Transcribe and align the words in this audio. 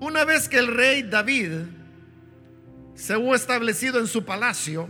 Una 0.00 0.24
vez 0.24 0.48
que 0.48 0.58
el 0.58 0.68
rey 0.68 1.02
David 1.02 1.52
se 2.94 3.16
hubo 3.16 3.34
establecido 3.34 3.98
en 3.98 4.06
su 4.06 4.24
palacio, 4.24 4.88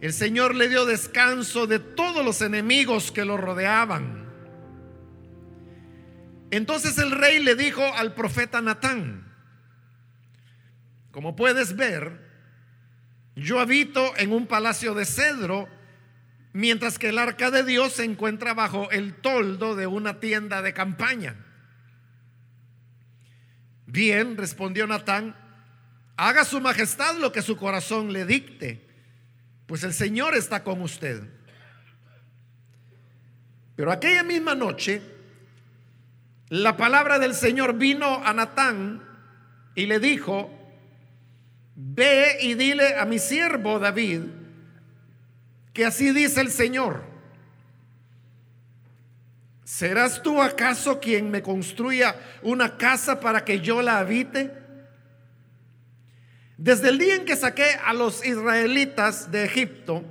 el 0.00 0.12
Señor 0.12 0.54
le 0.54 0.68
dio 0.68 0.84
descanso 0.84 1.66
de 1.66 1.78
todos 1.78 2.24
los 2.24 2.42
enemigos 2.42 3.12
que 3.12 3.24
lo 3.24 3.36
rodeaban. 3.36 4.26
Entonces 6.50 6.98
el 6.98 7.12
rey 7.12 7.42
le 7.42 7.54
dijo 7.54 7.82
al 7.94 8.14
profeta 8.14 8.60
Natán, 8.60 9.32
como 11.12 11.36
puedes 11.36 11.76
ver, 11.76 12.20
yo 13.36 13.60
habito 13.60 14.16
en 14.16 14.32
un 14.32 14.46
palacio 14.46 14.94
de 14.94 15.04
cedro, 15.04 15.68
mientras 16.52 16.98
que 16.98 17.10
el 17.10 17.18
arca 17.18 17.50
de 17.50 17.62
Dios 17.62 17.92
se 17.92 18.04
encuentra 18.04 18.54
bajo 18.54 18.90
el 18.90 19.14
toldo 19.14 19.76
de 19.76 19.86
una 19.86 20.20
tienda 20.20 20.62
de 20.62 20.74
campaña. 20.74 21.36
Bien, 23.92 24.36
respondió 24.36 24.86
Natán, 24.86 25.36
haga 26.16 26.44
su 26.44 26.60
majestad 26.60 27.18
lo 27.18 27.30
que 27.30 27.42
su 27.42 27.56
corazón 27.56 28.12
le 28.12 28.24
dicte 28.24 28.92
pues 29.72 29.84
el 29.84 29.94
Señor 29.94 30.34
está 30.34 30.62
con 30.64 30.82
usted. 30.82 31.22
Pero 33.74 33.90
aquella 33.90 34.22
misma 34.22 34.54
noche, 34.54 35.00
la 36.50 36.76
palabra 36.76 37.18
del 37.18 37.34
Señor 37.34 37.78
vino 37.78 38.22
a 38.22 38.34
Natán 38.34 39.02
y 39.74 39.86
le 39.86 39.98
dijo, 39.98 40.50
ve 41.74 42.36
y 42.42 42.52
dile 42.52 42.96
a 42.96 43.06
mi 43.06 43.18
siervo 43.18 43.78
David, 43.78 44.24
que 45.72 45.86
así 45.86 46.12
dice 46.12 46.42
el 46.42 46.50
Señor, 46.50 47.02
¿serás 49.72 50.22
tú 50.22 50.42
acaso 50.42 51.00
quien 51.00 51.30
me 51.30 51.40
construya 51.40 52.14
una 52.42 52.76
casa 52.76 53.18
para 53.20 53.42
que 53.42 53.60
yo 53.60 53.80
la 53.80 54.00
habite? 54.00 54.52
Desde 56.58 56.90
el 56.90 56.98
día 56.98 57.14
en 57.14 57.24
que 57.24 57.36
saqué 57.36 57.78
a 57.82 57.94
los 57.94 58.22
israelitas 58.22 59.30
de 59.30 59.44
Egipto 59.44 60.04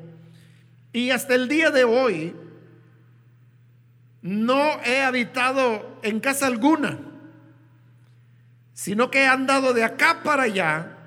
y 0.92 1.12
hasta 1.12 1.36
el 1.36 1.48
día 1.48 1.70
de 1.70 1.84
hoy, 1.84 2.36
no 4.24 4.82
he 4.84 5.04
habitado 5.04 6.00
en 6.02 6.20
casa 6.20 6.48
alguna, 6.48 6.98
sino 8.74 9.12
que 9.12 9.20
he 9.20 9.28
andado 9.28 9.74
de 9.74 9.84
acá 9.84 10.24
para 10.24 10.44
allá 10.44 10.98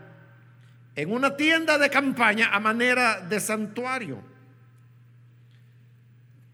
en 0.95 1.11
una 1.11 1.37
tienda 1.37 1.77
de 1.77 1.91
campaña 1.91 2.50
a 2.53 2.61
manera 2.61 3.21
de 3.21 3.41
santuario. 3.41 4.34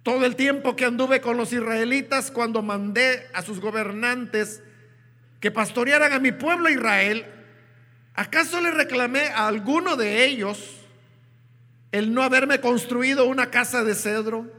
Todo 0.03 0.25
el 0.25 0.37
tiempo 0.37 0.77
que 0.77 0.85
anduve 0.85 1.21
con 1.21 1.37
los 1.37 1.53
israelitas 1.53 2.31
cuando 2.31 2.63
mandé 2.63 3.27
a 3.35 3.43
sus 3.43 3.61
gobernantes 3.61 4.63
que 5.41 5.51
pastorearan 5.51 6.13
a 6.13 6.19
mi 6.19 6.33
pueblo 6.33 6.69
Israel, 6.69 7.27
¿Acaso 8.21 8.61
le 8.61 8.71
reclamé 8.71 9.29
a 9.29 9.49
alguno 9.49 9.97
de 9.97 10.27
ellos 10.27 10.77
el 11.91 12.13
no 12.13 12.23
haberme 12.23 12.61
construido 12.61 13.25
una 13.25 13.51
casa 13.51 13.83
de 13.83 13.95
cedro? 13.95 14.53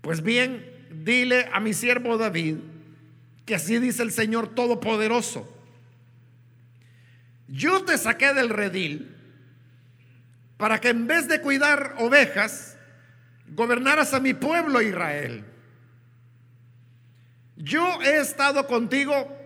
Pues 0.00 0.22
bien, 0.22 0.64
dile 0.92 1.48
a 1.52 1.58
mi 1.58 1.74
siervo 1.74 2.18
David 2.18 2.58
que 3.44 3.56
así 3.56 3.80
dice 3.80 4.04
el 4.04 4.12
Señor 4.12 4.54
Todopoderoso. 4.54 5.52
Yo 7.48 7.84
te 7.84 7.98
saqué 7.98 8.32
del 8.32 8.50
redil 8.50 9.12
para 10.56 10.80
que 10.80 10.90
en 10.90 11.08
vez 11.08 11.26
de 11.26 11.40
cuidar 11.40 11.96
ovejas, 11.98 12.77
gobernaras 13.54 14.14
a 14.14 14.20
mi 14.20 14.34
pueblo 14.34 14.80
Israel. 14.82 15.44
Yo 17.56 18.00
he 18.02 18.18
estado 18.18 18.66
contigo 18.66 19.36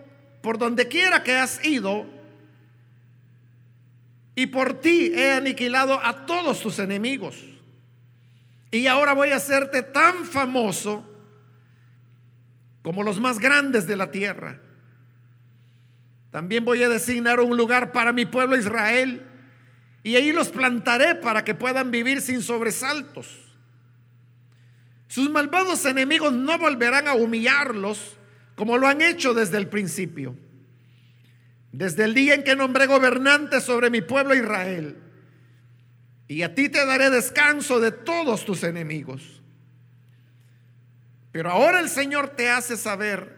por 0.41 0.57
donde 0.57 0.87
quiera 0.87 1.23
que 1.23 1.35
has 1.35 1.63
ido, 1.65 2.05
y 4.35 4.47
por 4.47 4.79
ti 4.81 5.11
he 5.15 5.33
aniquilado 5.33 5.99
a 6.03 6.25
todos 6.25 6.61
tus 6.61 6.79
enemigos. 6.79 7.37
Y 8.71 8.87
ahora 8.87 9.13
voy 9.13 9.29
a 9.29 9.35
hacerte 9.35 9.83
tan 9.83 10.25
famoso 10.25 11.07
como 12.81 13.03
los 13.03 13.19
más 13.19 13.39
grandes 13.39 13.85
de 13.85 13.95
la 13.95 14.09
tierra. 14.09 14.59
También 16.31 16.65
voy 16.65 16.81
a 16.81 16.89
designar 16.89 17.39
un 17.39 17.55
lugar 17.55 17.91
para 17.91 18.11
mi 18.11 18.25
pueblo 18.25 18.57
Israel 18.57 19.21
y 20.01 20.15
ahí 20.15 20.31
los 20.31 20.49
plantaré 20.49 21.15
para 21.15 21.43
que 21.43 21.53
puedan 21.53 21.91
vivir 21.91 22.21
sin 22.21 22.41
sobresaltos. 22.41 23.42
Sus 25.13 25.29
malvados 25.29 25.85
enemigos 25.85 26.33
no 26.33 26.57
volverán 26.57 27.07
a 27.07 27.13
humillarlos 27.13 28.17
como 28.55 28.79
lo 28.79 28.87
han 28.87 28.99
hecho 29.03 29.35
desde 29.35 29.59
el 29.59 29.67
principio. 29.67 30.35
Desde 31.71 32.05
el 32.05 32.15
día 32.15 32.33
en 32.33 32.43
que 32.43 32.55
nombré 32.55 32.87
gobernante 32.87 33.61
sobre 33.61 33.91
mi 33.91 34.01
pueblo 34.01 34.33
Israel. 34.33 34.97
Y 36.27 36.41
a 36.41 36.55
ti 36.55 36.67
te 36.67 36.83
daré 36.83 37.11
descanso 37.11 37.79
de 37.79 37.91
todos 37.91 38.43
tus 38.43 38.63
enemigos. 38.63 39.43
Pero 41.31 41.51
ahora 41.51 41.79
el 41.79 41.89
Señor 41.89 42.29
te 42.29 42.49
hace 42.49 42.75
saber 42.75 43.37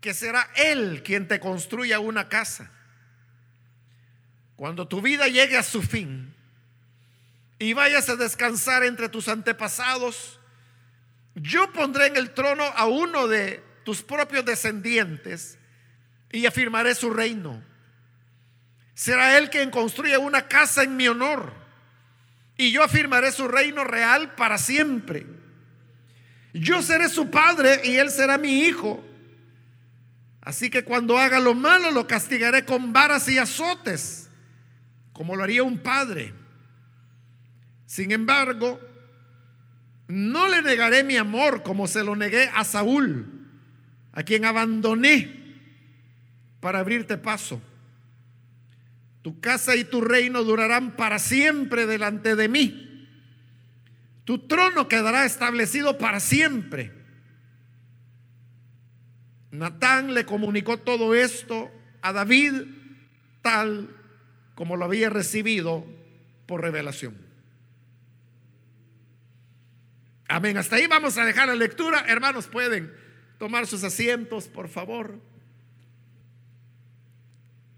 que 0.00 0.14
será 0.14 0.48
Él 0.54 1.02
quien 1.02 1.26
te 1.26 1.40
construya 1.40 1.98
una 1.98 2.28
casa. 2.28 2.70
Cuando 4.54 4.86
tu 4.86 5.02
vida 5.02 5.26
llegue 5.26 5.56
a 5.58 5.64
su 5.64 5.82
fin 5.82 6.32
y 7.62 7.74
vayas 7.74 8.08
a 8.08 8.16
descansar 8.16 8.82
entre 8.82 9.08
tus 9.08 9.28
antepasados, 9.28 10.40
yo 11.36 11.72
pondré 11.72 12.06
en 12.06 12.16
el 12.16 12.34
trono 12.34 12.64
a 12.64 12.86
uno 12.86 13.28
de 13.28 13.62
tus 13.84 14.02
propios 14.02 14.44
descendientes 14.44 15.58
y 16.32 16.44
afirmaré 16.46 16.96
su 16.96 17.10
reino. 17.10 17.62
Será 18.94 19.38
él 19.38 19.48
quien 19.48 19.70
construya 19.70 20.18
una 20.18 20.48
casa 20.48 20.82
en 20.82 20.96
mi 20.96 21.06
honor 21.06 21.52
y 22.56 22.72
yo 22.72 22.82
afirmaré 22.82 23.30
su 23.30 23.46
reino 23.46 23.84
real 23.84 24.34
para 24.34 24.58
siempre. 24.58 25.24
Yo 26.52 26.82
seré 26.82 27.08
su 27.08 27.30
padre 27.30 27.80
y 27.84 27.94
él 27.94 28.10
será 28.10 28.38
mi 28.38 28.64
hijo. 28.64 29.04
Así 30.40 30.68
que 30.68 30.82
cuando 30.82 31.16
haga 31.16 31.38
lo 31.38 31.54
malo 31.54 31.92
lo 31.92 32.08
castigaré 32.08 32.64
con 32.64 32.92
varas 32.92 33.28
y 33.28 33.38
azotes, 33.38 34.28
como 35.12 35.36
lo 35.36 35.44
haría 35.44 35.62
un 35.62 35.78
padre. 35.78 36.41
Sin 37.92 38.10
embargo, 38.10 38.80
no 40.08 40.48
le 40.48 40.62
negaré 40.62 41.04
mi 41.04 41.18
amor 41.18 41.62
como 41.62 41.86
se 41.86 42.02
lo 42.02 42.16
negué 42.16 42.48
a 42.54 42.64
Saúl, 42.64 43.50
a 44.12 44.22
quien 44.22 44.46
abandoné 44.46 45.58
para 46.60 46.78
abrirte 46.78 47.18
paso. 47.18 47.60
Tu 49.20 49.38
casa 49.40 49.76
y 49.76 49.84
tu 49.84 50.00
reino 50.00 50.42
durarán 50.42 50.96
para 50.96 51.18
siempre 51.18 51.84
delante 51.84 52.34
de 52.34 52.48
mí. 52.48 53.06
Tu 54.24 54.38
trono 54.38 54.88
quedará 54.88 55.26
establecido 55.26 55.98
para 55.98 56.18
siempre. 56.18 56.92
Natán 59.50 60.14
le 60.14 60.24
comunicó 60.24 60.78
todo 60.78 61.14
esto 61.14 61.70
a 62.00 62.14
David 62.14 62.54
tal 63.42 63.94
como 64.54 64.78
lo 64.78 64.86
había 64.86 65.10
recibido 65.10 65.84
por 66.46 66.62
revelación. 66.62 67.31
Amén. 70.32 70.56
Hasta 70.56 70.76
ahí 70.76 70.86
vamos 70.86 71.18
a 71.18 71.26
dejar 71.26 71.48
la 71.48 71.54
lectura. 71.54 72.06
Hermanos, 72.08 72.46
pueden 72.46 72.90
tomar 73.38 73.66
sus 73.66 73.84
asientos, 73.84 74.48
por 74.48 74.66
favor. 74.66 75.20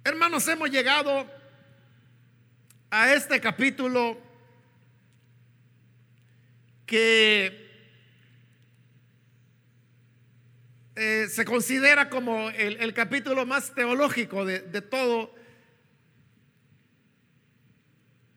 Hermanos, 0.04 0.46
hemos 0.46 0.70
llegado 0.70 1.28
a 2.90 3.12
este 3.12 3.40
capítulo 3.40 4.20
que 6.86 7.90
eh, 10.94 11.26
se 11.28 11.44
considera 11.44 12.08
como 12.08 12.50
el, 12.50 12.94
capítulo 12.94 13.44
más 13.46 13.74
teológico 13.74 14.44
de, 14.44 14.60
de 14.60 14.80
todo 14.80 15.34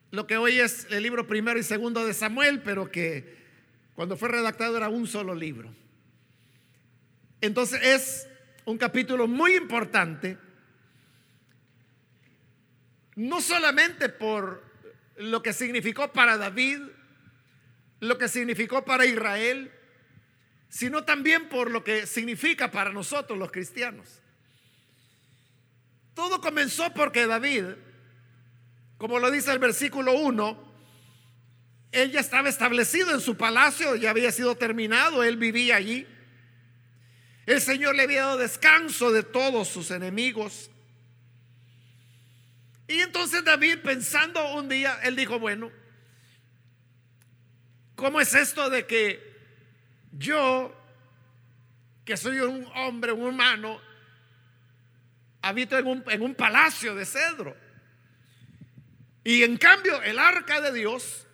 lo 0.09 0.25
que 0.25 0.37
hoy 0.37 0.59
es 0.59 0.87
el 0.89 1.03
libro 1.03 1.27
primero 1.27 1.59
y 1.59 1.63
segundo 1.63 2.03
de 2.03 2.15
Samuel, 2.15 2.63
pero 2.63 2.89
que 2.89 3.37
cuando 3.97 4.15
fue 4.15 4.29
redactado 4.29 4.77
era 4.77 4.89
un 4.89 5.07
solo 5.07 5.33
libro. 5.33 5.73
Entonces 7.41 7.81
es 7.81 8.27
un 8.63 8.77
capítulo 8.77 9.27
muy 9.27 9.55
importante, 9.55 10.37
no 13.15 13.41
solamente 13.41 14.09
por 14.09 14.63
lo 15.15 15.41
que 15.41 15.51
significó 15.51 16.13
para 16.13 16.37
David, 16.37 16.81
lo 17.99 18.19
que 18.19 18.27
significó 18.27 18.85
para 18.85 19.03
Israel, 19.07 19.71
sino 20.69 21.03
también 21.03 21.49
por 21.49 21.71
lo 21.71 21.83
que 21.83 22.05
significa 22.05 22.69
para 22.69 22.91
nosotros 22.91 23.39
los 23.39 23.51
cristianos. 23.51 24.21
Todo 26.13 26.39
comenzó 26.39 26.93
porque 26.93 27.25
David, 27.25 27.65
como 28.99 29.17
lo 29.17 29.31
dice 29.31 29.51
el 29.51 29.57
versículo 29.57 30.13
1, 30.13 30.66
él 31.91 32.11
ya 32.11 32.19
estaba 32.19 32.49
establecido 32.49 33.11
en 33.11 33.21
su 33.21 33.37
palacio, 33.37 33.95
ya 33.95 34.09
había 34.09 34.31
sido 34.31 34.55
terminado, 34.55 35.23
él 35.23 35.37
vivía 35.37 35.77
allí. 35.77 36.05
El 37.45 37.61
Señor 37.61 37.95
le 37.95 38.03
había 38.03 38.23
dado 38.23 38.37
descanso 38.37 39.11
de 39.11 39.23
todos 39.23 39.69
sus 39.69 39.89
enemigos. 39.91 40.69
Y 42.87 42.99
entonces 42.99 43.43
David 43.43 43.79
pensando 43.83 44.53
un 44.53 44.67
día, 44.67 44.99
él 45.03 45.15
dijo, 45.15 45.39
bueno, 45.39 45.71
¿cómo 47.95 48.19
es 48.19 48.33
esto 48.33 48.69
de 48.69 48.85
que 48.85 49.35
yo, 50.11 50.75
que 52.03 52.17
soy 52.17 52.39
un 52.39 52.65
hombre, 52.75 53.11
un 53.13 53.27
humano, 53.27 53.79
habito 55.41 55.77
en 55.77 55.87
un, 55.87 56.03
en 56.07 56.21
un 56.21 56.35
palacio 56.35 56.95
de 56.95 57.05
cedro? 57.05 57.55
Y 59.23 59.43
en 59.43 59.57
cambio 59.57 60.01
el 60.03 60.19
arca 60.19 60.61
de 60.61 60.71
Dios 60.73 61.26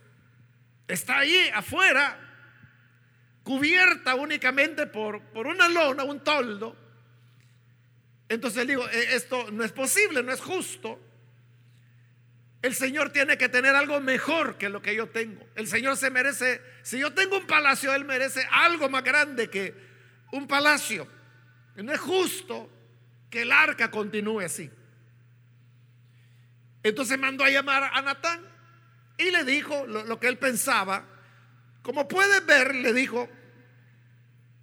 está 0.88 1.20
ahí 1.20 1.50
afuera 1.54 2.20
cubierta 3.44 4.16
únicamente 4.16 4.88
por, 4.88 5.22
por 5.22 5.48
una 5.48 5.68
lona, 5.68 6.04
un 6.04 6.24
toldo. 6.24 6.76
Entonces 8.30 8.66
digo, 8.66 8.88
e, 8.90 9.16
esto 9.16 9.52
no 9.52 9.64
es 9.64 9.72
posible, 9.72 10.24
no 10.24 10.32
es 10.32 10.42
justo. 10.42 11.00
El 12.62 12.74
Señor 12.74 13.10
tiene 13.10 13.38
que 13.38 13.50
tener 13.50 13.76
algo 13.76 14.00
mejor 14.00 14.58
que 14.58 14.70
lo 14.70 14.82
que 14.82 14.96
yo 14.96 15.10
tengo. 15.10 15.46
El 15.56 15.68
Señor 15.68 15.98
se 15.98 16.10
merece, 16.10 16.62
si 16.82 16.98
yo 16.98 17.14
tengo 17.14 17.38
un 17.38 17.46
palacio, 17.46 17.94
Él 17.94 18.06
merece 18.06 18.48
algo 18.52 18.90
más 18.90 19.04
grande 19.04 19.50
que 19.50 19.76
un 20.32 20.48
palacio. 20.48 21.08
no 21.76 21.92
es 21.92 22.00
justo 22.00 22.70
que 23.30 23.42
el 23.42 23.52
arca 23.52 23.92
continúe 23.92 24.40
así. 24.40 24.72
Entonces 26.84 27.20
mandó 27.20 27.44
a 27.44 27.50
llamar 27.50 27.92
a 27.94 28.02
Natán 28.02 28.53
y 29.18 29.31
le 29.31 29.44
dijo 29.44 29.86
lo, 29.86 30.19
que 30.19 30.27
él 30.27 30.38
pensaba 30.38 31.06
como 31.83 32.07
puedes 32.07 32.45
ver, 32.45 32.74
le 32.74 32.94
dijo, 32.94 33.30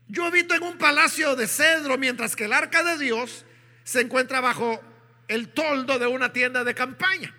yo 0.08 0.25
habito 0.25 0.55
en 0.55 0.62
un 0.62 0.79
palacio 0.79 1.37
de 1.37 1.47
cedro 1.47 1.99
mientras 1.99 2.35
que 2.35 2.47
el 2.47 2.52
arca 2.52 2.82
de 2.82 2.99
Dios 2.99 3.44
se 3.85 4.00
encuentra 4.00 4.41
bajo 4.41 4.81
el 5.29 5.50
toldo 5.50 5.99
de 5.99 6.06
una 6.06 6.32
tienda 6.32 6.64
de 6.64 6.75
campaña. 6.75 7.37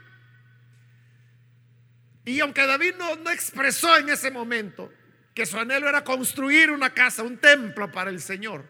Y 2.24 2.40
aunque 2.40 2.66
David 2.68 2.94
no, 2.98 3.16
no, 3.16 3.32
expresó 3.32 3.98
en 3.98 4.10
ese 4.10 4.30
momento 4.30 4.94
que 5.34 5.48
su 5.48 5.58
anhelo 5.58 5.90
era 5.90 6.04
construir 6.04 6.70
una 6.70 6.94
casa, 6.94 7.24
un 7.24 7.40
templo 7.40 7.92
para 7.92 8.12
el 8.12 8.22
Señor, 8.22 8.70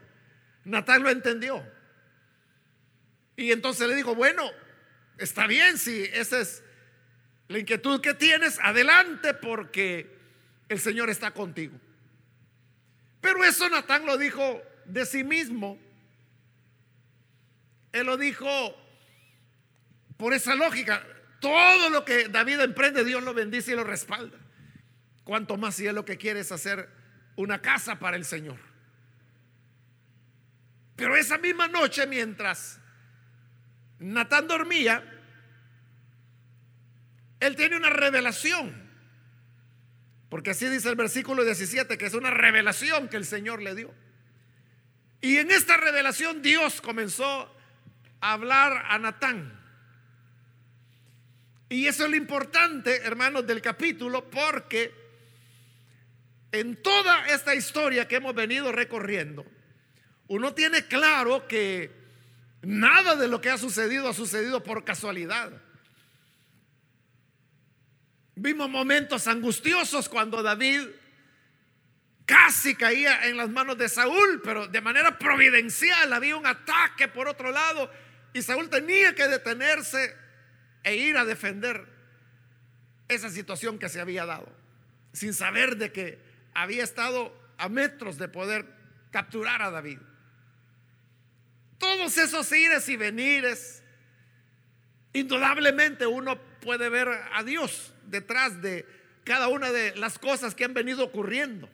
Natán 0.63 1.03
lo 1.03 1.09
entendió. 1.09 1.61
Y 3.35 3.51
entonces 3.51 3.88
le 3.89 3.95
dijo, 3.95 4.15
bueno, 4.15 4.49
está 5.17 5.45
bien 5.45 5.77
si 5.77 6.03
esa 6.13 6.39
es 6.39 6.63
la 7.51 7.59
inquietud 7.59 8.00
que 8.00 8.13
tienes, 8.13 8.59
adelante 8.63 9.33
porque 9.33 10.09
el 10.69 10.80
Señor 10.80 11.09
está 11.09 11.31
contigo. 11.31 11.77
Pero 13.19 13.44
eso 13.44 13.68
Natán 13.69 14.06
lo 14.06 14.18
dijo 14.18 14.62
de 14.86 15.06
sí 15.06 15.24
mismo. 15.24 15.77
Él 17.92 18.06
lo 18.06 18.15
dijo 18.15 18.48
por 20.15 20.33
esa 20.33 20.56
lógica. 20.56 21.06
Todo 21.42 21.89
lo 21.89 22.06
que 22.06 22.30
David 22.30 22.62
emprende, 22.62 23.03
Dios 23.03 23.21
lo 23.21 23.33
bendice 23.33 23.74
y 23.74 23.75
lo 23.75 23.83
respalda. 23.83 24.38
Cuanto 25.25 25.57
más 25.57 25.75
si 25.75 25.86
es 25.86 25.94
lo 25.94 26.06
que 26.06 26.18
quiere 26.18 26.39
es 26.39 26.51
hacer 26.51 26.89
una 27.36 27.62
casa 27.62 28.00
para 28.00 28.15
el 28.15 28.24
Señor. 28.24 28.59
Pero 30.95 31.18
esa 31.18 31.38
misma 31.38 31.68
noche, 31.68 32.07
mientras 32.07 32.80
Natán 34.00 34.48
dormía, 34.48 35.03
él 37.41 37.55
tiene 37.57 37.75
una 37.75 37.89
revelación. 37.89 38.89
Porque 40.29 40.51
así 40.51 40.69
dice 40.69 40.88
el 40.88 40.95
versículo 40.95 41.43
17, 41.43 41.97
que 41.97 42.05
es 42.05 42.13
una 42.13 42.31
revelación 42.31 43.09
que 43.09 43.17
el 43.17 43.25
Señor 43.25 43.61
le 43.61 43.75
dio. 43.75 43.93
Y 45.19 45.38
en 45.38 45.51
esta 45.51 45.75
revelación 45.75 46.41
Dios 46.41 46.79
comenzó 46.79 47.53
a 48.21 48.31
hablar 48.31 48.85
a 48.88 48.97
Natán. 48.97 49.59
Y 51.67 51.88
eso 51.88 52.05
es 52.05 52.11
lo 52.11 52.15
importante, 52.15 52.97
hermanos, 53.03 53.45
del 53.45 53.61
capítulo, 53.61 54.29
porque 54.29 54.93
en 56.51 56.81
toda 56.81 57.27
esta 57.27 57.55
historia 57.55 58.07
que 58.07 58.17
hemos 58.17 58.35
venido 58.35 58.71
recorriendo, 58.71 59.45
uno 60.27 60.53
tiene 60.53 60.85
claro 60.85 61.47
que 61.47 61.91
nada 62.61 63.15
de 63.15 63.27
lo 63.27 63.41
que 63.41 63.49
ha 63.49 63.57
sucedido 63.57 64.07
ha 64.07 64.13
sucedido 64.13 64.63
por 64.63 64.83
casualidad. 64.83 65.51
Vimos 68.41 68.71
momentos 68.71 69.27
angustiosos 69.27 70.09
cuando 70.09 70.41
David 70.41 70.88
casi 72.25 72.73
caía 72.73 73.27
en 73.27 73.38
las 73.38 73.51
manos 73.51 73.77
de 73.77 73.88
Saúl, 73.88 74.41
pero 74.43 74.67
de 74.67 74.81
manera 74.81 75.19
providencial 75.19 76.11
había 76.11 76.35
un 76.35 76.47
ataque 76.47 77.07
por 77.07 77.27
otro 77.27 77.51
lado 77.51 77.91
y 78.33 78.41
Saúl 78.41 78.67
tenía 78.67 79.13
que 79.13 79.27
detenerse 79.27 80.15
e 80.83 80.95
ir 80.95 81.17
a 81.17 81.25
defender 81.25 81.85
esa 83.09 83.29
situación 83.29 83.77
que 83.77 83.89
se 83.89 84.01
había 84.01 84.25
dado, 84.25 84.51
sin 85.13 85.35
saber 85.35 85.77
de 85.77 85.91
que 85.91 86.19
había 86.55 86.83
estado 86.83 87.39
a 87.59 87.69
metros 87.69 88.17
de 88.17 88.27
poder 88.27 88.65
capturar 89.11 89.61
a 89.61 89.69
David. 89.69 89.99
Todos 91.77 92.17
esos 92.17 92.51
ires 92.51 92.89
y 92.89 92.95
venires, 92.95 93.83
indudablemente 95.13 96.07
uno 96.07 96.41
puede 96.59 96.89
ver 96.89 97.07
a 97.33 97.43
Dios 97.43 97.90
detrás 98.12 98.62
de 98.62 98.86
cada 99.24 99.48
una 99.48 99.72
de 99.72 99.96
las 99.96 100.19
cosas 100.19 100.54
que 100.54 100.66
han 100.66 100.74
venido 100.74 101.04
ocurriendo. 101.04 101.69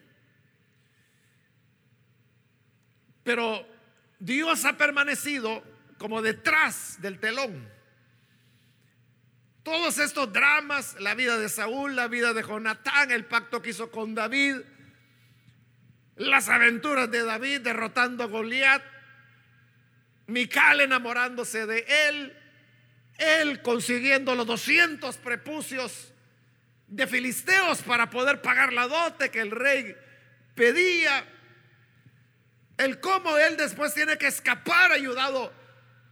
Pero 3.23 3.67
Dios 4.19 4.63
ha 4.65 4.77
permanecido 4.77 5.63
como 5.97 6.21
detrás 6.21 7.01
del 7.01 7.19
telón. 7.19 7.67
Todos 9.63 9.97
estos 9.97 10.31
dramas, 10.31 10.95
la 10.99 11.13
vida 11.13 11.37
de 11.37 11.49
Saúl, 11.49 11.95
la 11.95 12.07
vida 12.07 12.33
de 12.33 12.41
Jonatán, 12.41 13.11
el 13.11 13.25
pacto 13.25 13.61
que 13.61 13.71
hizo 13.71 13.91
con 13.91 14.15
David, 14.15 14.57
las 16.15 16.47
aventuras 16.47 17.11
de 17.11 17.23
David 17.23 17.61
derrotando 17.61 18.23
a 18.23 18.27
Goliat, 18.27 18.81
Mical 20.27 20.81
enamorándose 20.81 21.65
de 21.65 21.85
él, 22.09 22.37
él 23.17 23.61
consiguiendo 23.61 24.35
los 24.35 24.45
200 24.45 25.15
prepucios 25.17 26.13
de 26.87 27.05
filisteos 27.05 27.81
para 27.81 28.09
poder 28.09 28.41
pagar 28.41 28.73
la 28.73 28.87
dote 28.87 29.29
que 29.29 29.41
el 29.41 29.51
rey 29.51 29.95
pedía. 30.55 31.25
El 32.77 32.99
cómo 32.99 33.37
él 33.37 33.57
después 33.57 33.93
tiene 33.93 34.17
que 34.17 34.27
escapar 34.27 34.91
ayudado 34.91 35.53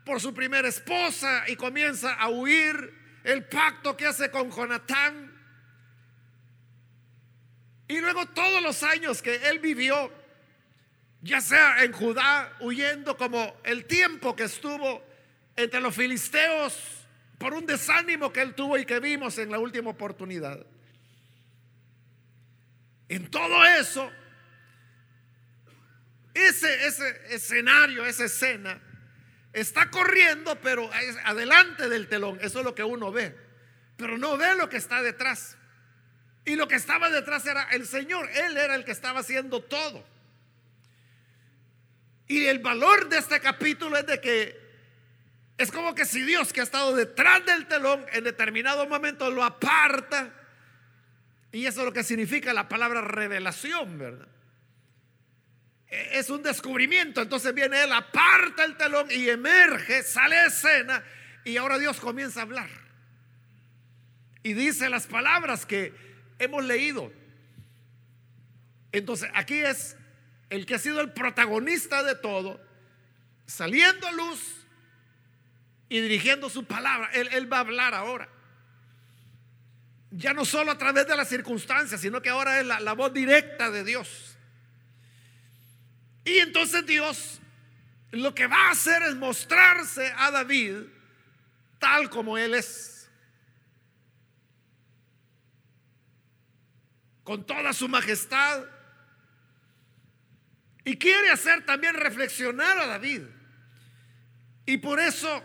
por 0.04 0.20
su 0.20 0.34
primera 0.34 0.68
esposa 0.68 1.46
y 1.48 1.56
comienza 1.56 2.14
a 2.14 2.30
huir. 2.30 3.04
El 3.24 3.46
pacto 3.46 3.98
que 3.98 4.06
hace 4.06 4.30
con 4.30 4.52
Jonatán. 4.52 5.34
Y 7.88 8.00
luego 8.00 8.28
todos 8.28 8.62
los 8.62 8.84
años 8.84 9.22
que 9.22 9.48
él 9.48 9.58
vivió, 9.60 10.12
ya 11.22 11.42
sea 11.42 11.84
en 11.84 11.92
Judá, 11.92 12.56
huyendo 12.60 13.18
como 13.18 13.60
el 13.64 13.86
tiempo 13.86 14.36
que 14.36 14.44
estuvo 14.44 15.04
entre 15.56 15.82
los 15.82 15.96
filisteos 15.96 16.95
por 17.38 17.54
un 17.54 17.66
desánimo 17.66 18.32
que 18.32 18.42
él 18.42 18.54
tuvo 18.54 18.78
y 18.78 18.86
que 18.86 19.00
vimos 19.00 19.38
en 19.38 19.52
la 19.52 19.60
última 19.60 19.90
oportunidad. 19.90 20.66
En 23.08 23.30
todo 23.30 23.66
eso, 23.66 24.12
ese, 26.34 26.88
ese 26.88 27.36
escenario, 27.36 28.06
esa 28.06 28.26
escena, 28.26 28.82
está 29.54 29.90
corriendo, 29.90 30.60
pero 30.62 30.90
adelante 31.24 31.88
del 31.88 32.08
telón. 32.08 32.38
Eso 32.42 32.60
es 32.60 32.66
lo 32.66 32.76
que 32.76 32.84
uno 32.84 33.12
ve. 33.12 33.36
Pero 33.98 34.18
no 34.18 34.38
ve 34.38 34.56
lo 34.56 34.70
que 34.70 34.78
está 34.78 35.02
detrás. 35.02 35.58
Y 36.46 36.56
lo 36.56 36.68
que 36.68 36.76
estaba 36.76 37.10
detrás 37.10 37.46
era 37.46 37.64
el 37.72 37.88
Señor. 37.88 38.30
Él 38.32 38.58
era 38.58 38.76
el 38.76 38.86
que 38.86 38.92
estaba 38.92 39.22
haciendo 39.22 39.62
todo. 39.64 40.06
Y 42.28 42.46
el 42.46 42.60
valor 42.60 43.08
de 43.10 43.18
este 43.18 43.40
capítulo 43.40 43.98
es 43.98 44.06
de 44.06 44.20
que 44.20 44.65
es 45.58 45.72
como 45.72 45.96
que 45.96 46.06
si 46.06 46.22
Dios 46.22 46.52
que 46.52 46.60
ha 46.60 46.64
estado 46.64 46.96
detrás 46.96 47.46
del 47.46 47.68
telón 47.68 48.06
en 48.12 48.24
determinado 48.24 48.88
momento 48.88 49.30
lo 49.32 49.44
aparta. 49.44 50.34
Y 51.52 51.66
eso 51.66 51.82
es 51.82 51.86
lo 51.86 51.94
que 51.94 52.04
significa 52.04 52.54
la 52.54 52.68
palabra 52.68 53.02
revelación, 53.02 53.98
¿verdad? 53.98 54.28
E, 55.88 56.20
es 56.20 56.30
un 56.30 56.44
descubrimiento. 56.44 57.22
Entonces 57.22 57.54
viene 57.54 57.84
él, 57.84 57.94
aparta 57.94 58.66
el 58.66 58.76
telón 58.76 59.08
y 59.10 59.30
emerge, 59.30 60.04
sale 60.04 60.46
escena. 60.46 61.02
Y 61.46 61.56
ahora 61.56 61.78
Dios 61.78 62.02
comienza 62.02 62.42
a 62.42 62.44
hablar. 62.44 62.70
Y 64.44 64.54
dice 64.54 64.90
las 64.90 65.08
palabras 65.08 65.66
que 65.66 65.94
hemos 66.38 66.66
leído. 66.66 67.14
Entonces 68.92 69.30
aquí 69.34 69.60
es 69.60 69.96
el 70.50 70.66
que 70.66 70.76
ha 70.76 70.80
sido 70.80 71.00
el 71.00 71.14
protagonista 71.14 72.04
de 72.04 72.16
todo, 72.16 72.62
saliendo 73.46 74.08
a 74.08 74.12
luz 74.12 74.65
y 75.90 76.02
dirigiendo 76.02 76.50
su 76.50 76.66
palabra. 76.66 77.10
Él, 77.14 77.52
va 77.52 77.58
a 77.58 77.62
hablar 77.62 77.94
ahora. 77.94 78.30
Ya 80.12 80.34
no 80.34 80.46
solo 80.46 80.72
a 80.72 80.78
través 80.78 81.08
de 81.08 81.16
las 81.16 81.28
circunstancias, 81.28 82.02
sino 82.02 82.22
que 82.22 82.30
ahora 82.30 82.60
es 82.60 82.66
la, 82.66 82.80
la 82.80 82.94
voz 82.94 83.14
directa 83.14 83.70
de 83.70 83.84
Dios. 83.84 84.38
Y 86.24 86.40
entonces 86.40 86.86
Dios 86.86 87.40
lo 88.12 88.34
que 88.34 88.48
va 88.48 88.68
a 88.68 88.72
hacer 88.72 89.02
es 89.04 89.16
mostrarse 89.16 90.14
a 90.18 90.32
David 90.32 90.84
tal 91.80 92.10
como 92.10 92.38
él 92.38 92.54
es. 92.54 93.10
Con 97.24 97.46
toda 97.46 97.74
su 97.74 97.88
majestad. 97.88 98.66
Y 100.84 100.98
quiere 100.98 101.32
hacer 101.32 101.66
también 101.66 101.96
reflexionar 101.96 102.78
a 102.78 102.86
David. 102.86 103.24
Y 104.66 104.78
por 104.78 105.00
eso 105.00 105.44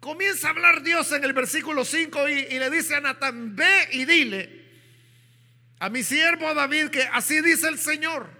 comienza 0.00 0.48
a 0.48 0.50
hablar 0.50 0.82
Dios 0.82 1.10
en 1.12 1.24
el 1.24 1.32
versículo 1.32 1.84
5 1.84 2.28
y, 2.28 2.58
le 2.58 2.70
dice 2.70 2.94
a 2.94 3.00
Natán, 3.00 3.54
ve 3.56 3.88
y 3.92 4.04
dile 4.04 4.66
a 5.80 5.88
mi 5.88 6.02
siervo 6.02 6.52
David 6.54 6.88
que 6.88 7.02
así 7.12 7.40
dice 7.40 7.68
el 7.68 7.78
Señor. 7.78 8.30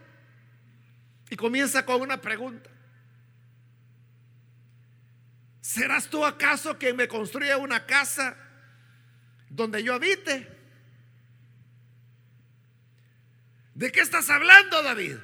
Y 1.30 1.36
comienza 1.36 1.84
con 1.84 2.00
una 2.00 2.20
pregunta. 2.20 2.70
¿Serás 5.60 6.08
tú 6.08 6.24
acaso 6.24 6.78
quien 6.78 6.96
me 6.96 7.06
construye 7.06 7.54
una 7.54 7.84
casa 7.84 8.36
donde 9.50 9.82
yo 9.82 9.94
habite? 9.94 10.48
¿De 13.74 13.92
qué 13.92 14.00
estás 14.00 14.30
hablando, 14.30 14.82
David? 14.82 15.16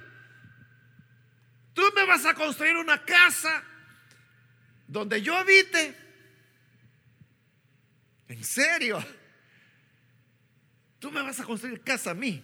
Tú 1.72 1.82
me 1.96 2.04
vas 2.04 2.24
a 2.26 2.34
construir 2.34 2.76
una 2.76 3.02
casa 3.04 3.64
donde 4.86 5.22
yo 5.22 5.36
habite. 5.36 6.03
¿En 8.28 8.42
serio? 8.42 9.04
Tú 10.98 11.10
me 11.10 11.22
vas 11.22 11.38
a 11.40 11.44
construir 11.44 11.82
casa 11.82 12.12
a 12.12 12.14
mí. 12.14 12.42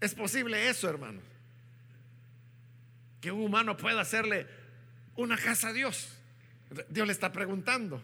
Es 0.00 0.14
posible 0.14 0.68
eso, 0.68 0.88
hermano. 0.88 1.20
Que 3.20 3.32
un 3.32 3.42
humano 3.42 3.76
pueda 3.76 4.00
hacerle 4.00 4.46
una 5.16 5.36
casa 5.36 5.68
a 5.68 5.72
Dios. 5.72 6.08
Dios 6.88 7.06
le 7.06 7.12
está 7.12 7.32
preguntando. 7.32 8.00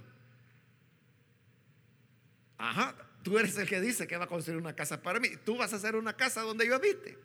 Ajá, 2.58 2.96
tú 3.22 3.38
eres 3.38 3.56
el 3.58 3.68
que 3.68 3.80
dice 3.80 4.06
que 4.06 4.16
va 4.16 4.24
a 4.24 4.28
construir 4.28 4.60
una 4.60 4.74
casa 4.74 5.00
para 5.02 5.20
mí. 5.20 5.28
Tú 5.44 5.56
vas 5.56 5.72
a 5.72 5.76
hacer 5.76 5.94
una 5.94 6.16
casa 6.16 6.40
donde 6.40 6.66
yo 6.66 6.74
habite. 6.74 7.16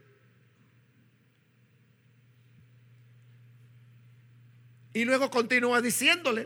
Y 4.99 5.05
luego 5.05 5.31
continúa 5.31 5.81
diciéndole, 5.81 6.45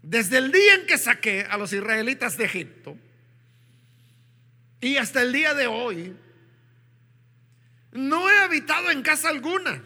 desde 0.00 0.38
el 0.38 0.52
día 0.52 0.74
en 0.74 0.86
que 0.86 0.96
saqué 0.96 1.44
a 1.50 1.58
los 1.58 1.72
israelitas 1.72 2.36
de 2.36 2.44
Egipto 2.44 2.96
y 4.80 4.96
hasta 4.96 5.22
el 5.22 5.32
día 5.32 5.52
de 5.52 5.66
hoy, 5.66 6.14
no 7.90 8.30
he 8.30 8.38
habitado 8.38 8.92
en 8.92 9.02
casa 9.02 9.28
alguna, 9.28 9.82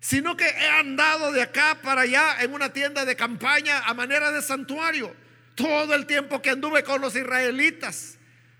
sino 0.00 0.34
que 0.34 0.46
he 0.46 0.66
andado 0.66 1.30
de 1.30 1.42
acá 1.42 1.78
para 1.82 2.00
allá 2.00 2.42
en 2.42 2.54
una 2.54 2.72
tienda 2.72 3.04
de 3.04 3.14
campaña 3.14 3.80
a 3.80 3.92
manera 3.92 4.32
de 4.32 4.40
santuario. 4.40 5.14
Todo 5.54 5.94
el 5.94 6.06
tiempo 6.06 6.40
que 6.40 6.48
anduve 6.48 6.84
con 6.84 7.02
los 7.02 7.14
israelitas, 7.14 8.16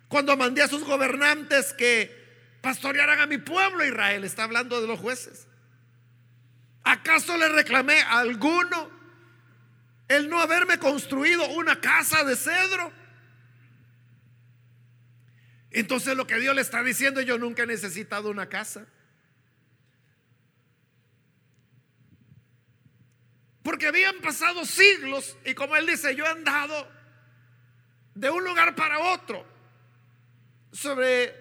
cuando 0.08 0.36
mandé 0.36 0.60
a 0.60 0.68
sus 0.68 0.84
gobernantes 0.84 1.72
que 1.72 2.14
pastorearan 2.60 3.20
a 3.20 3.26
mi 3.26 3.38
pueblo 3.38 3.86
Israel, 3.86 4.22
está 4.24 4.44
hablando 4.44 4.82
de 4.82 4.86
los 4.86 5.00
jueces. 5.00 5.46
¿Acaso 6.84 7.36
le 7.36 7.48
reclamé 7.48 8.00
a 8.00 8.18
alguno 8.18 8.90
el 10.08 10.28
no 10.28 10.40
haberme 10.40 10.78
construido 10.78 11.48
una 11.50 11.80
casa 11.80 12.24
de 12.24 12.36
cedro? 12.36 12.92
Entonces 15.70 16.16
lo 16.16 16.26
que 16.26 16.38
Dios 16.38 16.54
le 16.54 16.60
está 16.60 16.82
diciendo, 16.82 17.20
yo 17.20 17.38
nunca 17.38 17.62
he 17.62 17.66
necesitado 17.66 18.30
una 18.30 18.48
casa. 18.48 18.86
Porque 23.62 23.86
habían 23.86 24.20
pasado 24.20 24.64
siglos 24.64 25.36
y 25.44 25.54
como 25.54 25.76
él 25.76 25.86
dice, 25.86 26.14
yo 26.16 26.24
he 26.24 26.28
andado 26.28 26.90
de 28.14 28.28
un 28.28 28.44
lugar 28.44 28.74
para 28.74 28.98
otro, 28.98 29.46
sobre 30.72 31.34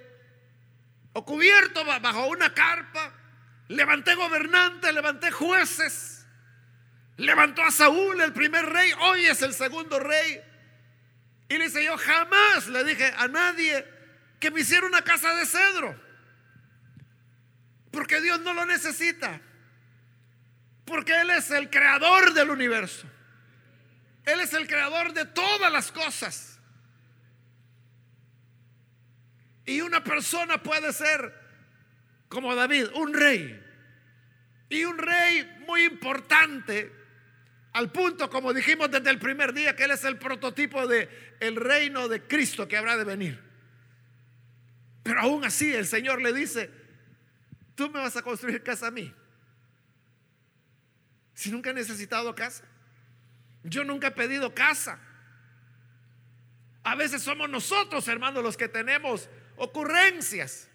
o 1.13 1.25
cubierto 1.25 1.83
bajo 1.83 2.27
una 2.27 2.53
carpa, 2.53 3.00
levanté 3.68 4.15
gobernantes, 4.15 4.94
levanté 4.94 5.32
jueces, 5.32 6.25
levantó 7.18 7.63
a 7.63 7.72
Saúl, 7.72 8.20
el 8.22 8.34
primer 8.34 8.65
rey, 8.65 8.91
hoy 9.00 9.25
es 9.25 9.41
el 9.41 9.53
segundo 9.53 10.00
rey. 10.00 10.41
Y 11.50 11.58
le 11.58 11.65
dice, 11.65 11.84
yo 11.84 11.98
jamás 11.98 12.68
le 12.68 12.84
dije 12.84 13.13
a 13.18 13.27
nadie, 13.27 13.86
que 14.39 14.51
me 14.51 14.62
hiciera 14.62 14.88
una 14.88 15.03
casa 15.03 15.34
de 15.36 15.46
cedro. 15.46 16.00
Porque 17.91 18.22
Dios 18.22 18.39
no 18.39 18.53
lo 18.53 18.65
necesita. 18.65 19.41
Porque 20.86 21.20
Él 21.20 21.30
es 21.30 21.51
el 21.51 21.70
creador 21.70 22.34
del 22.34 22.50
universo. 22.50 23.06
Él 24.25 24.39
es 24.39 24.53
el 24.53 24.68
creador 24.68 25.13
de 25.13 25.25
todas 25.25 25.72
las 25.72 25.91
cosas. 25.91 26.60
Y 29.65 29.82
una 29.82 30.03
persona 30.03 30.62
puede 30.62 30.94
ser 30.94 31.40
como 32.31 32.55
David, 32.55 32.88
un 32.95 33.13
rey. 33.13 33.61
Y 34.69 34.85
un 34.85 34.97
rey 34.97 35.63
muy 35.67 35.83
importante, 35.83 36.89
al 37.73 37.91
punto, 37.91 38.29
como 38.29 38.53
dijimos 38.53 38.89
desde 38.89 39.09
el 39.09 39.19
primer 39.19 39.53
día, 39.53 39.75
que 39.75 39.83
Él 39.83 39.91
es 39.91 40.05
el 40.05 40.17
prototipo 40.17 40.88
de 40.88 41.09
el 41.41 41.57
reino 41.57 42.07
de 42.07 42.25
Cristo 42.25 42.69
que 42.69 42.77
habrá 42.77 42.95
de 42.95 43.03
venir. 43.03 43.43
Pero 45.03 45.19
aún 45.19 45.43
así 45.43 45.73
el 45.73 45.85
Señor 45.85 46.21
le 46.21 46.31
dice, 46.31 46.71
tú 47.75 47.89
me 47.89 48.00
vas 48.00 48.15
a 48.15 48.21
construir 48.21 48.63
casa 48.63 48.88
a 48.88 48.91
mí. 48.91 49.13
Si 51.33 51.51
nunca 51.51 51.71
he 51.71 51.73
necesitado 51.73 52.33
casa. 52.33 52.63
Yo 53.63 53.83
nunca 53.83 54.07
he 54.07 54.11
pedido 54.11 54.55
casa. 54.55 55.00
A 56.83 56.95
veces 56.95 57.21
somos 57.23 57.50
nosotros, 57.50 58.07
hermanos, 58.07 58.41
los 58.41 58.55
que 58.55 58.69
tenemos 58.69 59.29
ocurrencias. 59.57 60.71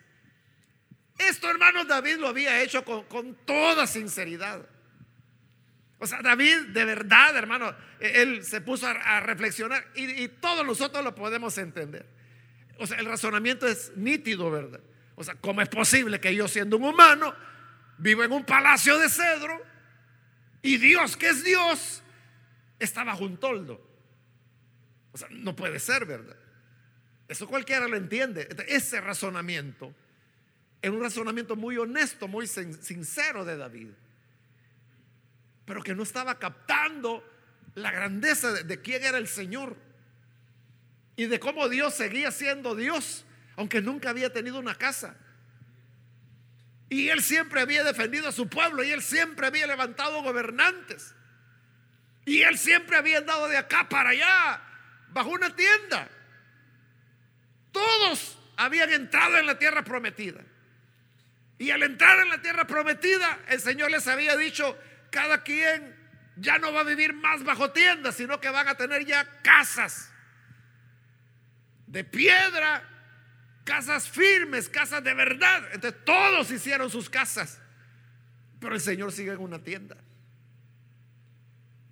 Esto, 1.19 1.51
hermano, 1.51 1.85
David 1.85 2.17
lo 2.17 2.29
había 2.29 2.63
hecho 2.63 2.85
con, 2.85 3.35
toda 3.45 3.87
sinceridad. 3.87 4.67
O 5.99 6.07
sea, 6.07 6.21
David, 6.21 6.69
de 6.69 6.85
verdad, 6.85 7.37
hermano, 7.37 7.75
él 8.01 8.45
se 8.45 8.61
puso 8.61 8.87
a, 8.87 9.21
reflexionar 9.21 9.87
y 9.95 10.29
todos 10.29 10.65
nosotros 10.67 11.03
lo 11.03 11.15
podemos 11.15 11.57
entender. 11.59 12.07
O 12.79 12.87
sea, 12.87 12.99
el 12.99 13.07
razonamiento 13.07 13.67
es 13.67 13.93
nítido, 13.97 14.51
¿verdad? 14.51 14.81
O 15.15 15.25
sea, 15.25 15.35
¿cómo 15.37 15.63
es 15.63 15.69
posible 15.69 16.21
que 16.21 16.35
yo 16.35 16.47
siendo 16.47 16.77
un 16.77 16.85
humano 16.85 17.35
vivo 17.99 18.23
en 18.23 18.33
un 18.33 18.45
palacio 18.45 18.99
de 18.99 19.09
cedro 19.09 19.65
y 20.61 20.77
Dios, 20.77 21.17
que 21.17 21.29
es 21.29 21.43
Dios, 21.43 22.03
está 22.79 23.03
bajo 23.03 23.25
un 23.25 23.39
toldo? 23.39 23.81
O 25.13 25.19
sea, 25.19 25.29
no 25.31 25.57
puede 25.57 25.79
ser, 25.79 26.05
¿verdad? 26.05 26.37
Eso 27.29 27.49
cualquiera 27.49 27.89
lo 27.89 27.97
entiende. 27.97 28.47
Ese 28.69 29.01
razonamiento 29.01 29.95
es 30.87 30.93
un 30.93 31.03
razonamiento 31.03 31.57
muy 31.57 31.77
honesto, 31.79 32.29
muy 32.29 32.47
sincero 32.47 33.45
de 33.45 33.57
David, 33.57 33.89
pero 35.65 35.83
que 35.83 35.95
no 35.95 36.05
estaba 36.05 36.39
captando 36.39 37.25
la 37.75 37.91
grandeza 37.91 38.53
de, 38.53 38.63
de 38.63 38.81
quién 38.81 39.03
era 39.03 39.19
el 39.19 39.27
Señor 39.27 39.77
y 41.17 41.27
de 41.27 41.41
cómo 41.41 41.69
Dios 41.69 41.95
seguía 41.95 42.31
siendo 42.31 42.77
Dios, 42.77 43.25
aunque 43.57 43.83
nunca 43.83 44.11
había 44.11 44.33
tenido 44.33 44.61
una 44.61 44.77
casa. 44.77 45.17
Y 46.89 47.09
él 47.09 47.21
siempre 47.21 47.61
había 47.61 47.83
defendido 47.83 48.29
a 48.29 48.33
su 48.33 48.49
pueblo 48.49 48.85
y 48.85 48.93
él 48.93 49.03
siempre 49.03 49.49
había 49.49 49.67
levantado 49.67 50.23
gobernantes. 50.23 51.17
Y 52.25 52.43
él 52.43 52.57
siempre 52.59 52.97
había 52.97 53.19
andado 53.19 53.49
de 53.49 53.57
acá 53.57 53.89
para 53.89 54.11
allá, 54.11 54.63
bajo 55.09 55.31
una 55.31 55.55
tienda. 55.57 56.09
Todos 57.73 58.39
habían 58.57 58.91
entrado 58.91 59.37
en 59.37 59.47
la 59.47 59.59
tierra 59.59 59.83
prometida. 59.83 60.45
Y 61.59 61.71
al 61.71 61.83
entrar 61.83 62.19
en 62.21 62.29
la 62.29 62.43
tierra 62.43 62.67
prometida, 62.67 63.41
el 63.49 63.61
Señor 63.61 63.91
les 63.91 64.07
había 64.07 64.37
dicho, 64.37 64.77
cada 65.11 65.43
quien 65.43 65.97
ya 66.37 66.59
no 66.59 66.73
va 66.73 66.81
a 66.81 66.85
vivir 66.85 67.15
más 67.15 67.45
bajo 67.45 67.71
tiendas, 67.71 68.15
sino 68.15 68.41
que 68.41 68.51
van 68.51 68.69
a 68.69 68.75
tener 68.75 69.07
ya 69.07 69.41
casas 69.43 70.13
de 71.87 72.05
piedra, 72.05 72.83
casas 73.65 74.09
firmes, 74.09 74.69
casas 74.69 75.03
de 75.03 75.15
verdad. 75.15 75.65
Entonces 75.73 76.05
todos 76.05 76.51
hicieron 76.51 76.91
sus 76.91 77.09
casas. 77.09 77.61
Pero 78.61 78.75
el 78.75 78.81
Señor 78.81 79.13
sigue 79.13 79.33
en 79.33 79.39
una 79.39 79.63
tienda. 79.63 79.97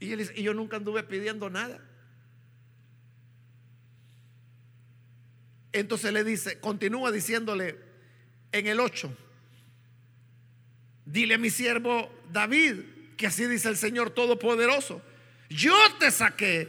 Y, 0.00 0.12
él 0.12 0.30
y 0.34 0.42
yo 0.42 0.52
nunca 0.52 0.76
anduve 0.76 1.02
pidiendo 1.04 1.48
nada. 1.48 1.80
Entonces 5.72 6.12
le 6.12 6.22
dice, 6.22 6.60
continúa 6.60 7.10
diciéndole 7.10 7.78
en 8.52 8.66
el 8.66 8.78
8, 8.78 9.16
dile 11.04 11.34
a 11.34 11.38
mi 11.38 11.50
siervo 11.50 12.10
David, 12.30 12.80
que 13.16 13.26
así 13.26 13.46
dice 13.46 13.68
el 13.68 13.76
Señor 13.76 14.10
Todopoderoso, 14.10 15.02
yo 15.48 15.76
te 15.98 16.10
saqué 16.10 16.68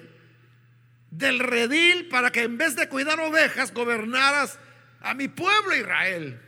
del 1.11 1.39
redil 1.39 2.07
para 2.09 2.31
que 2.31 2.43
en 2.43 2.57
vez 2.57 2.75
de 2.75 2.89
cuidar 2.89 3.19
ovejas 3.19 3.73
gobernaras 3.73 4.59
a 5.01 5.13
mi 5.13 5.27
pueblo 5.27 5.75
Israel. 5.75 6.39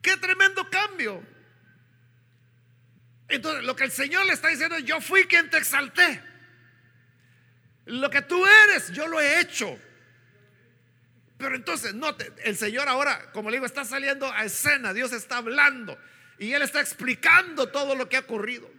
Qué 0.00 0.16
tremendo 0.16 0.68
cambio. 0.70 1.22
Entonces, 3.28 3.64
lo 3.64 3.76
que 3.76 3.84
el 3.84 3.92
Señor 3.92 4.26
le 4.26 4.32
está 4.32 4.48
diciendo 4.48 4.76
es, 4.76 4.84
yo 4.84 5.00
fui 5.00 5.24
quien 5.24 5.48
te 5.50 5.58
exalté. 5.58 6.22
Lo 7.86 8.10
que 8.10 8.22
tú 8.22 8.44
eres, 8.46 8.92
yo 8.92 9.06
lo 9.06 9.20
he 9.20 9.40
hecho. 9.40 9.78
Pero 11.38 11.56
entonces, 11.56 11.94
note, 11.94 12.32
el 12.44 12.56
Señor 12.56 12.88
ahora, 12.88 13.30
como 13.32 13.50
le 13.50 13.56
digo, 13.56 13.66
está 13.66 13.84
saliendo 13.84 14.30
a 14.32 14.44
escena, 14.44 14.92
Dios 14.92 15.12
está 15.12 15.38
hablando 15.38 15.98
y 16.38 16.52
Él 16.52 16.62
está 16.62 16.80
explicando 16.80 17.68
todo 17.68 17.94
lo 17.94 18.08
que 18.08 18.16
ha 18.16 18.20
ocurrido. 18.20 18.70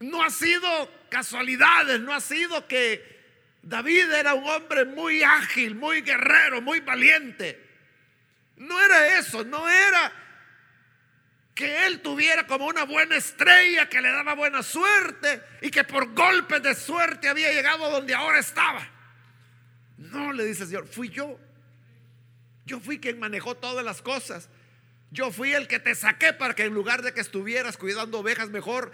No 0.00 0.22
ha 0.22 0.30
sido 0.30 0.90
casualidades, 1.08 2.00
no 2.00 2.14
ha 2.14 2.20
sido 2.20 2.66
que 2.68 3.18
David 3.62 4.12
era 4.12 4.34
un 4.34 4.48
hombre 4.48 4.84
muy 4.84 5.22
ágil, 5.22 5.74
muy 5.74 6.02
guerrero, 6.02 6.62
muy 6.62 6.80
valiente. 6.80 7.66
No 8.56 8.80
era 8.80 9.18
eso, 9.18 9.44
no 9.44 9.68
era 9.68 10.12
que 11.58 11.86
él 11.86 12.02
tuviera 12.02 12.46
como 12.46 12.66
una 12.66 12.84
buena 12.84 13.16
estrella 13.16 13.88
que 13.88 14.00
le 14.00 14.12
daba 14.12 14.34
buena 14.34 14.62
suerte 14.62 15.42
y 15.60 15.72
que 15.72 15.82
por 15.82 16.14
golpes 16.14 16.62
de 16.62 16.72
suerte 16.76 17.28
había 17.28 17.52
llegado 17.52 17.90
donde 17.90 18.14
ahora 18.14 18.38
estaba. 18.38 18.88
No, 19.96 20.32
le 20.32 20.44
dice 20.44 20.62
el 20.62 20.68
Señor, 20.68 20.86
fui 20.86 21.08
yo. 21.08 21.36
Yo 22.64 22.78
fui 22.78 23.00
quien 23.00 23.18
manejó 23.18 23.56
todas 23.56 23.84
las 23.84 24.02
cosas. 24.02 24.48
Yo 25.10 25.32
fui 25.32 25.52
el 25.52 25.68
que 25.68 25.78
te 25.78 25.94
saqué 25.94 26.32
para 26.32 26.54
que 26.54 26.64
en 26.64 26.74
lugar 26.74 27.02
de 27.02 27.14
que 27.14 27.20
estuvieras 27.20 27.76
cuidando 27.76 28.18
ovejas 28.18 28.50
mejor, 28.50 28.92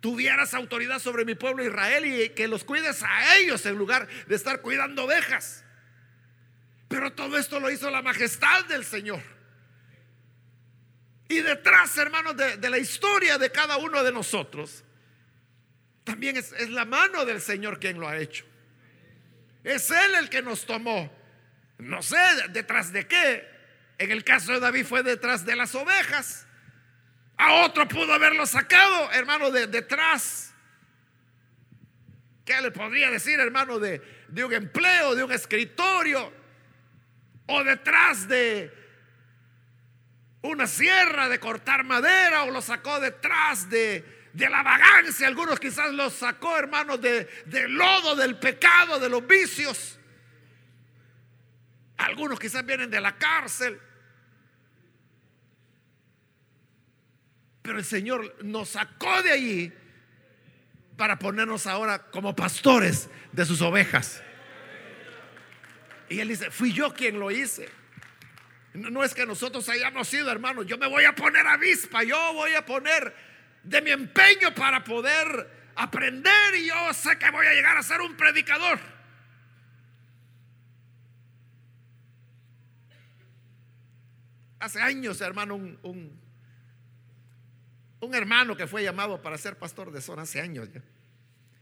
tuvieras 0.00 0.54
autoridad 0.54 0.98
sobre 0.98 1.24
mi 1.24 1.34
pueblo 1.34 1.64
Israel 1.64 2.06
y 2.06 2.28
que 2.30 2.48
los 2.48 2.64
cuides 2.64 3.02
a 3.02 3.36
ellos 3.36 3.64
en 3.66 3.76
lugar 3.76 4.08
de 4.26 4.34
estar 4.34 4.60
cuidando 4.60 5.04
ovejas. 5.04 5.64
Pero 6.88 7.12
todo 7.12 7.36
esto 7.36 7.60
lo 7.60 7.70
hizo 7.70 7.90
la 7.90 8.02
majestad 8.02 8.64
del 8.66 8.84
Señor. 8.84 9.20
Y 11.28 11.40
detrás, 11.40 11.96
hermanos, 11.98 12.36
de, 12.36 12.70
la 12.70 12.78
historia 12.78 13.36
de 13.36 13.50
cada 13.50 13.78
uno 13.78 14.04
de 14.04 14.12
nosotros, 14.12 14.84
también 16.04 16.36
es, 16.36 16.52
la 16.70 16.84
mano 16.84 17.24
del 17.24 17.40
Señor 17.40 17.80
quien 17.80 17.98
lo 17.98 18.08
ha 18.08 18.16
hecho. 18.16 18.44
Es 19.64 19.90
Él 19.90 20.14
el 20.20 20.30
que 20.30 20.40
nos 20.40 20.64
tomó. 20.64 21.12
No 21.78 22.00
sé 22.00 22.16
detrás 22.50 22.92
de 22.92 23.08
qué. 23.08 23.55
En 23.98 24.10
el 24.10 24.24
caso 24.24 24.52
de 24.52 24.60
David 24.60 24.86
fue 24.86 25.02
detrás 25.02 25.44
de 25.44 25.56
las 25.56 25.74
ovejas. 25.74 26.46
A 27.38 27.64
otro 27.64 27.86
pudo 27.86 28.12
haberlo 28.12 28.46
sacado, 28.46 29.10
hermano, 29.12 29.50
de 29.50 29.66
detrás. 29.66 30.54
¿Qué 32.44 32.60
le 32.60 32.70
podría 32.70 33.10
decir, 33.10 33.40
hermano, 33.40 33.78
de, 33.78 34.00
de 34.28 34.44
un 34.44 34.52
empleo, 34.52 35.14
de 35.14 35.24
un 35.24 35.32
escritorio? 35.32 36.32
O 37.46 37.64
detrás 37.64 38.28
de 38.28 38.72
una 40.42 40.66
sierra 40.66 41.28
de 41.28 41.40
cortar 41.40 41.84
madera, 41.84 42.44
o 42.44 42.50
lo 42.50 42.62
sacó 42.62 43.00
detrás 43.00 43.68
de, 43.68 44.30
de 44.32 44.48
la 44.48 44.62
vagancia. 44.62 45.26
Algunos 45.26 45.58
quizás 45.58 45.92
lo 45.92 46.08
sacó, 46.10 46.56
hermano, 46.56 46.98
de, 46.98 47.24
del 47.46 47.72
lodo, 47.72 48.14
del 48.14 48.38
pecado, 48.38 48.98
de 49.00 49.08
los 49.08 49.26
vicios. 49.26 49.98
Algunos 51.96 52.38
quizás 52.38 52.64
vienen 52.64 52.90
de 52.90 53.00
la 53.00 53.16
cárcel. 53.16 53.80
Pero 57.62 57.78
el 57.78 57.84
Señor 57.84 58.44
nos 58.44 58.70
sacó 58.70 59.22
de 59.22 59.32
allí 59.32 59.72
para 60.96 61.18
ponernos 61.18 61.66
ahora 61.66 61.98
como 62.10 62.34
pastores 62.36 63.08
de 63.32 63.44
sus 63.44 63.60
ovejas. 63.60 64.22
Y 66.08 66.20
él 66.20 66.28
dice, 66.28 66.50
fui 66.50 66.72
yo 66.72 66.94
quien 66.94 67.18
lo 67.18 67.30
hice. 67.30 67.68
No, 68.74 69.02
es 69.02 69.14
que 69.14 69.26
nosotros 69.26 69.68
hayamos 69.68 70.06
sido 70.06 70.30
hermanos. 70.30 70.66
Yo 70.66 70.78
me 70.78 70.86
voy 70.86 71.04
a 71.04 71.14
poner 71.14 71.46
avispa. 71.46 72.02
Yo 72.02 72.34
voy 72.34 72.54
a 72.54 72.64
poner 72.64 73.14
de 73.62 73.82
mi 73.82 73.90
empeño 73.90 74.54
para 74.54 74.84
poder 74.84 75.72
aprender. 75.74 76.54
Y 76.54 76.66
yo 76.66 76.94
sé 76.94 77.18
que 77.18 77.30
voy 77.30 77.46
a 77.46 77.52
llegar 77.52 77.76
a 77.76 77.82
ser 77.82 78.00
un 78.00 78.16
predicador. 78.16 78.78
Hace 84.58 84.80
años, 84.80 85.20
hermano, 85.20 85.54
un 85.54 86.26
un 88.00 88.14
hermano 88.14 88.56
que 88.56 88.66
fue 88.66 88.82
llamado 88.82 89.20
para 89.22 89.38
ser 89.38 89.56
pastor 89.56 89.90
de 89.90 90.00
zona 90.00 90.22
hace 90.22 90.40
años 90.40 90.68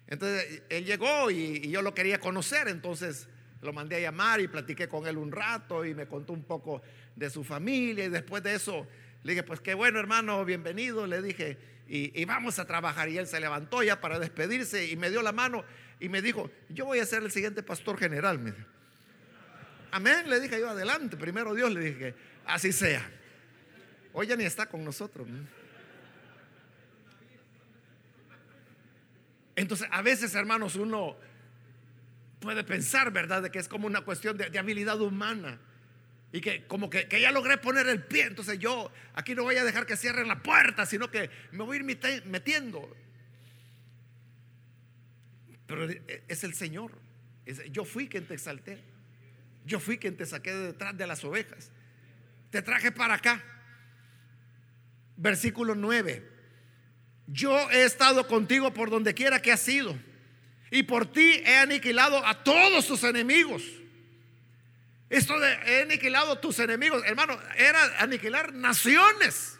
Entonces 0.07 0.62
él 0.68 0.85
llegó 0.85 1.30
y, 1.30 1.68
yo 1.70 1.83
lo 1.83 1.94
quería 1.94 2.18
conocer, 2.18 2.68
entonces 2.68 3.28
lo 3.62 3.72
mandé 3.72 3.96
a 3.96 4.00
llamar 4.00 4.40
y 4.40 4.48
platiqué 4.48 4.88
con 4.88 5.07
él 5.07 5.16
un 5.16 5.33
rato 5.33 5.85
y 5.85 5.94
me 5.94 6.07
contó 6.07 6.33
un 6.33 6.44
poco 6.44 6.83
de 7.16 7.30
su 7.30 7.44
familia 7.44 8.04
y 8.04 8.09
después 8.09 8.42
de 8.42 8.54
eso 8.54 8.87
le 9.22 9.33
dije, 9.33 9.42
pues 9.42 9.61
qué 9.61 9.72
bueno 9.72 9.98
hermano, 9.98 10.44
bienvenido, 10.44 11.07
le 11.07 11.22
dije, 11.22 11.57
y, 11.87 12.24
vamos 12.24 12.59
a 12.59 12.66
trabajar. 12.66 13.09
Y 13.09 13.18
él 13.18 13.26
se 13.26 13.40
levantó 13.40 13.83
ya 13.83 14.00
para 14.00 14.18
despedirse 14.18 14.87
y 14.87 14.96
me 14.96 15.11
dio 15.11 15.22
la 15.22 15.33
mano 15.33 15.64
y 16.00 16.09
me 16.09 16.20
dijo, 16.20 16.50
yo 16.68 16.85
voy 16.85 16.98
a 16.98 17.07
ser 17.07 17.22
el 17.22 17.30
siguiente 17.30 17.62
pastor 17.62 17.98
general. 17.98 18.54
Amén, 19.90 20.28
le 20.28 20.40
dije 20.40 20.59
yo, 20.59 20.68
adelante, 20.68 21.16
primero 21.16 21.54
Dios 21.54 21.72
le 21.72 21.80
dije, 21.80 22.14
así 22.46 22.72
sea. 22.72 23.09
Hoy 24.12 24.26
ya 24.26 24.37
ni 24.37 24.44
está 24.44 24.66
con 24.66 24.85
nosotros. 24.85 25.26
Entonces, 29.57 29.88
a 29.90 30.02
veces, 30.02 30.35
hermanos, 30.35 30.76
uno 30.76 31.16
puede 32.40 32.64
pensar, 32.64 33.11
¿verdad?, 33.12 33.42
de 33.42 33.50
que 33.50 33.59
es 33.59 33.68
como 33.68 33.87
una 33.87 34.02
cuestión 34.02 34.37
de, 34.37 34.59
habilidad 34.59 35.00
humana. 35.00 35.59
Y 36.33 36.40
que 36.40 36.64
como 36.66 36.90
que, 36.90 37.09
ya 37.09 37.30
logré 37.30 37.59
poner 37.59 37.88
el 37.88 38.02
pie, 38.02 38.24
entonces 38.24 38.59
yo 38.59 38.90
aquí 39.14 39.35
no 39.35 39.44
voy 39.44 39.57
a 39.57 39.64
dejar 39.64 39.87
que 39.87 39.96
cierren 39.96 40.26
la 40.26 40.42
puerta, 40.42 40.85
sino 40.85 41.11
que 41.11 41.30
me 41.52 41.62
voy 41.62 41.76
a 41.76 41.80
ir 41.80 42.24
metiendo. 42.26 42.96
Pero 45.66 45.88
es 46.28 46.44
el 46.44 46.54
Señor. 46.54 46.92
yo 47.70 47.85
fui 47.85 48.09
quien 48.09 48.26
te 48.26 48.35
exalté. 48.35 48.78
Yo 49.64 49.80
fui 49.80 49.96
quien 49.96 50.16
te 50.16 50.26
saqué 50.26 50.52
de 50.52 50.66
detrás 50.66 50.96
de 50.96 51.07
las 51.07 51.24
ovejas. 51.24 51.70
Te 52.55 52.62
traje 52.62 52.93
para 52.93 53.14
acá. 53.14 53.43
Versículo 55.17 55.75
9 55.75 56.31
yo 57.27 57.69
he 57.73 57.85
estado 57.85 58.29
contigo 58.29 58.73
por 58.73 58.90
donde 58.90 59.12
quiera 59.12 59.43
que 59.43 59.51
has 59.51 59.67
ido. 59.67 59.99
Y 60.71 60.85
por 60.85 61.11
ti 61.11 61.43
he 61.45 61.57
aniquilado 61.57 62.25
a 62.25 62.45
todos 62.45 62.87
tus 62.87 63.03
enemigos. 63.03 63.64
Esto 65.11 65.37
de 65.40 65.53
he 65.67 65.83
aniquilado 65.83 66.38
tus 66.38 66.61
enemigos, 66.61 67.03
hermano, 67.07 67.37
era 67.57 67.99
aniquilar 67.99 68.53
naciones. 68.53 69.59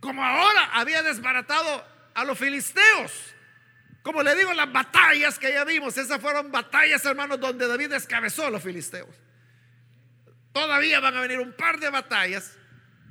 Como 0.00 0.24
ahora 0.24 0.70
había 0.72 1.02
desbaratado 1.02 1.86
a 2.14 2.24
los 2.24 2.38
filisteos. 2.38 3.12
Como 4.02 4.22
le 4.22 4.34
digo, 4.34 4.54
las 4.54 4.72
batallas 4.72 5.38
que 5.38 5.52
ya 5.52 5.64
vimos, 5.64 5.98
esas 5.98 6.22
fueron 6.22 6.50
batallas, 6.50 7.04
hermanos, 7.04 7.38
donde 7.38 7.68
David 7.68 7.90
descabezó 7.90 8.46
a 8.46 8.50
los 8.50 8.62
filisteos. 8.62 9.25
Todavía 10.56 11.00
van 11.00 11.16
a 11.16 11.20
venir 11.20 11.38
un 11.38 11.52
par 11.52 11.78
de 11.78 11.90
batallas 11.90 12.56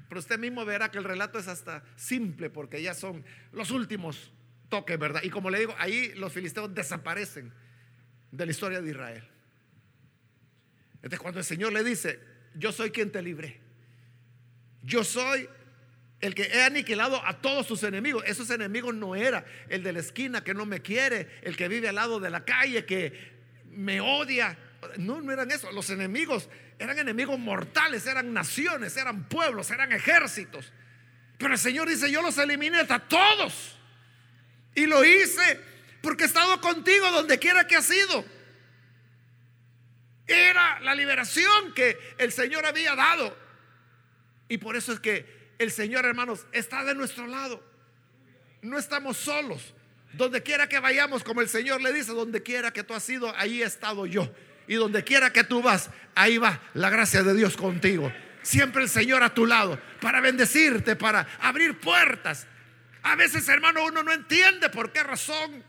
pero 0.07 0.19
usted 0.19 0.37
mismo 0.37 0.63
verá 0.65 0.89
que 0.89 0.97
el 0.97 1.03
relato 1.03 1.39
es 1.39 1.47
hasta 1.47 1.83
simple 1.95 2.49
porque 2.49 2.81
ya 2.81 2.93
son 2.93 3.25
los 3.51 3.71
últimos 3.71 4.31
toques, 4.69 4.97
¿verdad? 4.99 5.21
Y 5.23 5.29
como 5.29 5.49
le 5.49 5.59
digo, 5.59 5.75
ahí 5.77 6.13
los 6.15 6.31
filisteos 6.31 6.73
desaparecen 6.73 7.51
de 8.31 8.45
la 8.45 8.51
historia 8.51 8.81
de 8.81 8.89
Israel. 8.91 9.27
Entonces 10.95 11.19
cuando 11.19 11.39
el 11.39 11.45
Señor 11.45 11.73
le 11.73 11.83
dice, 11.83 12.19
yo 12.55 12.71
soy 12.71 12.91
quien 12.91 13.11
te 13.11 13.21
libré, 13.21 13.59
yo 14.83 15.03
soy 15.03 15.49
el 16.21 16.33
que 16.35 16.43
he 16.43 16.63
aniquilado 16.63 17.23
a 17.25 17.41
todos 17.41 17.67
sus 17.67 17.83
enemigos. 17.83 18.23
Esos 18.25 18.49
enemigos 18.51 18.95
no 18.95 19.15
era 19.15 19.45
el 19.69 19.83
de 19.83 19.93
la 19.93 19.99
esquina 19.99 20.43
que 20.43 20.53
no 20.53 20.65
me 20.65 20.81
quiere, 20.81 21.27
el 21.41 21.57
que 21.57 21.67
vive 21.67 21.89
al 21.89 21.95
lado 21.95 22.19
de 22.19 22.29
la 22.29 22.45
calle, 22.45 22.85
que 22.85 23.33
me 23.69 24.01
odia. 24.01 24.57
No, 24.97 25.21
no 25.21 25.31
eran 25.31 25.51
eso. 25.51 25.71
Los 25.71 25.89
enemigos 25.89 26.49
eran 26.79 26.97
enemigos 26.99 27.39
mortales, 27.39 28.05
eran 28.07 28.33
naciones, 28.33 28.97
eran 28.97 29.27
pueblos, 29.27 29.71
eran 29.71 29.91
ejércitos. 29.91 30.71
Pero 31.37 31.53
el 31.53 31.59
Señor 31.59 31.89
dice, 31.89 32.11
yo 32.11 32.21
los 32.21 32.37
eliminé 32.37 32.79
a 32.79 32.99
todos. 32.99 33.77
Y 34.73 34.85
lo 34.85 35.03
hice 35.03 35.59
porque 36.01 36.23
he 36.23 36.27
estado 36.27 36.59
contigo 36.61 37.09
donde 37.11 37.39
quiera 37.39 37.65
que 37.65 37.75
has 37.75 37.89
ido. 37.89 38.25
Era 40.27 40.79
la 40.81 40.95
liberación 40.95 41.73
que 41.73 41.97
el 42.17 42.31
Señor 42.31 42.65
había 42.65 42.95
dado. 42.95 43.37
Y 44.47 44.57
por 44.57 44.75
eso 44.75 44.93
es 44.93 44.99
que 44.99 45.53
el 45.57 45.71
Señor, 45.71 46.05
hermanos, 46.05 46.45
está 46.51 46.83
de 46.83 46.95
nuestro 46.95 47.27
lado. 47.27 47.63
No 48.61 48.77
estamos 48.77 49.17
solos. 49.17 49.73
Donde 50.13 50.43
quiera 50.43 50.69
que 50.69 50.79
vayamos, 50.79 51.23
como 51.23 51.41
el 51.41 51.49
Señor 51.49 51.81
le 51.81 51.91
dice, 51.91 52.11
donde 52.13 52.41
quiera 52.41 52.71
que 52.71 52.83
tú 52.83 52.93
has 52.93 53.07
ido, 53.09 53.35
ahí 53.35 53.61
he 53.61 53.65
estado 53.65 54.05
yo. 54.05 54.31
Y 54.67 54.75
donde 54.75 55.03
quiera 55.03 55.31
que 55.31 55.43
tú 55.43 55.61
vas, 55.61 55.89
ahí 56.15 56.37
va 56.37 56.59
la 56.73 56.89
gracia 56.89 57.23
de 57.23 57.33
Dios 57.33 57.55
contigo. 57.57 58.11
Siempre 58.41 58.83
el 58.83 58.89
Señor 58.89 59.23
a 59.23 59.33
tu 59.33 59.45
lado 59.45 59.79
para 60.01 60.21
bendecirte, 60.21 60.95
para 60.95 61.27
abrir 61.39 61.79
puertas. 61.79 62.47
A 63.03 63.15
veces, 63.15 63.47
hermano, 63.49 63.85
uno 63.85 64.03
no 64.03 64.11
entiende 64.11 64.69
por 64.69 64.91
qué 64.91 65.03
razón 65.03 65.63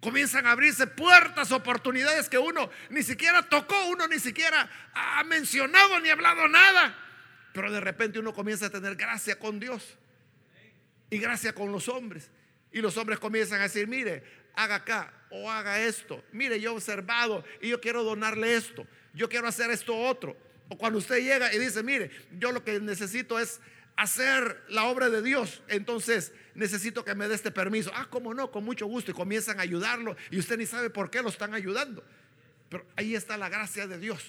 comienzan 0.00 0.46
a 0.46 0.52
abrirse 0.52 0.86
puertas, 0.86 1.50
oportunidades 1.52 2.28
que 2.28 2.38
uno 2.38 2.70
ni 2.90 3.02
siquiera 3.02 3.42
tocó, 3.42 3.86
uno 3.86 4.06
ni 4.06 4.18
siquiera 4.18 4.68
ha 4.94 5.24
mencionado 5.24 6.00
ni 6.00 6.08
hablado 6.08 6.48
nada. 6.48 6.96
Pero 7.52 7.72
de 7.72 7.80
repente 7.80 8.18
uno 8.18 8.32
comienza 8.32 8.66
a 8.66 8.70
tener 8.70 8.96
gracia 8.96 9.38
con 9.38 9.58
Dios 9.58 9.96
y 11.10 11.18
gracia 11.18 11.54
con 11.54 11.72
los 11.72 11.88
hombres. 11.88 12.30
Y 12.70 12.80
los 12.80 12.96
hombres 12.96 13.18
comienzan 13.18 13.60
a 13.60 13.64
decir, 13.64 13.88
mire, 13.88 14.22
haga 14.58 14.74
acá 14.74 15.12
o 15.30 15.50
haga 15.50 15.80
esto. 15.84 16.22
Mire, 16.32 16.60
yo 16.60 16.72
he 16.72 16.74
observado 16.74 17.44
y 17.62 17.68
yo 17.68 17.80
quiero 17.80 18.02
donarle 18.02 18.56
esto. 18.56 18.86
Yo 19.14 19.28
quiero 19.28 19.46
hacer 19.46 19.70
esto 19.70 19.96
otro. 19.96 20.36
O 20.68 20.76
cuando 20.76 20.98
usted 20.98 21.18
llega 21.18 21.54
y 21.54 21.58
dice, 21.58 21.82
mire, 21.82 22.10
yo 22.38 22.50
lo 22.50 22.64
que 22.64 22.80
necesito 22.80 23.38
es 23.38 23.60
hacer 23.96 24.64
la 24.68 24.84
obra 24.84 25.10
de 25.10 25.22
Dios. 25.22 25.62
Entonces 25.68 26.32
necesito 26.54 27.04
que 27.04 27.14
me 27.14 27.28
dé 27.28 27.36
este 27.36 27.52
permiso. 27.52 27.92
Ah, 27.94 28.08
cómo 28.10 28.34
no, 28.34 28.50
con 28.50 28.64
mucho 28.64 28.86
gusto. 28.86 29.12
Y 29.12 29.14
comienzan 29.14 29.60
a 29.60 29.62
ayudarlo 29.62 30.16
y 30.30 30.40
usted 30.40 30.58
ni 30.58 30.66
sabe 30.66 30.90
por 30.90 31.08
qué 31.08 31.22
lo 31.22 31.28
están 31.28 31.54
ayudando. 31.54 32.02
Pero 32.68 32.84
ahí 32.96 33.14
está 33.14 33.36
la 33.36 33.48
gracia 33.48 33.86
de 33.86 33.98
Dios. 33.98 34.24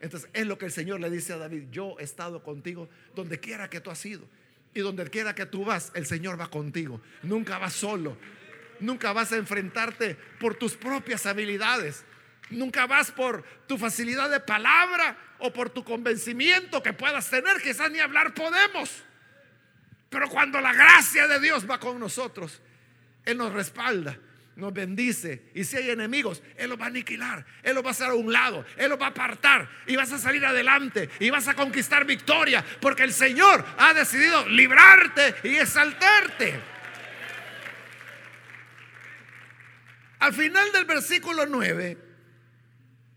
Entonces 0.00 0.30
es 0.32 0.46
lo 0.46 0.56
que 0.56 0.64
el 0.64 0.72
Señor 0.72 1.00
le 1.00 1.10
dice 1.10 1.34
a 1.34 1.36
David, 1.36 1.64
yo 1.70 1.96
he 1.98 2.02
estado 2.02 2.42
contigo 2.42 2.88
donde 3.14 3.38
quiera 3.40 3.68
que 3.68 3.80
tú 3.80 3.90
has 3.90 4.04
ido. 4.06 4.26
Y 4.72 4.80
donde 4.80 5.08
quiera 5.08 5.34
que 5.34 5.44
tú 5.44 5.66
vas, 5.66 5.92
el 5.94 6.06
Señor 6.06 6.40
va 6.40 6.50
contigo. 6.50 7.00
Nunca 7.22 7.58
vas 7.58 7.74
solo. 7.74 8.16
Nunca 8.84 9.12
vas 9.14 9.32
a 9.32 9.36
enfrentarte 9.36 10.14
por 10.38 10.56
tus 10.56 10.76
propias 10.76 11.24
habilidades. 11.24 12.04
Nunca 12.50 12.86
vas 12.86 13.10
por 13.10 13.42
tu 13.66 13.78
facilidad 13.78 14.30
de 14.30 14.40
palabra 14.40 15.16
o 15.38 15.52
por 15.52 15.70
tu 15.70 15.82
convencimiento 15.82 16.82
que 16.82 16.92
puedas 16.92 17.28
tener. 17.30 17.62
Quizás 17.62 17.90
ni 17.90 17.98
hablar 17.98 18.34
podemos. 18.34 19.02
Pero 20.10 20.28
cuando 20.28 20.60
la 20.60 20.74
gracia 20.74 21.26
de 21.26 21.40
Dios 21.40 21.68
va 21.68 21.80
con 21.80 21.98
nosotros, 21.98 22.60
Él 23.24 23.38
nos 23.38 23.54
respalda 23.54 24.18
nos 24.56 24.72
bendice. 24.72 25.42
Y 25.54 25.64
si 25.64 25.76
hay 25.76 25.90
enemigos, 25.90 26.42
Él 26.56 26.70
los 26.70 26.80
va 26.80 26.84
a 26.84 26.88
aniquilar. 26.88 27.44
Él 27.62 27.74
los 27.74 27.84
va 27.84 27.88
a 27.88 27.90
hacer 27.92 28.08
a 28.08 28.14
un 28.14 28.32
lado. 28.32 28.64
Él 28.76 28.88
los 28.88 29.00
va 29.00 29.06
a 29.06 29.10
apartar. 29.10 29.68
Y 29.86 29.96
vas 29.96 30.12
a 30.12 30.18
salir 30.18 30.44
adelante. 30.44 31.10
Y 31.18 31.30
vas 31.30 31.48
a 31.48 31.54
conquistar 31.54 32.04
victoria. 32.04 32.64
Porque 32.80 33.02
el 33.02 33.12
Señor 33.12 33.64
ha 33.78 33.94
decidido 33.94 34.48
librarte 34.48 35.34
y 35.42 35.56
exaltarte. 35.56 36.73
Al 40.24 40.32
final 40.32 40.72
del 40.72 40.86
versículo 40.86 41.44
9, 41.44 41.98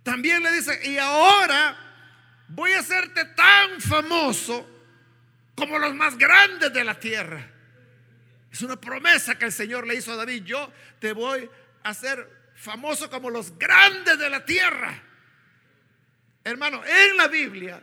también 0.03 0.43
le 0.43 0.51
dice, 0.51 0.77
y 0.89 0.97
ahora 0.97 1.77
voy 2.49 2.73
a 2.73 2.79
hacerte 2.79 3.23
tan 3.23 3.79
famoso 3.79 4.69
como 5.55 5.79
los 5.79 5.95
más 5.95 6.17
grandes 6.17 6.73
de 6.73 6.83
la 6.83 6.99
tierra. 6.99 7.49
Es 8.51 8.61
una 8.61 8.75
promesa 8.75 9.39
que 9.39 9.45
el 9.45 9.53
Señor 9.53 9.87
le 9.87 9.95
hizo 9.95 10.11
a 10.11 10.17
David. 10.17 10.43
Yo 10.43 10.69
te 10.99 11.13
voy 11.13 11.49
a 11.81 11.91
hacer 11.91 12.29
famoso 12.55 13.09
como 13.09 13.29
los 13.29 13.57
grandes 13.57 14.19
de 14.19 14.29
la 14.29 14.43
tierra. 14.43 15.01
Hermano, 16.43 16.81
en 16.85 17.15
la 17.15 17.29
Biblia 17.29 17.81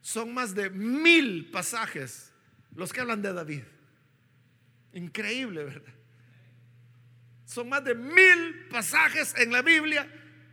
son 0.00 0.34
más 0.34 0.56
de 0.56 0.70
mil 0.70 1.52
pasajes 1.52 2.32
los 2.74 2.92
que 2.92 3.00
hablan 3.00 3.22
de 3.22 3.32
David. 3.32 3.62
Increíble, 4.92 5.62
¿verdad? 5.62 5.95
Son 7.46 7.68
más 7.68 7.82
de 7.84 7.94
mil 7.94 8.66
pasajes 8.68 9.34
en 9.38 9.52
la 9.52 9.62
Biblia 9.62 10.06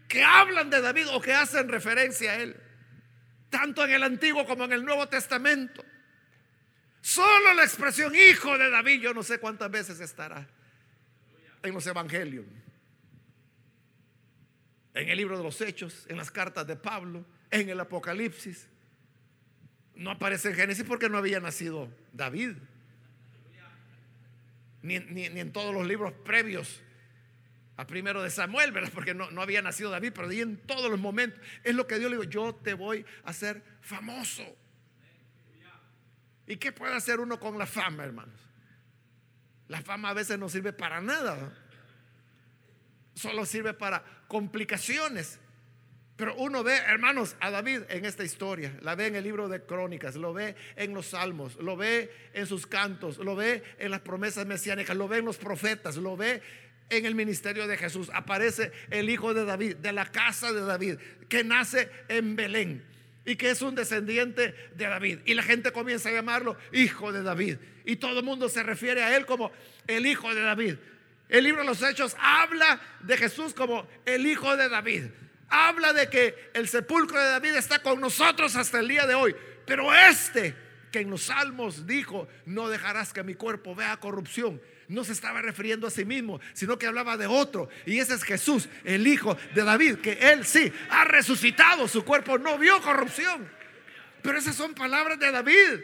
que 0.08 0.24
hablan 0.24 0.70
de 0.70 0.80
David 0.80 1.08
o 1.12 1.20
que 1.20 1.34
hacen 1.34 1.68
referencia 1.68 2.32
a 2.32 2.36
él. 2.36 2.56
Tanto 3.50 3.84
en 3.84 3.92
el 3.92 4.04
Antiguo 4.04 4.46
como 4.46 4.64
en 4.66 4.74
el 4.74 4.86
Nuevo 4.86 5.10
Testamento. 5.10 5.84
Solo 7.02 7.54
la 7.56 7.64
expresión 7.64 8.14
hijo 8.16 8.58
de 8.58 8.70
David, 8.70 9.02
yo 9.02 9.14
no 9.14 9.24
sé 9.24 9.40
cuántas 9.40 9.70
veces 9.70 10.00
estará 10.00 10.48
en 11.64 11.74
los 11.74 11.86
evangelios, 11.88 12.46
en 14.94 15.10
el 15.10 15.18
libro 15.18 15.38
de 15.38 15.44
los 15.44 15.60
Hechos, 15.62 16.06
en 16.08 16.18
las 16.18 16.30
cartas 16.30 16.68
de 16.68 16.76
Pablo, 16.76 17.26
en 17.50 17.70
el 17.70 17.80
Apocalipsis. 17.80 18.70
No 19.96 20.12
aparece 20.12 20.50
en 20.50 20.56
Génesis 20.56 20.86
porque 20.86 21.10
no 21.10 21.18
había 21.18 21.40
nacido 21.40 21.90
David. 22.12 22.56
Ni, 24.84 24.96
en 24.96 25.52
todos 25.52 25.74
los 25.74 25.88
libros 25.88 26.14
previos 26.24 26.82
a 27.78 27.88
primero 27.88 28.22
de 28.22 28.30
Samuel, 28.30 28.72
¿verdad? 28.72 28.92
Porque 28.94 29.16
no, 29.16 29.32
no 29.32 29.42
había 29.42 29.62
nacido 29.62 29.90
David, 29.90 30.12
pero 30.14 30.30
en 30.30 30.58
todos 30.58 30.92
los 30.92 31.00
momentos. 31.00 31.40
Es 31.64 31.74
lo 31.74 31.88
que 31.88 31.98
Dios 31.98 32.12
le 32.12 32.18
dijo, 32.18 32.30
yo 32.30 32.54
te 32.54 32.76
voy 32.76 33.06
a 33.24 33.30
hacer 33.32 33.64
famoso. 33.82 34.44
¿Y 36.46 36.58
qué 36.58 36.72
puede 36.72 36.96
hacer 36.96 37.20
uno 37.20 37.40
con 37.40 37.58
la 37.58 37.66
fama, 37.66 38.04
hermanos? 38.04 38.40
La 39.70 39.82
fama 39.82 40.10
a 40.10 40.14
veces 40.14 40.38
no 40.38 40.50
sirve 40.50 40.74
para 40.74 41.02
nada. 41.02 41.58
Solo 43.16 43.46
sirve 43.46 43.74
para 43.74 44.04
complicaciones. 44.28 45.40
Pero 46.16 46.36
uno 46.36 46.64
ve, 46.64 46.76
hermanos, 46.76 47.36
a 47.40 47.50
David 47.50 47.82
en 47.90 48.06
esta 48.06 48.24
historia, 48.24 48.78
la 48.82 48.94
ve 48.94 49.08
en 49.08 49.16
el 49.16 49.24
libro 49.24 49.50
de 49.50 49.64
Crónicas, 49.64 50.16
lo 50.16 50.32
ve 50.32 50.56
en 50.76 50.94
los 50.94 51.08
salmos, 51.08 51.56
lo 51.56 51.76
ve 51.76 52.12
en 52.34 52.46
sus 52.46 52.68
cantos, 52.68 53.18
lo 53.18 53.36
ve 53.36 53.64
en 53.80 53.90
las 53.90 54.02
promesas 54.02 54.46
mesiánicas, 54.46 54.96
lo 54.96 55.08
ve 55.08 55.18
en 55.18 55.26
los 55.26 55.38
profetas, 55.38 55.98
lo 55.98 56.16
ve 56.16 56.42
en 56.90 57.06
el 57.08 57.16
ministerio 57.16 57.66
de 57.68 57.78
Jesús. 57.78 58.12
Aparece 58.14 58.72
el 58.92 59.10
hijo 59.10 59.34
de 59.34 59.44
David, 59.44 59.78
de 59.78 59.92
la 59.92 60.06
casa 60.06 60.54
de 60.54 60.62
David, 60.62 60.98
que 61.30 61.44
nace 61.44 61.90
en 62.08 62.36
Belén 62.36 62.84
y 63.26 63.36
que 63.36 63.50
es 63.50 63.62
un 63.64 63.74
descendiente 63.74 64.54
de 64.76 64.86
David. 64.86 65.20
Y 65.26 65.34
la 65.34 65.44
gente 65.44 65.72
comienza 65.72 66.10
a 66.10 66.14
llamarlo 66.14 66.58
hijo 66.72 67.12
de 67.12 67.24
David. 67.24 67.58
Y 67.86 67.96
todo 67.96 68.20
el 68.20 68.26
mundo 68.26 68.50
se 68.50 68.62
refiere 68.62 69.02
a 69.02 69.16
él 69.18 69.26
como 69.26 69.52
el 69.88 70.06
hijo 70.06 70.34
de 70.34 70.42
David. 70.42 70.76
El 71.30 71.46
libro 71.46 71.62
de 71.62 71.68
los 71.68 71.82
Hechos 71.82 72.16
habla 72.20 72.80
de 73.00 73.18
Jesús 73.18 73.54
como 73.54 73.88
el 74.06 74.28
hijo 74.28 74.56
de 74.56 74.70
David. 74.70 75.06
Habla 75.56 75.94
de 75.94 76.10
que 76.10 76.52
el 76.54 76.68
sepulcro 76.68 77.22
de 77.22 77.30
David 77.30 77.56
está 77.56 77.80
con 77.80 78.00
nosotros 78.02 78.56
hasta 78.56 78.80
el 78.80 78.88
día 78.88 79.06
de 79.06 79.16
hoy. 79.16 79.36
Pero 79.66 79.94
este 79.94 80.56
que 80.92 81.00
en 81.00 81.10
los 81.10 81.24
salmos 81.24 81.88
dijo, 81.88 82.28
no 82.46 82.70
dejarás 82.70 83.14
que 83.14 83.24
mi 83.24 83.34
cuerpo 83.36 83.74
vea 83.76 83.98
corrupción 83.98 84.62
no 84.88 85.04
se 85.04 85.14
estaba 85.14 85.42
refiriendo 85.42 85.88
a 85.88 85.92
sí 85.92 86.06
mismo, 86.06 86.40
sino 86.54 86.78
que 86.78 86.88
hablaba 86.88 87.18
de 87.18 87.28
otro. 87.28 87.70
Y 87.86 88.00
ese 88.00 88.14
es 88.14 88.24
Jesús, 88.24 88.70
el 88.84 89.06
hijo 89.08 89.38
de 89.54 89.64
David, 89.64 89.98
que 89.98 90.14
él 90.14 90.46
sí 90.46 90.72
ha 90.90 91.06
resucitado, 91.06 91.88
su 91.88 92.04
cuerpo 92.04 92.38
no 92.38 92.58
vio 92.58 92.82
corrupción. 92.82 93.50
Pero 94.22 94.38
esas 94.38 94.56
son 94.56 94.74
palabras 94.74 95.20
de 95.20 95.32
David. 95.32 95.84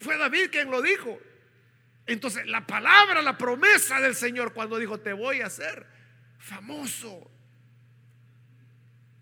Fue 0.00 0.16
David 0.16 0.50
quien 0.50 0.70
lo 0.70 0.80
dijo. 0.82 1.18
Entonces, 2.06 2.46
la 2.46 2.66
palabra, 2.66 3.22
la 3.22 3.38
promesa 3.38 4.00
del 4.00 4.14
Señor 4.14 4.52
cuando 4.52 4.78
dijo, 4.78 5.00
te 5.00 5.12
voy 5.12 5.40
a 5.40 5.46
hacer 5.46 5.86
famoso. 6.38 7.30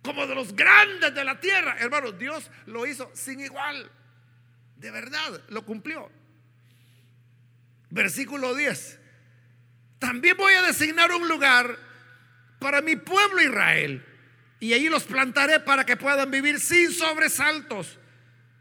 Como 0.02 0.26
de 0.26 0.34
los 0.34 0.54
grandes 0.54 1.14
de 1.14 1.24
la 1.24 1.38
tierra. 1.38 1.76
Hermano, 1.78 2.12
Dios 2.12 2.50
lo 2.66 2.86
hizo 2.86 3.10
sin 3.14 3.40
igual. 3.40 3.90
De 4.76 4.90
verdad, 4.90 5.42
lo 5.48 5.64
cumplió. 5.64 6.10
Versículo 7.90 8.54
10. 8.54 8.98
También 9.98 10.36
voy 10.36 10.54
a 10.54 10.62
designar 10.62 11.12
un 11.12 11.28
lugar 11.28 11.78
para 12.58 12.80
mi 12.80 12.96
pueblo 12.96 13.40
Israel. 13.40 14.04
Y 14.58 14.72
allí 14.72 14.88
los 14.88 15.04
plantaré 15.04 15.60
para 15.60 15.84
que 15.84 15.96
puedan 15.96 16.30
vivir 16.30 16.58
sin 16.58 16.90
sobresaltos. 16.90 17.98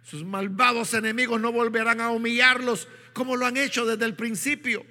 Sus 0.03 0.23
malvados 0.23 0.93
enemigos 0.93 1.39
no 1.39 1.51
volverán 1.51 2.01
a 2.01 2.11
humillarlos 2.11 2.87
como 3.13 3.35
lo 3.35 3.45
han 3.45 3.57
hecho 3.57 3.85
desde 3.85 4.05
el 4.05 4.15
principio. 4.15 4.85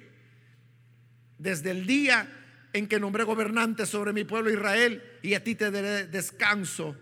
Desde 1.37 1.71
el 1.71 1.85
día 1.85 2.40
en 2.73 2.87
que 2.87 2.99
nombré 2.99 3.23
gobernante 3.23 3.85
sobre 3.85 4.13
mi 4.13 4.23
pueblo 4.23 4.51
Israel 4.51 5.03
y 5.21 5.33
a 5.33 5.43
ti 5.43 5.55
te 5.55 5.71
daré 5.71 6.07
descanso 6.07 6.95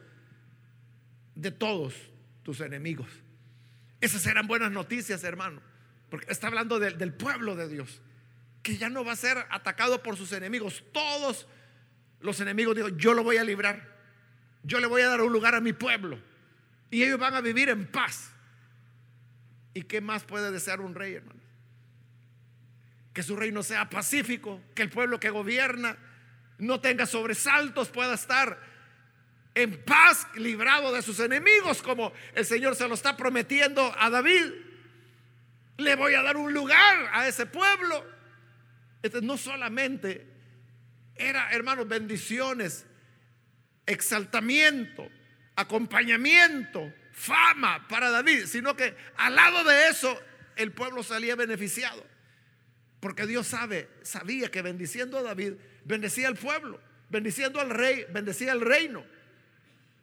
de 1.36 1.52
todos 1.52 1.94
tus 2.44 2.62
enemigos. 2.62 3.08
Esas 4.02 4.22
serán 4.22 4.48
buenas 4.48 4.72
noticias, 4.72 5.24
hermano. 5.24 5.62
Porque 6.10 6.32
está 6.32 6.48
hablando 6.48 6.80
del 6.80 7.14
pueblo 7.14 7.56
de 7.56 7.68
Dios, 7.68 8.02
que 8.64 8.78
ya 8.78 8.90
no 8.90 9.06
va 9.06 9.14
a 9.14 9.16
ser 9.16 9.38
atacado 9.50 10.02
por 10.02 10.18
sus 10.18 10.32
enemigos. 10.32 10.84
Todos 10.92 11.48
los 12.20 12.40
enemigos 12.40 12.76
digo, 12.76 12.90
yo 12.90 13.14
lo 13.14 13.24
voy 13.24 13.38
a 13.38 13.44
librar. 13.44 13.98
Yo 14.64 14.80
le 14.80 14.88
voy 14.88 15.04
a 15.04 15.10
dar 15.10 15.22
un 15.22 15.32
lugar 15.32 15.56
a 15.56 15.62
mi 15.62 15.74
pueblo. 15.74 16.20
Y 16.90 17.04
ellos 17.04 17.20
van 17.20 17.36
a 17.36 17.42
vivir 17.42 17.70
en 17.70 17.86
paz. 17.86 18.32
¿Y 19.74 19.84
qué 19.84 20.02
más 20.02 20.24
puede 20.24 20.52
desear 20.52 20.82
un 20.82 20.96
rey, 20.96 21.14
hermano? 21.14 21.40
Que 23.20 23.24
su 23.24 23.36
reino 23.36 23.64
sea 23.64 23.90
pacífico, 23.90 24.62
que 24.74 24.82
el 24.82 24.90
pueblo 24.90 25.20
que 25.20 25.30
gobierna 25.30 25.98
no 26.58 26.80
tenga 26.80 27.06
sobresaltos, 27.06 27.90
pueda 27.90 28.14
estar 28.14 28.58
en 29.56 29.84
paz, 29.84 30.26
librado 30.36 30.94
de 30.94 31.02
sus 31.02 31.20
enemigos, 31.20 31.82
como 31.82 32.14
el 32.34 32.46
Señor 32.46 32.78
se 32.78 32.88
lo 32.88 32.94
está 32.94 33.18
prometiendo 33.18 33.94
a 34.00 34.10
David. 34.10 34.54
Le 35.80 35.98
voy 35.98 36.14
a 36.14 36.22
dar 36.22 36.38
un 36.38 36.54
lugar 36.54 37.10
a 37.12 37.28
ese 37.28 37.46
pueblo. 37.46 38.06
Este 39.04 39.22
no 39.22 39.36
solamente 39.36 40.26
era, 41.14 41.52
hermanos, 41.52 41.90
bendiciones, 41.90 42.86
exaltamiento, 43.86 45.12
acompañamiento, 45.58 46.94
fama 47.12 47.86
para 47.90 48.12
David, 48.12 48.46
sino 48.46 48.78
que 48.78 48.96
al 49.18 49.36
lado 49.36 49.66
de 49.66 49.90
eso 49.90 50.18
el 50.56 50.72
pueblo 50.72 51.04
salía 51.04 51.36
beneficiado. 51.36 52.09
Porque 53.00 53.26
Dios 53.26 53.48
sabe, 53.48 53.88
sabía 54.02 54.52
que 54.52 54.62
bendiciendo 54.62 55.18
a 55.18 55.24
David, 55.24 55.54
bendecía 55.86 56.28
al 56.28 56.36
pueblo, 56.36 56.80
bendiciendo 57.10 57.60
al 57.60 57.70
rey, 57.70 58.06
bendecía 58.12 58.52
al 58.52 58.62
reino. 58.62 59.04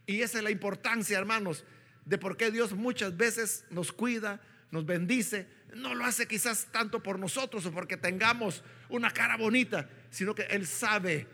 Y 0.06 0.22
esa 0.22 0.38
es 0.38 0.44
la 0.44 0.50
importancia, 0.50 1.18
hermanos, 1.18 1.64
de 2.04 2.16
por 2.18 2.36
qué 2.36 2.50
Dios 2.50 2.72
muchas 2.72 3.16
veces 3.16 3.64
nos 3.70 3.92
cuida, 3.92 4.40
nos 4.70 4.86
bendice. 4.86 5.46
No 5.74 5.94
lo 5.94 6.04
hace 6.04 6.26
quizás 6.26 6.68
tanto 6.72 7.02
por 7.02 7.18
nosotros 7.18 7.66
o 7.66 7.72
porque 7.72 7.96
tengamos 7.96 8.62
una 8.88 9.10
cara 9.10 9.36
bonita, 9.36 9.88
sino 10.10 10.34
que 10.34 10.42
Él 10.44 10.66
sabe 10.66 11.26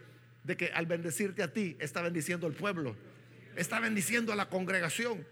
de 0.42 0.56
que 0.56 0.72
al 0.72 0.86
bendecirte 0.86 1.42
a 1.42 1.52
ti 1.52 1.76
está 1.78 2.02
bendiciendo 2.02 2.46
al 2.46 2.54
pueblo, 2.54 2.96
está 3.54 3.78
bendiciendo 3.78 4.32
a 4.32 4.36
la 4.36 4.48
congregación. 4.48 5.24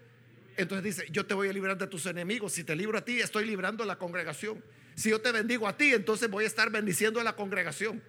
Entonces 0.55 0.83
dice, 0.83 1.11
yo 1.11 1.25
te 1.25 1.33
voy 1.33 1.49
a 1.49 1.53
librar 1.53 1.77
de 1.77 1.87
tus 1.87 2.05
enemigos. 2.05 2.53
Si 2.53 2.63
te 2.63 2.75
libro 2.75 2.97
a 2.97 3.03
ti, 3.03 3.19
estoy 3.19 3.45
librando 3.45 3.83
a 3.83 3.87
la 3.87 3.97
congregación. 3.97 4.63
Si 5.01 5.09
yo 5.09 5.19
te 5.19 5.31
bendigo 5.31 5.67
a 5.67 5.75
ti, 5.75 5.93
entonces 5.93 6.29
voy 6.29 6.43
a 6.43 6.47
estar 6.47 6.69
bendiciendo 6.69 7.19
a 7.19 7.23
la 7.23 7.35
congregación. 7.35 8.03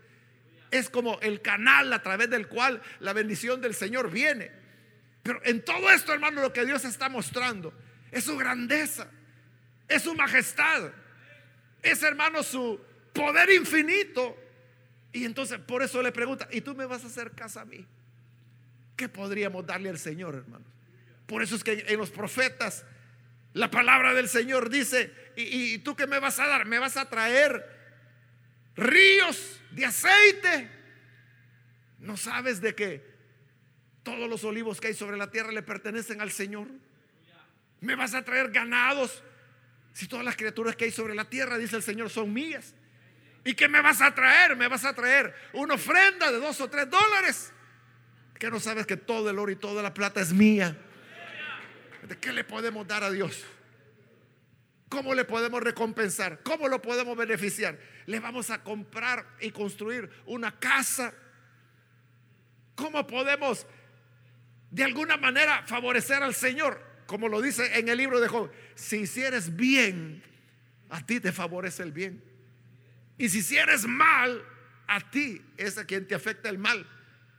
Es 0.71 0.91
como 0.91 1.19
el 1.21 1.41
canal 1.41 1.91
a 1.91 2.03
través 2.03 2.29
del 2.29 2.49
cual 2.49 2.83
la 3.01 3.15
bendición 3.15 3.63
del 3.63 3.75
Señor 3.75 4.11
viene. 4.11 4.51
Pero 5.23 5.41
en 5.45 5.65
todo 5.65 5.91
esto, 5.91 6.13
hermano, 6.13 6.43
lo 6.43 6.53
que 6.53 6.67
Dios 6.67 6.85
está 6.85 7.09
mostrando 7.09 7.73
es 8.11 8.25
su 8.25 8.37
grandeza, 8.37 9.09
es 9.89 10.03
su 10.03 10.15
majestad, 10.15 10.93
es, 11.83 12.03
hermano, 12.03 12.43
su 12.43 12.79
poder 13.15 13.51
infinito. 13.51 14.37
Y 15.15 15.25
entonces 15.25 15.61
por 15.61 15.83
eso 15.83 16.03
le 16.03 16.13
pregunta, 16.13 16.47
¿y 16.53 16.61
tú 16.61 16.75
me 16.75 16.85
vas 16.85 17.05
a 17.05 17.07
hacer 17.07 17.31
casa 17.31 17.63
a 17.63 17.65
mí? 17.65 17.87
¿Qué 18.97 19.09
podríamos 19.09 19.67
darle 19.67 19.89
al 19.89 19.99
Señor, 19.99 20.35
hermano? 20.35 20.67
Por 21.27 21.43
eso 21.43 21.57
es 21.57 21.65
que 21.65 21.87
en 21.89 21.99
los 21.99 22.11
profetas 22.11 22.85
la 23.55 23.71
palabra 23.71 24.13
del 24.13 24.29
Señor 24.29 24.69
dice, 24.69 25.22
¿y, 25.37 25.79
tú 25.79 25.97
qué 25.97 26.07
me 26.07 26.19
vas 26.19 26.39
a 26.39 26.47
dar? 26.47 26.67
Me 26.67 26.79
vas 26.79 26.97
a 26.97 27.09
traer 27.09 27.65
ríos 28.77 29.61
de 29.71 29.85
aceite. 29.85 30.71
¿No 31.99 32.17
sabes 32.17 32.61
de 32.61 32.75
que 32.75 33.05
todos 34.03 34.29
los 34.29 34.45
olivos 34.45 34.81
que 34.81 34.89
hay 34.89 34.95
sobre 34.95 35.17
la 35.17 35.31
tierra 35.31 35.53
le 35.53 35.63
pertenecen 35.63 36.21
al 36.21 36.33
Señor? 36.33 36.69
¿Me 37.81 37.95
vas 37.95 38.15
a 38.15 38.25
traer 38.25 38.51
ganados? 38.51 39.23
Si 39.93 40.07
todas 40.07 40.25
las 40.25 40.37
criaturas 40.37 40.77
que 40.77 40.87
hay 40.87 40.91
sobre 40.91 41.15
la 41.15 41.25
tierra, 41.25 41.59
dice 41.59 41.77
el 41.77 41.83
Señor, 41.83 42.11
son 42.11 42.33
mías. 42.33 42.75
¿Y 43.45 43.55
qué 43.55 43.69
me 43.69 43.81
vas 43.81 44.01
a 44.01 44.15
traer? 44.15 44.57
Me 44.57 44.69
vas 44.69 44.85
a 44.85 44.95
traer 44.95 45.35
una 45.53 45.75
ofrenda 45.75 46.31
de 46.31 46.39
dos 46.39 46.61
o 46.61 46.71
tres 46.71 46.89
dólares. 46.89 47.53
Que 48.39 48.51
no 48.51 48.61
sabes 48.61 48.87
que 48.87 48.97
todo 48.97 49.31
el 49.31 49.39
oro 49.39 49.53
y 49.53 49.57
toda 49.57 49.83
la 49.83 49.93
plata 49.93 50.21
es 50.21 50.33
mía. 50.33 50.77
¿De 52.03 52.17
qué 52.19 52.33
le 52.33 52.45
podemos 52.45 52.87
dar 52.87 53.05
a 53.05 53.11
Dios? 53.11 53.45
¿Cómo 54.93 55.15
le 55.15 55.25
podemos 55.25 55.63
recompensar? 55.63 56.43
¿Cómo 56.43 56.69
lo 56.69 56.83
podemos 56.83 57.17
beneficiar? 57.17 57.79
Le 58.05 58.21
vamos 58.21 58.51
a 58.51 58.63
comprar 58.63 59.27
y 59.41 59.51
construir 59.51 60.11
una 60.27 60.61
casa. 60.61 61.15
¿Cómo 62.75 63.07
podemos 63.07 63.67
de 64.71 64.85
alguna 64.85 65.17
manera 65.17 65.63
favorecer 65.67 66.23
al 66.23 66.35
Señor? 66.35 66.79
Como 67.07 67.31
lo 67.31 67.41
dice 67.41 67.79
en 67.79 67.89
el 67.89 67.97
libro 67.97 68.21
de 68.21 68.29
Job, 68.29 68.53
si 68.75 68.99
hicieres 68.99 69.57
bien, 69.57 70.23
a 70.91 71.07
ti 71.07 71.21
te 71.21 71.33
favorece 71.33 71.83
el 71.83 71.93
bien. 71.93 72.23
Y 73.17 73.31
si 73.31 73.39
hicieres 73.39 73.87
mal, 73.87 74.45
a 74.89 75.11
ti 75.11 75.41
es 75.57 75.79
a 75.79 75.87
quien 75.87 76.07
te 76.07 76.15
afecta 76.15 76.51
el 76.51 76.59
mal. 76.59 76.87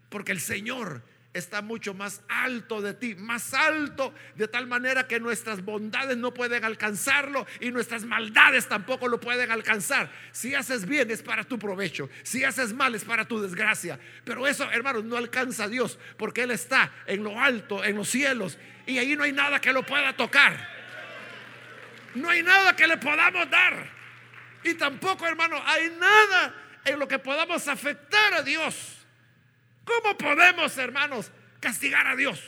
Porque 0.09 0.31
el 0.31 0.41
Señor 0.41 1.03
está 1.33 1.61
mucho 1.61 1.93
más 1.93 2.21
alto 2.27 2.81
de 2.81 2.93
ti, 2.93 3.15
más 3.15 3.53
alto, 3.53 4.13
de 4.35 4.47
tal 4.47 4.67
manera 4.67 5.07
que 5.07 5.19
nuestras 5.19 5.63
bondades 5.63 6.17
no 6.17 6.33
pueden 6.33 6.63
alcanzarlo 6.63 7.47
y 7.59 7.71
nuestras 7.71 8.05
maldades 8.05 8.67
tampoco 8.67 9.07
lo 9.07 9.19
pueden 9.19 9.51
alcanzar. 9.51 10.11
Si 10.31 10.53
haces 10.53 10.85
bien 10.85 11.09
es 11.11 11.23
para 11.23 11.43
tu 11.43 11.57
provecho, 11.57 12.09
si 12.23 12.43
haces 12.43 12.73
mal 12.73 12.93
es 12.95 13.03
para 13.03 13.25
tu 13.27 13.41
desgracia. 13.41 13.99
Pero 14.23 14.47
eso, 14.47 14.69
hermanos, 14.71 15.03
no 15.03 15.17
alcanza 15.17 15.65
a 15.65 15.69
Dios, 15.69 15.97
porque 16.17 16.43
Él 16.43 16.51
está 16.51 16.91
en 17.07 17.23
lo 17.23 17.39
alto, 17.39 17.83
en 17.83 17.95
los 17.95 18.09
cielos, 18.09 18.57
y 18.85 18.97
ahí 18.97 19.15
no 19.15 19.23
hay 19.23 19.31
nada 19.31 19.59
que 19.59 19.73
lo 19.73 19.83
pueda 19.83 20.15
tocar. 20.15 20.69
No 22.15 22.29
hay 22.29 22.43
nada 22.43 22.75
que 22.75 22.85
le 22.85 22.97
podamos 22.97 23.49
dar. 23.49 23.91
Y 24.63 24.75
tampoco, 24.75 25.25
hermano, 25.25 25.61
hay 25.65 25.89
nada 25.99 26.55
en 26.85 26.99
lo 26.99 27.07
que 27.07 27.17
podamos 27.17 27.67
afectar 27.67 28.35
a 28.35 28.43
Dios. 28.43 29.02
¿Cómo 29.85 30.17
podemos, 30.17 30.77
hermanos, 30.77 31.31
castigar 31.59 32.07
a 32.07 32.15
Dios? 32.15 32.41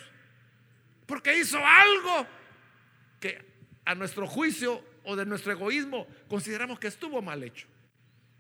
Porque 1.06 1.38
hizo 1.38 1.60
algo 1.64 2.28
que 3.20 3.44
a 3.86 3.96
nuestro 3.96 4.28
juicio 4.28 4.84
o 5.04 5.16
de 5.16 5.26
nuestro 5.26 5.52
egoísmo 5.52 6.08
consideramos 6.28 6.80
que 6.80 6.88
estuvo 6.88 7.22
mal 7.22 7.44
hecho. 7.44 7.68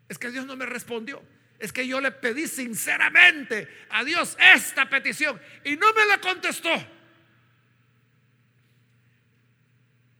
Es 0.07 0.17
que 0.17 0.31
Dios 0.31 0.45
no 0.45 0.55
me 0.55 0.65
respondió. 0.65 1.21
Es 1.59 1.71
que 1.71 1.87
yo 1.87 2.01
le 2.01 2.11
pedí 2.11 2.47
sinceramente 2.47 3.67
a 3.89 4.03
Dios 4.03 4.37
esta 4.53 4.89
petición 4.89 5.39
y 5.63 5.77
no 5.77 5.93
me 5.93 6.05
la 6.05 6.19
contestó. 6.19 6.69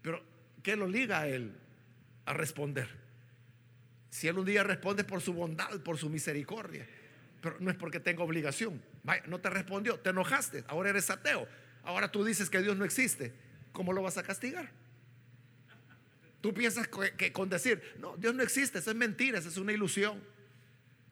Pero, 0.01 0.23
¿qué 0.63 0.75
lo 0.75 0.87
liga 0.87 1.21
a 1.21 1.27
él 1.27 1.53
a 2.25 2.33
responder? 2.33 2.87
Si 4.09 4.27
él 4.27 4.37
un 4.37 4.45
día 4.45 4.63
responde 4.63 5.03
por 5.03 5.21
su 5.21 5.33
bondad, 5.33 5.81
por 5.81 5.97
su 5.97 6.09
misericordia 6.09 6.87
pero 7.45 7.57
no 7.59 7.69
es 7.69 7.77
porque 7.77 7.99
tenga 7.99 8.23
obligación. 8.23 8.81
Vaya, 9.03 9.21
no 9.27 9.39
te 9.39 9.51
respondió, 9.51 9.99
te 9.99 10.09
enojaste, 10.09 10.63
ahora 10.67 10.89
eres 10.89 11.11
ateo. 11.11 11.47
Ahora 11.83 12.11
tú 12.11 12.25
dices 12.25 12.49
que 12.49 12.59
Dios 12.59 12.75
no 12.75 12.83
existe. 12.83 13.35
¿Cómo 13.71 13.93
lo 13.93 14.01
vas 14.01 14.17
a 14.17 14.23
castigar? 14.23 14.71
Tú 16.41 16.55
piensas 16.55 16.87
que, 16.87 17.31
con 17.31 17.47
decir, 17.47 17.83
no, 17.99 18.17
Dios 18.17 18.33
no 18.33 18.41
existe, 18.41 18.79
eso 18.79 18.89
es 18.89 18.97
mentira, 18.97 19.37
eso 19.37 19.49
es 19.49 19.57
una 19.57 19.73
ilusión. 19.73 20.19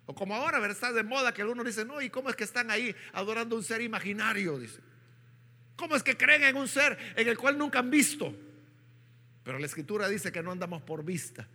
O 0.08 0.16
como 0.16 0.34
ahora, 0.34 0.58
¿verdad? 0.58 0.76
Está 0.76 0.92
de 0.92 1.04
moda 1.04 1.36
que 1.36 1.44
algunos 1.44 1.68
dicen, 1.68 1.88
no, 1.88 2.02
¿y 2.02 2.10
cómo 2.10 2.32
es 2.32 2.36
que 2.36 2.46
están 2.46 2.72
ahí 2.72 2.96
adorando 3.12 3.56
un 3.56 3.64
ser 3.64 3.82
imaginario? 3.82 4.58
Dice. 4.58 4.80
¿Cómo 5.76 5.96
es 5.96 6.02
que 6.02 6.18
creen 6.18 6.46
en 6.46 6.56
un 6.56 6.68
ser 6.68 6.98
en 7.16 7.28
el 7.28 7.38
cual 7.38 7.60
nunca 7.60 7.78
han 7.78 7.92
visto? 7.92 8.36
Pero 9.44 9.60
la 9.60 9.68
escritura 9.68 10.10
dice 10.10 10.32
que 10.32 10.42
no 10.42 10.52
andamos 10.52 10.82
por 10.82 11.06
vista, 11.06 11.48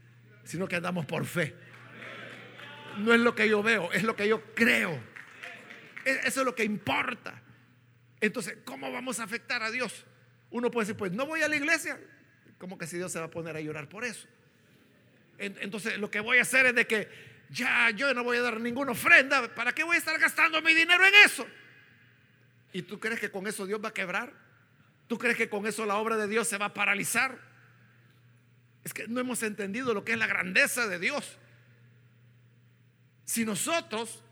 sino 0.45 0.69
que 0.69 0.77
andamos 0.77 1.05
por 1.05 1.27
fe 1.27 1.67
no 2.99 3.15
es 3.15 3.21
lo 3.21 3.35
que 3.35 3.49
yo 3.49 3.63
veo, 3.63 3.93
es 3.93 4.03
lo 4.03 4.17
que 4.17 4.29
yo 4.29 4.43
creo. 4.55 4.93
E, 6.05 6.21
eso 6.25 6.41
es 6.41 6.47
lo 6.47 6.55
que 6.55 6.65
importa. 6.65 7.43
Entonces, 8.21 8.59
¿cómo 8.65 8.91
vamos 8.93 9.21
a 9.21 9.25
afectar 9.25 9.63
a 9.63 9.71
Dios? 9.71 10.05
Uno 10.51 10.71
puede 10.71 10.87
decir, 10.87 10.97
pues 10.97 11.13
no 11.13 11.27
voy 11.27 11.43
a 11.43 11.49
la 11.49 11.57
iglesia. 11.57 12.01
Como 12.59 12.77
que 12.77 12.87
si 12.87 12.97
Dios 12.97 13.13
se 13.13 13.21
va 13.21 13.27
a 13.27 13.31
poner 13.31 13.57
a 13.57 13.61
llorar 13.61 13.89
por 13.89 14.05
eso? 14.05 14.27
Entonces, 15.39 15.99
lo 15.99 16.11
que 16.11 16.21
voy 16.21 16.39
a 16.39 16.43
hacer 16.43 16.67
es 16.67 16.75
de 16.75 16.87
que 16.87 17.09
ya 17.51 17.91
yo 17.91 18.13
no 18.13 18.25
voy 18.25 18.39
a 18.39 18.43
dar 18.43 18.61
ninguna 18.61 18.93
ofrenda. 18.93 19.55
¿Para 19.55 19.73
qué 19.73 19.85
voy 19.85 19.97
a 19.97 19.99
estar 19.99 20.19
gastando 20.19 20.61
mi 20.63 20.75
dinero 20.75 21.05
en 21.07 21.15
eso? 21.25 21.47
¿Y 22.73 22.83
tú 22.83 22.99
crees 22.99 23.21
que 23.21 23.31
con 23.31 23.47
eso 23.47 23.67
Dios 23.67 23.81
va 23.83 23.91
a 23.91 23.95
quebrar? 23.95 24.33
¿Tú 25.07 25.17
crees 25.17 25.37
que 25.37 25.49
con 25.49 25.67
eso 25.67 25.87
la 25.87 25.97
obra 25.97 26.17
de 26.17 26.27
Dios 26.27 26.49
se 26.49 26.59
va 26.59 26.67
a 26.67 26.75
paralizar? 26.75 27.39
Es 28.85 28.93
que 28.93 29.07
no 29.07 29.21
hemos 29.21 29.43
entendido 29.43 29.95
lo 29.95 30.05
que 30.05 30.13
es 30.13 30.19
la 30.19 30.27
grandeza 30.27 30.87
de 30.87 30.99
Dios. 30.99 31.39
Si 33.29 33.45
nosotros 33.45 34.23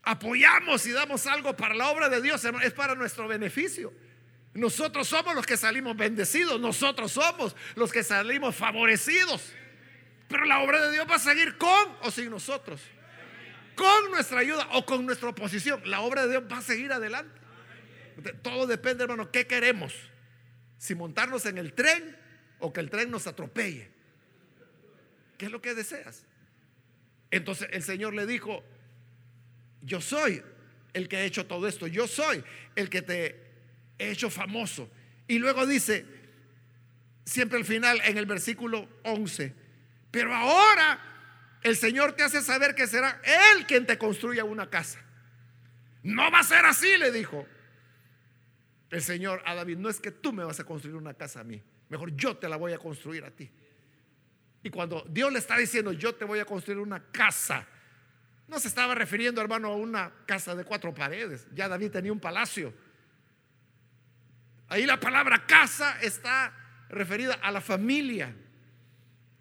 apoyamos 0.00 0.86
y 0.86 0.92
damos 0.92 1.26
algo 1.26 1.56
para 1.56 1.74
la 1.74 1.90
obra 1.90 2.08
de 2.08 2.22
Dios, 2.22 2.40
es 2.62 2.72
para 2.72 2.94
nuestro 2.94 3.26
beneficio. 3.26 3.92
Nosotros 4.54 5.08
somos 5.08 5.34
los 5.34 5.44
que 5.44 5.56
salimos 5.56 5.96
bendecidos, 5.96 6.60
nosotros 6.60 7.10
somos 7.10 7.56
los 7.74 7.90
que 7.90 8.04
salimos 8.04 8.54
favorecidos. 8.54 9.52
Pero 10.28 10.44
la 10.44 10.60
obra 10.60 10.86
de 10.86 10.92
Dios 10.92 11.04
va 11.10 11.16
a 11.16 11.18
seguir 11.18 11.58
con 11.58 11.96
o 12.02 12.12
sin 12.12 12.30
nosotros. 12.30 12.80
Con 13.74 14.12
nuestra 14.12 14.38
ayuda 14.38 14.68
o 14.74 14.86
con 14.86 15.04
nuestra 15.04 15.30
oposición. 15.30 15.82
La 15.86 16.02
obra 16.02 16.22
de 16.22 16.30
Dios 16.30 16.44
va 16.50 16.58
a 16.58 16.62
seguir 16.62 16.92
adelante. 16.92 17.40
Todo 18.42 18.68
depende, 18.68 19.02
hermano, 19.02 19.32
qué 19.32 19.48
queremos. 19.48 19.94
Si 20.78 20.94
montarnos 20.94 21.44
en 21.46 21.58
el 21.58 21.72
tren 21.72 22.16
o 22.60 22.72
que 22.72 22.78
el 22.78 22.88
tren 22.88 23.10
nos 23.10 23.26
atropelle. 23.26 23.90
¿Qué 25.38 25.46
es 25.46 25.50
lo 25.50 25.60
que 25.60 25.74
deseas? 25.74 26.24
Entonces 27.32 27.66
el 27.72 27.82
Señor 27.82 28.14
le 28.14 28.26
dijo, 28.26 28.62
yo 29.80 30.00
soy 30.00 30.42
el 30.92 31.08
que 31.08 31.16
ha 31.16 31.24
hecho 31.24 31.46
todo 31.46 31.66
esto, 31.66 31.86
yo 31.86 32.06
soy 32.06 32.44
el 32.76 32.90
que 32.90 33.00
te 33.00 33.40
he 33.98 34.10
hecho 34.10 34.28
famoso. 34.28 34.88
Y 35.26 35.38
luego 35.38 35.66
dice, 35.66 36.04
siempre 37.24 37.58
al 37.58 37.64
final 37.64 38.00
en 38.04 38.18
el 38.18 38.26
versículo 38.26 38.86
11, 39.04 39.54
pero 40.10 40.34
ahora 40.34 41.00
el 41.62 41.74
Señor 41.74 42.12
te 42.12 42.22
hace 42.22 42.42
saber 42.42 42.74
que 42.74 42.86
será 42.86 43.20
Él 43.24 43.66
quien 43.66 43.86
te 43.86 43.96
construya 43.96 44.44
una 44.44 44.68
casa. 44.68 45.02
No 46.02 46.30
va 46.30 46.40
a 46.40 46.44
ser 46.44 46.66
así, 46.66 46.98
le 46.98 47.10
dijo 47.10 47.46
el 48.90 49.00
Señor 49.00 49.42
a 49.46 49.54
David, 49.54 49.78
no 49.78 49.88
es 49.88 50.00
que 50.00 50.10
tú 50.10 50.34
me 50.34 50.44
vas 50.44 50.60
a 50.60 50.64
construir 50.64 50.96
una 50.96 51.14
casa 51.14 51.40
a 51.40 51.44
mí, 51.44 51.62
mejor 51.88 52.14
yo 52.14 52.36
te 52.36 52.46
la 52.46 52.56
voy 52.56 52.74
a 52.74 52.78
construir 52.78 53.24
a 53.24 53.30
ti. 53.30 53.50
Y 54.62 54.70
cuando 54.70 55.04
Dios 55.08 55.32
le 55.32 55.38
está 55.38 55.56
diciendo, 55.56 55.92
yo 55.92 56.14
te 56.14 56.24
voy 56.24 56.38
a 56.38 56.44
construir 56.44 56.78
una 56.78 57.02
casa, 57.10 57.66
no 58.48 58.60
se 58.60 58.68
estaba 58.68 58.94
refiriendo, 58.94 59.40
hermano, 59.40 59.68
a 59.68 59.76
una 59.76 60.12
casa 60.26 60.54
de 60.54 60.64
cuatro 60.64 60.94
paredes. 60.94 61.46
Ya 61.54 61.68
David 61.68 61.90
tenía 61.90 62.12
un 62.12 62.20
palacio. 62.20 62.72
Ahí 64.68 64.86
la 64.86 65.00
palabra 65.00 65.46
casa 65.46 66.00
está 66.00 66.52
referida 66.88 67.34
a 67.34 67.50
la 67.50 67.60
familia 67.60 68.34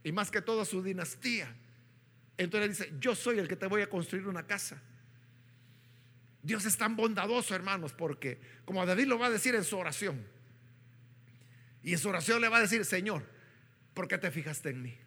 y 0.04 0.12
más 0.12 0.32
que 0.32 0.42
todo 0.42 0.62
a 0.62 0.66
su 0.66 0.82
dinastía. 0.82 1.54
Entonces 2.38 2.78
dice, 2.78 2.94
yo 3.00 3.14
soy 3.16 3.40
el 3.40 3.48
que 3.48 3.56
te 3.56 3.68
voy 3.68 3.82
a 3.82 3.90
construir 3.90 4.28
una 4.28 4.48
casa. 4.48 4.82
Dios 6.42 6.66
es 6.66 6.76
tan 6.76 6.96
bondadoso, 6.96 7.54
hermanos, 7.54 7.94
porque 7.94 8.40
como 8.66 8.86
David 8.86 9.06
lo 9.06 9.20
va 9.20 9.28
a 9.28 9.30
decir 9.30 9.54
en 9.54 9.64
su 9.64 9.78
oración, 9.78 10.26
Y 11.84 11.94
en 11.94 12.00
su 12.00 12.10
oración 12.10 12.42
le 12.42 12.48
va 12.48 12.58
a 12.58 12.62
decir, 12.62 12.86
Señor, 12.86 13.26
¿por 13.94 14.08
qué 14.08 14.18
te 14.18 14.32
fijaste 14.32 14.70
en 14.70 14.82
mí? 14.82 14.98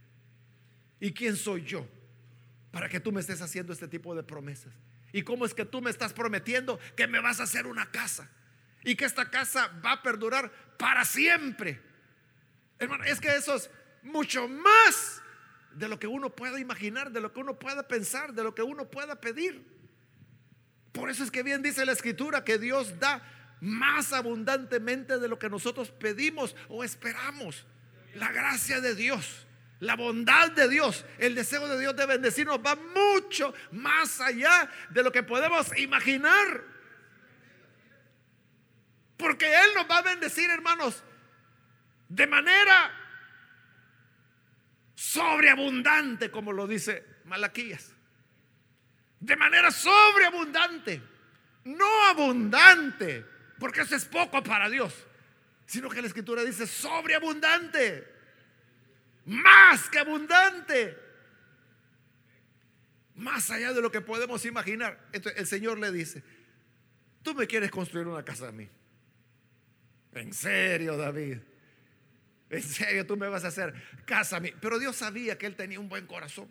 ¿Y 1.05 1.13
quién 1.13 1.37
soy 1.37 1.63
yo 1.65 1.87
para 2.71 2.89
que 2.89 2.99
tú 2.99 3.13
me 3.13 3.21
estés 3.21 3.43
haciendo 3.43 3.75
este 3.75 3.87
tipo 3.87 4.15
de 4.15 4.23
promesas? 4.23 4.73
¿Y 5.13 5.21
cómo 5.21 5.45
es 5.45 5.53
que 5.53 5.67
tú 5.67 5.83
me 5.83 5.91
estás 5.91 6.15
prometiendo 6.15 6.81
que 6.97 7.07
me 7.07 7.21
vas 7.21 7.41
a 7.41 7.43
hacer 7.43 7.67
una 7.67 7.91
casa? 7.91 8.31
Y 8.85 8.97
que 8.97 9.05
esta 9.05 9.29
casa 9.29 9.71
va 9.85 9.93
a 9.93 10.03
perdurar 10.03 10.51
para 10.79 11.05
siempre. 11.05 11.79
Hermano, 12.79 13.05
es 13.05 13.21
que 13.21 13.37
eso 13.37 13.55
es 13.55 13.69
mucho 14.03 14.49
más 14.49 15.21
de 15.75 15.89
lo 15.89 15.99
que 15.99 16.07
uno 16.07 16.35
pueda 16.35 16.59
imaginar, 16.59 17.13
de 17.13 17.21
lo 17.21 17.35
que 17.35 17.41
uno 17.41 17.59
pueda 17.59 17.87
pensar, 17.87 18.33
de 18.33 18.43
lo 18.43 18.55
que 18.55 18.63
uno 18.63 18.91
pueda 18.91 19.21
pedir. 19.21 19.63
Por 20.93 21.11
eso 21.11 21.23
es 21.23 21.31
que 21.31 21.43
bien 21.43 21.61
dice 21.61 21.85
la 21.85 21.93
escritura 21.93 22.45
que 22.45 22.57
Dios 22.57 22.99
da 22.99 23.23
más 23.61 24.15
abundantemente 24.15 25.19
de 25.19 25.29
lo 25.29 25.39
que 25.39 25.51
nosotros 25.51 25.91
pedimos 25.91 26.57
o 26.71 26.83
esperamos. 26.83 27.67
La 28.15 28.33
gracia 28.33 28.81
de 28.81 28.95
Dios, 28.95 29.47
la 29.85 29.97
bondad 29.97 30.51
de 30.53 30.69
Dios, 30.69 31.05
el 31.19 31.35
deseo 31.35 31.69
de 31.69 31.79
Dios 31.79 31.95
de 31.97 32.07
bendecirnos 32.07 32.59
va 32.59 32.77
mucho 32.77 33.55
más 33.73 34.21
allá 34.21 34.71
de 34.91 35.03
lo 35.03 35.13
que 35.13 35.23
podemos 35.23 35.77
imaginar. 35.79 36.63
Porque 39.17 39.47
Él 39.47 39.69
nos 39.75 39.89
va 39.89 39.99
a 39.99 40.03
bendecir, 40.03 40.51
hermanos, 40.51 41.03
de 42.09 42.27
manera 42.27 42.91
sobreabundante, 44.95 46.31
como 46.31 46.53
lo 46.53 46.67
dice 46.67 47.05
Malaquías 47.25 47.95
de 49.25 49.37
manera 49.37 49.71
sobreabundante, 49.71 51.01
no 51.65 52.07
abundante, 52.09 53.25
porque 53.59 53.81
eso 53.81 53.97
es 53.97 54.05
poco 54.05 54.43
para 54.43 54.69
Dios, 54.69 54.93
sino 55.65 55.89
que 55.89 56.03
la 56.03 56.09
escritura 56.09 56.45
dice 56.45 56.67
sobreabundante, 56.67 58.14
más 59.27 59.89
que 59.89 59.99
abundante, 59.99 60.97
más 63.15 63.51
allá 63.51 63.73
de 63.73 63.81
lo 63.81 63.91
que 63.91 64.01
podemos 64.01 64.45
imaginar. 64.45 65.09
Entonces 65.13 65.41
el 65.41 65.47
Señor 65.47 65.79
le 65.79 65.93
dice, 65.93 66.23
tú 67.23 67.35
me 67.35 67.47
quieres 67.47 67.71
construir 67.71 68.07
una 68.07 68.25
casa 68.25 68.49
a 68.49 68.53
mí. 68.53 68.69
En 70.13 70.33
serio, 70.33 70.97
David. 70.97 71.39
En 72.51 72.63
serio, 72.63 73.07
tú 73.07 73.17
me 73.17 73.29
vas 73.29 73.45
a 73.45 73.49
hacer 73.49 73.75
casa 74.05 74.37
a 74.37 74.41
mí. 74.41 74.53
Pero 74.61 74.79
Dios 74.79 74.97
sabía 74.97 75.37
que 75.39 75.47
él 75.47 75.57
tenía 75.57 75.81
un 75.81 75.89
buen 75.89 76.07
corazón. 76.07 76.49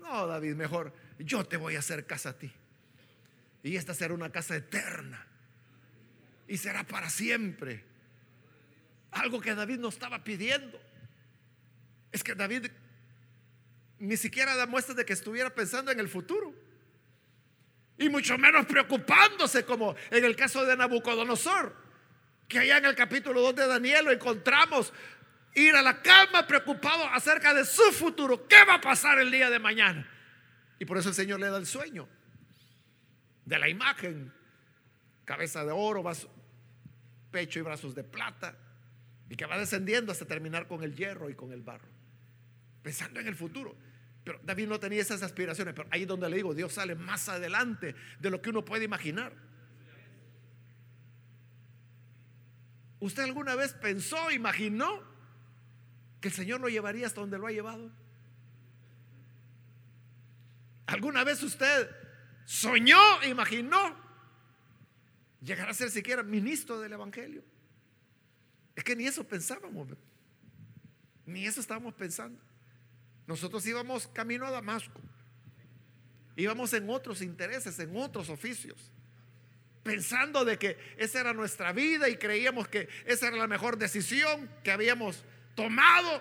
No, 0.00 0.26
David, 0.26 0.54
mejor 0.54 0.94
yo 1.18 1.44
te 1.44 1.56
voy 1.56 1.76
a 1.76 1.80
hacer 1.80 2.06
casa 2.06 2.30
a 2.30 2.38
ti. 2.38 2.50
Y 3.62 3.76
esta 3.76 3.92
será 3.92 4.14
una 4.14 4.30
casa 4.30 4.56
eterna. 4.56 5.26
Y 6.48 6.56
será 6.56 6.84
para 6.84 7.10
siempre. 7.10 7.84
Algo 9.10 9.40
que 9.40 9.54
David 9.54 9.78
no 9.78 9.88
estaba 9.88 10.24
pidiendo. 10.24 10.80
Es 12.12 12.22
que 12.24 12.34
David 12.34 12.66
ni 14.00 14.16
siquiera 14.16 14.56
da 14.56 14.66
muestras 14.66 14.96
de 14.96 15.04
que 15.04 15.12
estuviera 15.12 15.54
pensando 15.54 15.92
en 15.92 16.00
el 16.00 16.08
futuro. 16.08 16.54
Y 17.98 18.08
mucho 18.08 18.38
menos 18.38 18.64
preocupándose 18.66 19.64
como 19.64 19.94
en 20.10 20.24
el 20.24 20.34
caso 20.34 20.64
de 20.64 20.76
Nabucodonosor. 20.76 21.76
Que 22.48 22.58
allá 22.58 22.78
en 22.78 22.86
el 22.86 22.94
capítulo 22.94 23.42
2 23.42 23.54
de 23.54 23.66
Daniel 23.66 24.06
lo 24.06 24.10
encontramos 24.10 24.92
ir 25.54 25.74
a 25.74 25.82
la 25.82 26.00
cama 26.00 26.46
preocupado 26.46 27.04
acerca 27.08 27.52
de 27.52 27.64
su 27.64 27.92
futuro. 27.92 28.48
¿Qué 28.48 28.64
va 28.64 28.76
a 28.76 28.80
pasar 28.80 29.18
el 29.18 29.30
día 29.30 29.50
de 29.50 29.58
mañana? 29.58 30.10
Y 30.78 30.86
por 30.86 30.96
eso 30.96 31.10
el 31.10 31.14
Señor 31.14 31.40
le 31.40 31.50
da 31.50 31.58
el 31.58 31.66
sueño 31.66 32.08
de 33.44 33.58
la 33.58 33.68
imagen. 33.68 34.32
Cabeza 35.26 35.64
de 35.64 35.72
oro, 35.72 36.02
pecho 37.30 37.58
y 37.58 37.62
brazos 37.62 37.94
de 37.94 38.02
plata. 38.02 38.56
Y 39.28 39.36
que 39.36 39.44
va 39.44 39.58
descendiendo 39.58 40.10
hasta 40.10 40.24
terminar 40.24 40.66
con 40.66 40.82
el 40.82 40.96
hierro 40.96 41.28
y 41.28 41.34
con 41.34 41.52
el 41.52 41.60
barro. 41.60 41.99
Pensando 42.82 43.20
en 43.20 43.28
el 43.28 43.36
futuro. 43.36 43.76
Pero 44.24 44.40
David 44.44 44.68
no 44.68 44.80
tenía 44.80 45.00
esas 45.00 45.22
aspiraciones. 45.22 45.74
Pero 45.74 45.88
ahí 45.90 46.04
donde 46.04 46.28
le 46.28 46.36
digo, 46.36 46.54
Dios 46.54 46.72
sale 46.72 46.94
más 46.94 47.28
adelante 47.28 47.94
de 48.18 48.30
lo 48.30 48.40
que 48.40 48.50
uno 48.50 48.64
puede 48.64 48.84
imaginar. 48.84 49.34
¿Usted 53.00 53.22
alguna 53.22 53.54
vez 53.54 53.72
pensó, 53.72 54.30
imaginó 54.30 55.02
que 56.20 56.28
el 56.28 56.34
Señor 56.34 56.60
lo 56.60 56.68
llevaría 56.68 57.06
hasta 57.06 57.22
donde 57.22 57.38
lo 57.38 57.46
ha 57.46 57.50
llevado? 57.50 57.90
¿Alguna 60.86 61.24
vez 61.24 61.42
usted 61.42 61.88
soñó, 62.44 63.22
imaginó 63.24 63.96
llegar 65.40 65.70
a 65.70 65.74
ser 65.74 65.90
siquiera 65.90 66.22
ministro 66.22 66.78
del 66.78 66.92
Evangelio? 66.92 67.42
Es 68.74 68.84
que 68.84 68.94
ni 68.94 69.06
eso 69.06 69.26
pensábamos, 69.26 69.88
ni 71.24 71.46
eso 71.46 71.60
estábamos 71.60 71.94
pensando. 71.94 72.49
Nosotros 73.30 73.64
íbamos 73.64 74.08
camino 74.08 74.44
a 74.44 74.50
Damasco, 74.50 75.00
íbamos 76.34 76.72
en 76.72 76.90
otros 76.90 77.22
intereses, 77.22 77.78
en 77.78 77.96
otros 77.96 78.28
oficios, 78.28 78.90
pensando 79.84 80.44
de 80.44 80.58
que 80.58 80.76
esa 80.96 81.20
era 81.20 81.32
nuestra 81.32 81.72
vida 81.72 82.08
y 82.08 82.16
creíamos 82.16 82.66
que 82.66 82.88
esa 83.04 83.28
era 83.28 83.36
la 83.36 83.46
mejor 83.46 83.78
decisión 83.78 84.50
que 84.64 84.72
habíamos 84.72 85.24
tomado. 85.54 86.20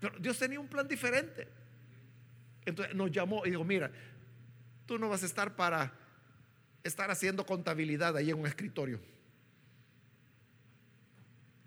Pero 0.00 0.18
Dios 0.18 0.36
tenía 0.36 0.58
un 0.58 0.66
plan 0.66 0.88
diferente. 0.88 1.46
Entonces 2.64 2.92
nos 2.96 3.12
llamó 3.12 3.46
y 3.46 3.50
dijo, 3.50 3.62
mira, 3.62 3.92
tú 4.84 4.98
no 4.98 5.08
vas 5.08 5.22
a 5.22 5.26
estar 5.26 5.54
para 5.54 5.92
estar 6.82 7.08
haciendo 7.08 7.46
contabilidad 7.46 8.16
ahí 8.16 8.30
en 8.30 8.40
un 8.40 8.48
escritorio. 8.48 9.00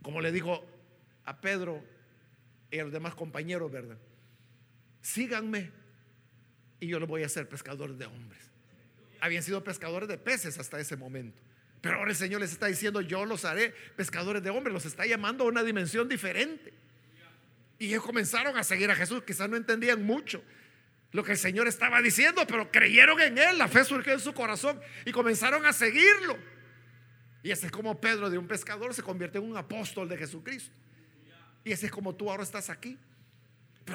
Como 0.01 0.19
le 0.19 0.33
dijo 0.33 0.65
a 1.23 1.39
Pedro 1.39 1.81
y 2.69 2.79
a 2.79 2.83
los 2.83 2.91
demás 2.91 3.15
compañeros, 3.15 3.71
¿verdad? 3.71 3.97
Síganme 5.09 5.71
y 6.79 6.87
yo 6.87 6.99
les 6.99 7.09
voy 7.09 7.23
a 7.23 7.25
hacer 7.25 7.49
pescadores 7.49 7.97
de 7.97 8.05
hombres. 8.05 8.39
Habían 9.19 9.41
sido 9.41 9.63
pescadores 9.63 10.07
de 10.07 10.17
peces 10.17 10.59
hasta 10.59 10.79
ese 10.79 10.95
momento. 10.95 11.41
Pero 11.81 11.97
ahora 11.97 12.11
el 12.11 12.15
Señor 12.15 12.41
les 12.41 12.51
está 12.51 12.67
diciendo, 12.67 13.01
yo 13.01 13.25
los 13.25 13.43
haré 13.43 13.73
pescadores 13.95 14.43
de 14.43 14.51
hombres, 14.51 14.71
los 14.71 14.85
está 14.85 15.05
llamando 15.07 15.45
a 15.45 15.47
una 15.47 15.63
dimensión 15.63 16.07
diferente. 16.07 16.73
Y 17.79 17.87
ellos 17.87 18.03
comenzaron 18.03 18.55
a 18.57 18.63
seguir 18.63 18.91
a 18.91 18.95
Jesús, 18.95 19.23
quizás 19.23 19.49
no 19.49 19.57
entendían 19.57 20.03
mucho, 20.03 20.43
lo 21.11 21.23
que 21.23 21.31
el 21.31 21.37
Señor 21.37 21.67
estaba 21.67 22.01
diciendo, 22.01 22.45
pero 22.47 22.69
creyeron 22.69 23.19
en 23.19 23.37
Él, 23.37 23.57
la 23.57 23.67
fe 23.67 23.83
surgió 23.85 24.13
en 24.13 24.19
su 24.19 24.33
corazón 24.33 24.79
y 25.05 25.11
comenzaron 25.11 25.65
a 25.65 25.73
seguirlo. 25.73 26.37
Y 27.41 27.49
ese 27.49 27.67
es 27.67 27.71
como 27.71 27.99
Pedro 27.99 28.29
de 28.29 28.37
un 28.37 28.47
pescador 28.47 28.93
se 28.93 29.01
convierte 29.01 29.39
en 29.39 29.45
un 29.45 29.57
apóstol 29.57 30.07
de 30.07 30.17
Jesucristo. 30.17 30.75
Y 31.63 31.71
ese 31.71 31.87
es 31.87 31.91
como 31.91 32.13
tú 32.13 32.29
ahora 32.29 32.43
estás 32.43 32.69
aquí. 32.69 32.97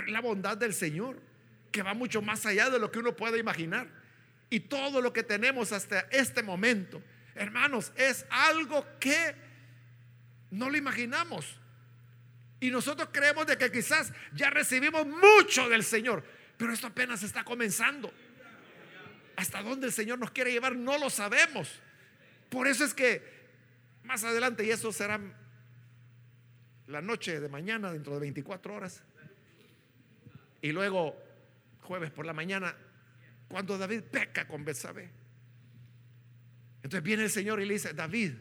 La 0.07 0.21
bondad 0.21 0.57
del 0.57 0.75
Señor, 0.75 1.21
que 1.71 1.83
va 1.83 1.95
mucho 1.95 2.23
más 2.23 2.47
allá 2.47 2.71
de 2.71 2.79
lo 2.79 2.91
que 2.91 2.99
uno 2.99 3.17
puede 3.17 3.39
imaginar. 3.39 3.89
Y 4.51 4.61
todo 4.61 5.01
lo 5.01 5.13
que 5.13 5.23
tenemos 5.23 5.73
hasta 5.73 6.01
este 6.11 6.43
momento, 6.43 7.03
hermanos, 7.35 7.93
es 7.97 8.27
algo 8.31 8.87
que 9.01 9.35
no 10.51 10.71
lo 10.71 10.77
imaginamos. 10.77 11.59
Y 12.61 12.71
nosotros 12.71 13.09
creemos 13.13 13.47
de 13.47 13.59
que 13.59 13.71
quizás 13.71 14.13
ya 14.33 14.51
recibimos 14.51 15.07
mucho 15.07 15.69
del 15.69 15.85
Señor. 15.85 16.25
Pero 16.57 16.73
esto 16.73 16.87
apenas 16.87 17.23
está 17.23 17.45
comenzando. 17.45 18.13
Hasta 19.37 19.63
dónde 19.63 19.89
el 19.89 19.93
Señor 19.93 20.19
nos 20.19 20.31
quiere 20.31 20.53
llevar 20.53 20.77
no 20.77 20.97
lo 20.99 21.11
sabemos. 21.11 21.69
Por 22.49 22.69
eso 22.69 22.85
es 22.85 22.95
que 22.95 23.35
más 24.05 24.23
adelante, 24.23 24.65
y 24.65 24.71
eso 24.71 24.93
será 24.93 25.21
la 26.87 27.01
noche 27.01 27.41
de 27.41 27.49
mañana, 27.49 27.93
dentro 27.93 28.15
de 28.15 28.21
24 28.21 28.75
horas, 28.75 29.03
y 30.65 30.73
luego 30.73 31.15
jueves 31.83 32.11
por 32.11 32.25
la 32.25 32.33
mañana, 32.33 32.75
cuando 33.49 33.77
David 33.77 34.03
peca 34.05 34.49
con 34.49 34.65
Betsabé. 34.65 35.11
Entonces 36.77 37.03
viene 37.03 37.25
el 37.25 37.31
Señor 37.31 37.61
y 37.61 37.67
le 37.67 37.75
dice, 37.75 37.93
David, 37.93 38.33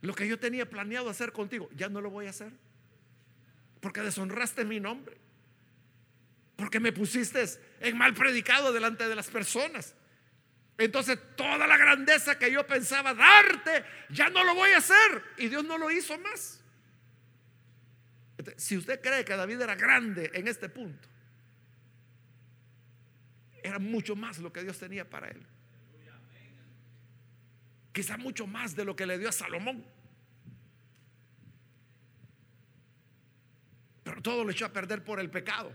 lo 0.00 0.14
que 0.14 0.26
yo 0.26 0.38
tenía 0.38 0.68
planeado 0.68 1.10
hacer 1.10 1.32
contigo, 1.32 1.68
ya 1.76 1.88
no 1.88 2.00
lo 2.00 2.08
voy 2.08 2.26
a 2.26 2.30
hacer. 2.30 2.52
Porque 3.80 4.00
deshonraste 4.00 4.64
mi 4.64 4.80
nombre 4.80 5.22
porque 6.62 6.78
me 6.78 6.92
pusiste 6.92 7.44
en 7.80 7.98
mal 7.98 8.14
predicado 8.14 8.72
delante 8.72 9.08
de 9.08 9.16
las 9.16 9.28
personas. 9.28 9.96
Entonces 10.78 11.18
toda 11.34 11.66
la 11.66 11.76
grandeza 11.76 12.38
que 12.38 12.52
yo 12.52 12.64
pensaba 12.64 13.14
darte, 13.14 13.84
ya 14.10 14.30
no 14.30 14.44
lo 14.44 14.54
voy 14.54 14.70
a 14.70 14.78
hacer. 14.78 15.24
Y 15.38 15.48
Dios 15.48 15.64
no 15.64 15.76
lo 15.76 15.90
hizo 15.90 16.16
más. 16.20 16.61
Si 18.56 18.76
usted 18.76 19.00
cree 19.00 19.24
que 19.24 19.36
David 19.36 19.60
era 19.60 19.74
grande 19.74 20.30
en 20.34 20.48
este 20.48 20.68
punto, 20.68 21.08
era 23.62 23.78
mucho 23.78 24.16
más 24.16 24.38
lo 24.38 24.52
que 24.52 24.62
Dios 24.62 24.78
tenía 24.78 25.08
para 25.08 25.28
él. 25.28 25.46
Quizá 27.92 28.16
mucho 28.16 28.46
más 28.46 28.74
de 28.74 28.84
lo 28.84 28.96
que 28.96 29.06
le 29.06 29.18
dio 29.18 29.28
a 29.28 29.32
Salomón. 29.32 29.84
Pero 34.02 34.22
todo 34.22 34.44
lo 34.44 34.50
echó 34.50 34.66
a 34.66 34.72
perder 34.72 35.04
por 35.04 35.20
el 35.20 35.30
pecado. 35.30 35.72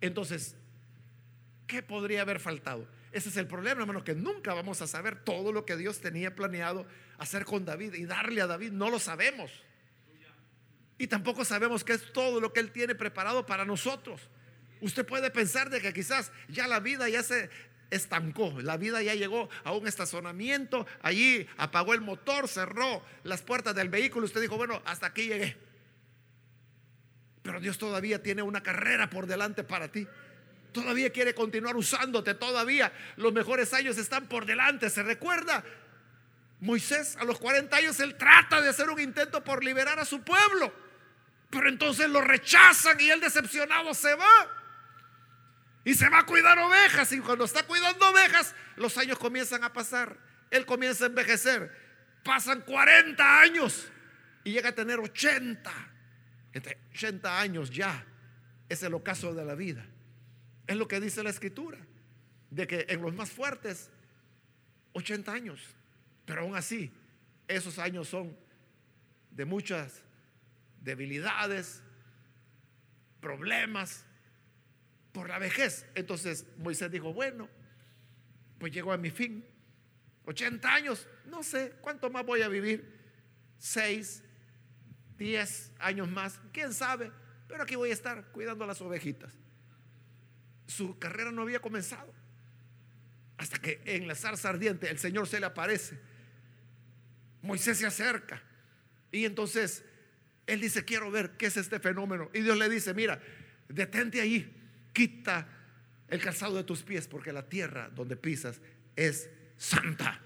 Entonces, 0.00 0.56
¿qué 1.66 1.82
podría 1.82 2.22
haber 2.22 2.40
faltado? 2.40 2.88
Ese 3.12 3.28
es 3.28 3.36
el 3.36 3.46
problema, 3.46 3.82
hermano, 3.82 4.04
que 4.04 4.14
nunca 4.14 4.52
vamos 4.52 4.82
a 4.82 4.86
saber 4.86 5.22
todo 5.22 5.52
lo 5.52 5.64
que 5.64 5.76
Dios 5.76 6.00
tenía 6.00 6.34
planeado 6.34 6.86
hacer 7.18 7.44
con 7.44 7.64
David 7.64 7.94
y 7.94 8.04
darle 8.04 8.40
a 8.40 8.46
David. 8.46 8.72
No 8.72 8.90
lo 8.90 8.98
sabemos. 8.98 9.50
Y 11.02 11.08
tampoco 11.08 11.44
sabemos 11.44 11.82
qué 11.82 11.94
es 11.94 12.12
todo 12.12 12.40
lo 12.40 12.52
que 12.52 12.60
Él 12.60 12.70
tiene 12.70 12.94
preparado 12.94 13.44
para 13.44 13.64
nosotros. 13.64 14.20
Usted 14.80 15.04
puede 15.04 15.32
pensar 15.32 15.68
de 15.68 15.80
que 15.80 15.92
quizás 15.92 16.30
ya 16.46 16.68
la 16.68 16.78
vida 16.78 17.08
ya 17.08 17.24
se 17.24 17.50
estancó, 17.90 18.54
la 18.60 18.76
vida 18.76 19.02
ya 19.02 19.16
llegó 19.16 19.48
a 19.64 19.72
un 19.72 19.88
estacionamiento, 19.88 20.86
allí 21.02 21.48
apagó 21.56 21.92
el 21.94 22.02
motor, 22.02 22.46
cerró 22.46 23.04
las 23.24 23.42
puertas 23.42 23.74
del 23.74 23.88
vehículo, 23.88 24.26
usted 24.26 24.42
dijo, 24.42 24.56
bueno, 24.56 24.80
hasta 24.84 25.06
aquí 25.06 25.26
llegué. 25.26 25.56
Pero 27.42 27.58
Dios 27.58 27.78
todavía 27.78 28.22
tiene 28.22 28.42
una 28.42 28.62
carrera 28.62 29.10
por 29.10 29.26
delante 29.26 29.64
para 29.64 29.90
ti. 29.90 30.06
Todavía 30.70 31.10
quiere 31.10 31.34
continuar 31.34 31.74
usándote, 31.74 32.34
todavía 32.34 32.92
los 33.16 33.32
mejores 33.32 33.74
años 33.74 33.98
están 33.98 34.28
por 34.28 34.46
delante. 34.46 34.88
¿Se 34.88 35.02
recuerda? 35.02 35.64
Moisés 36.60 37.16
a 37.16 37.24
los 37.24 37.40
40 37.40 37.76
años, 37.76 37.98
él 37.98 38.14
trata 38.14 38.60
de 38.60 38.68
hacer 38.68 38.88
un 38.88 39.00
intento 39.00 39.42
por 39.42 39.64
liberar 39.64 39.98
a 39.98 40.04
su 40.04 40.22
pueblo. 40.22 40.81
Pero 41.52 41.68
entonces 41.68 42.08
lo 42.08 42.22
rechazan 42.22 42.98
y 42.98 43.10
él 43.10 43.20
decepcionado 43.20 43.92
se 43.92 44.14
va. 44.14 44.48
Y 45.84 45.92
se 45.92 46.08
va 46.08 46.20
a 46.20 46.26
cuidar 46.26 46.58
ovejas. 46.58 47.12
Y 47.12 47.20
cuando 47.20 47.44
está 47.44 47.64
cuidando 47.64 48.08
ovejas, 48.08 48.54
los 48.76 48.96
años 48.96 49.18
comienzan 49.18 49.62
a 49.62 49.70
pasar. 49.70 50.16
Él 50.50 50.64
comienza 50.64 51.04
a 51.04 51.08
envejecer. 51.08 51.70
Pasan 52.24 52.62
40 52.62 53.40
años 53.40 53.86
y 54.44 54.52
llega 54.52 54.70
a 54.70 54.74
tener 54.74 54.98
80. 54.98 55.70
Entre 56.54 56.78
80 56.94 57.40
años 57.40 57.70
ya 57.70 58.02
es 58.70 58.82
el 58.82 58.94
ocaso 58.94 59.34
de 59.34 59.44
la 59.44 59.54
vida. 59.54 59.84
Es 60.66 60.76
lo 60.76 60.88
que 60.88 61.00
dice 61.00 61.22
la 61.22 61.28
escritura. 61.28 61.76
De 62.48 62.66
que 62.66 62.86
en 62.88 63.02
los 63.02 63.12
más 63.12 63.30
fuertes, 63.30 63.90
80 64.94 65.30
años. 65.30 65.60
Pero 66.24 66.40
aún 66.40 66.56
así, 66.56 66.90
esos 67.46 67.78
años 67.78 68.08
son 68.08 68.34
de 69.30 69.44
muchas 69.44 70.02
debilidades, 70.82 71.82
problemas, 73.20 74.04
por 75.12 75.28
la 75.28 75.38
vejez. 75.38 75.86
Entonces 75.94 76.46
Moisés 76.58 76.90
dijo, 76.90 77.12
bueno, 77.12 77.48
pues 78.58 78.72
llegó 78.72 78.92
a 78.92 78.96
mi 78.96 79.10
fin. 79.10 79.44
80 80.24 80.72
años, 80.72 81.08
no 81.26 81.42
sé 81.42 81.74
cuánto 81.80 82.10
más 82.10 82.24
voy 82.24 82.42
a 82.42 82.48
vivir. 82.48 83.00
6, 83.58 84.22
10 85.18 85.72
años 85.78 86.10
más, 86.10 86.40
quién 86.52 86.72
sabe. 86.72 87.12
Pero 87.48 87.62
aquí 87.62 87.76
voy 87.76 87.90
a 87.90 87.92
estar 87.92 88.26
cuidando 88.32 88.64
a 88.64 88.66
las 88.66 88.80
ovejitas. 88.80 89.32
Su 90.66 90.98
carrera 90.98 91.30
no 91.30 91.42
había 91.42 91.60
comenzado. 91.60 92.12
Hasta 93.36 93.58
que 93.58 93.82
en 93.84 94.06
la 94.06 94.14
zarza 94.14 94.48
ardiente 94.48 94.88
el 94.88 94.98
Señor 94.98 95.28
se 95.28 95.40
le 95.40 95.46
aparece. 95.46 95.98
Moisés 97.42 97.78
se 97.78 97.86
acerca. 97.86 98.42
Y 99.10 99.24
entonces 99.24 99.84
él 100.46 100.60
dice, 100.60 100.84
quiero 100.84 101.10
ver 101.10 101.32
qué 101.32 101.46
es 101.46 101.56
este 101.56 101.78
fenómeno. 101.78 102.30
Y 102.34 102.40
Dios 102.40 102.56
le 102.56 102.68
dice, 102.68 102.94
mira, 102.94 103.20
detente 103.68 104.20
ahí 104.20 104.52
quita 104.92 105.48
el 106.08 106.20
calzado 106.20 106.56
de 106.56 106.64
tus 106.64 106.82
pies 106.82 107.08
porque 107.08 107.32
la 107.32 107.48
tierra 107.48 107.88
donde 107.94 108.16
pisas 108.16 108.60
es 108.96 109.30
santa. 109.56 110.20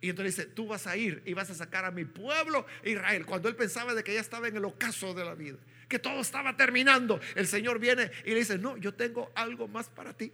Y 0.00 0.10
entonces 0.10 0.36
dice, 0.36 0.48
tú 0.48 0.68
vas 0.68 0.86
a 0.86 0.96
ir 0.96 1.22
y 1.24 1.32
vas 1.32 1.50
a 1.50 1.54
sacar 1.54 1.84
a 1.84 1.90
mi 1.90 2.04
pueblo 2.04 2.66
Israel. 2.84 3.26
Cuando 3.26 3.48
él 3.48 3.56
pensaba 3.56 3.94
de 3.94 4.04
que 4.04 4.14
ya 4.14 4.20
estaba 4.20 4.46
en 4.46 4.56
el 4.56 4.64
ocaso 4.64 5.12
de 5.12 5.24
la 5.24 5.34
vida, 5.34 5.58
que 5.88 5.98
todo 5.98 6.20
estaba 6.20 6.56
terminando, 6.56 7.20
el 7.34 7.48
Señor 7.48 7.80
viene 7.80 8.10
y 8.24 8.30
le 8.30 8.36
dice, 8.36 8.58
no, 8.58 8.76
yo 8.76 8.94
tengo 8.94 9.32
algo 9.34 9.66
más 9.66 9.88
para 9.88 10.12
ti. 10.12 10.32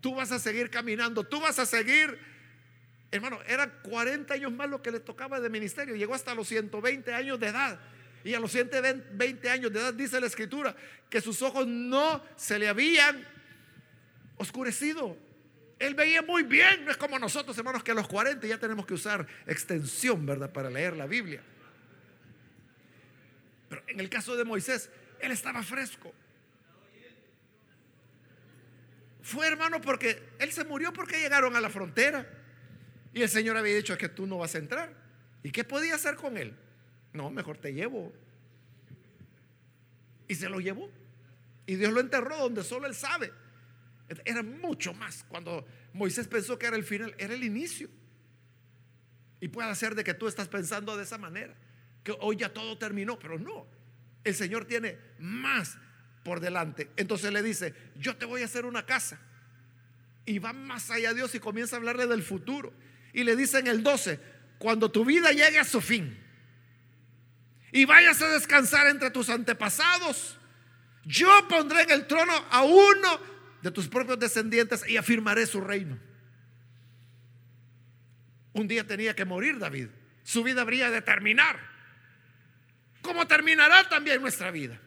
Tú 0.00 0.14
vas 0.14 0.32
a 0.32 0.38
seguir 0.38 0.70
caminando, 0.70 1.24
tú 1.24 1.40
vas 1.40 1.58
a 1.58 1.66
seguir, 1.66 2.18
hermano, 3.10 3.38
eran 3.46 3.72
40 3.82 4.34
años 4.34 4.52
más 4.52 4.68
lo 4.68 4.82
que 4.82 4.90
le 4.90 5.00
tocaba 5.00 5.40
de 5.40 5.48
ministerio, 5.48 5.94
llegó 5.94 6.14
hasta 6.14 6.34
los 6.34 6.48
120 6.48 7.12
años 7.12 7.38
de 7.38 7.48
edad. 7.48 7.78
Y 8.24 8.34
a 8.34 8.40
los 8.40 8.50
120 8.50 9.50
años 9.50 9.72
de 9.72 9.78
edad 9.78 9.94
dice 9.94 10.20
la 10.20 10.26
escritura 10.26 10.74
que 11.08 11.20
sus 11.20 11.42
ojos 11.42 11.66
no 11.66 12.22
se 12.36 12.58
le 12.58 12.68
habían 12.68 13.24
oscurecido. 14.36 15.16
Él 15.78 15.94
veía 15.94 16.22
muy 16.22 16.42
bien, 16.42 16.84
no 16.84 16.90
es 16.90 16.96
como 16.96 17.18
nosotros, 17.18 17.56
hermanos, 17.56 17.84
que 17.84 17.92
a 17.92 17.94
los 17.94 18.08
40 18.08 18.46
ya 18.46 18.58
tenemos 18.58 18.86
que 18.86 18.94
usar 18.94 19.26
extensión, 19.46 20.24
¿verdad? 20.26 20.50
Para 20.50 20.70
leer 20.70 20.96
la 20.96 21.06
Biblia. 21.06 21.42
Pero 23.68 23.82
en 23.86 24.00
el 24.00 24.08
caso 24.08 24.36
de 24.36 24.44
Moisés, 24.44 24.90
él 25.20 25.30
estaba 25.30 25.62
fresco. 25.62 26.12
Fue 29.22 29.46
hermano 29.46 29.80
porque 29.80 30.22
él 30.38 30.52
se 30.52 30.64
murió 30.64 30.92
porque 30.92 31.20
llegaron 31.20 31.56
a 31.56 31.60
la 31.60 31.68
frontera 31.68 32.26
y 33.16 33.22
el 33.22 33.30
Señor 33.30 33.56
había 33.56 33.74
dicho 33.74 33.96
que 33.96 34.10
tú 34.10 34.26
no 34.26 34.36
vas 34.36 34.54
a 34.56 34.58
entrar. 34.58 34.92
¿Y 35.42 35.50
qué 35.50 35.64
podía 35.64 35.94
hacer 35.94 36.16
con 36.16 36.36
él? 36.36 36.54
No, 37.14 37.30
mejor 37.30 37.56
te 37.56 37.72
llevo. 37.72 38.12
Y 40.28 40.34
se 40.34 40.50
lo 40.50 40.60
llevó. 40.60 40.90
Y 41.64 41.76
Dios 41.76 41.94
lo 41.94 42.00
enterró 42.00 42.36
donde 42.36 42.62
solo 42.62 42.86
él 42.86 42.94
sabe. 42.94 43.32
Era 44.26 44.42
mucho 44.42 44.92
más. 44.92 45.24
Cuando 45.30 45.66
Moisés 45.94 46.28
pensó 46.28 46.58
que 46.58 46.66
era 46.66 46.76
el 46.76 46.84
final, 46.84 47.14
era 47.16 47.32
el 47.32 47.42
inicio. 47.42 47.88
Y 49.40 49.48
puede 49.48 49.74
ser 49.76 49.94
de 49.94 50.04
que 50.04 50.12
tú 50.12 50.28
estás 50.28 50.48
pensando 50.48 50.94
de 50.94 51.04
esa 51.04 51.16
manera. 51.16 51.54
Que 52.04 52.14
hoy 52.20 52.36
ya 52.36 52.52
todo 52.52 52.76
terminó, 52.76 53.18
pero 53.18 53.38
no. 53.38 53.66
El 54.24 54.34
Señor 54.34 54.66
tiene 54.66 54.98
más 55.18 55.78
por 56.22 56.38
delante. 56.38 56.90
Entonces 56.98 57.32
le 57.32 57.42
dice, 57.42 57.74
yo 57.96 58.14
te 58.14 58.26
voy 58.26 58.42
a 58.42 58.44
hacer 58.44 58.66
una 58.66 58.84
casa. 58.84 59.18
Y 60.26 60.38
va 60.38 60.52
más 60.52 60.90
allá 60.90 61.14
Dios 61.14 61.34
y 61.34 61.40
comienza 61.40 61.76
a 61.76 61.78
hablarle 61.78 62.06
del 62.06 62.22
futuro. 62.22 62.74
Y 63.16 63.24
le 63.24 63.34
dice 63.34 63.60
en 63.60 63.66
el 63.66 63.82
12, 63.82 64.20
cuando 64.58 64.90
tu 64.90 65.02
vida 65.02 65.32
llegue 65.32 65.58
a 65.58 65.64
su 65.64 65.80
fin 65.80 66.22
y 67.72 67.86
vayas 67.86 68.20
a 68.20 68.28
descansar 68.28 68.88
entre 68.88 69.10
tus 69.10 69.30
antepasados. 69.30 70.36
Yo 71.02 71.30
pondré 71.48 71.84
en 71.84 71.92
el 71.92 72.06
trono 72.06 72.34
a 72.50 72.62
uno 72.62 73.20
de 73.62 73.70
tus 73.70 73.88
propios 73.88 74.18
descendientes 74.18 74.86
y 74.86 74.98
afirmaré 74.98 75.46
su 75.46 75.62
reino. 75.62 75.98
Un 78.52 78.68
día 78.68 78.86
tenía 78.86 79.16
que 79.16 79.24
morir 79.24 79.58
David. 79.58 79.88
Su 80.22 80.42
vida 80.42 80.60
habría 80.60 80.90
de 80.90 81.00
terminar. 81.00 81.58
Como 83.00 83.26
terminará 83.26 83.88
también 83.88 84.20
nuestra 84.20 84.50
vida. 84.50 84.78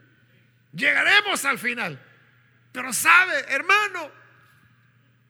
Llegaremos 0.71 1.45
al 1.45 1.57
final. 1.57 1.99
Pero 2.73 2.93
sabe, 2.93 3.39
hermano, 3.47 4.11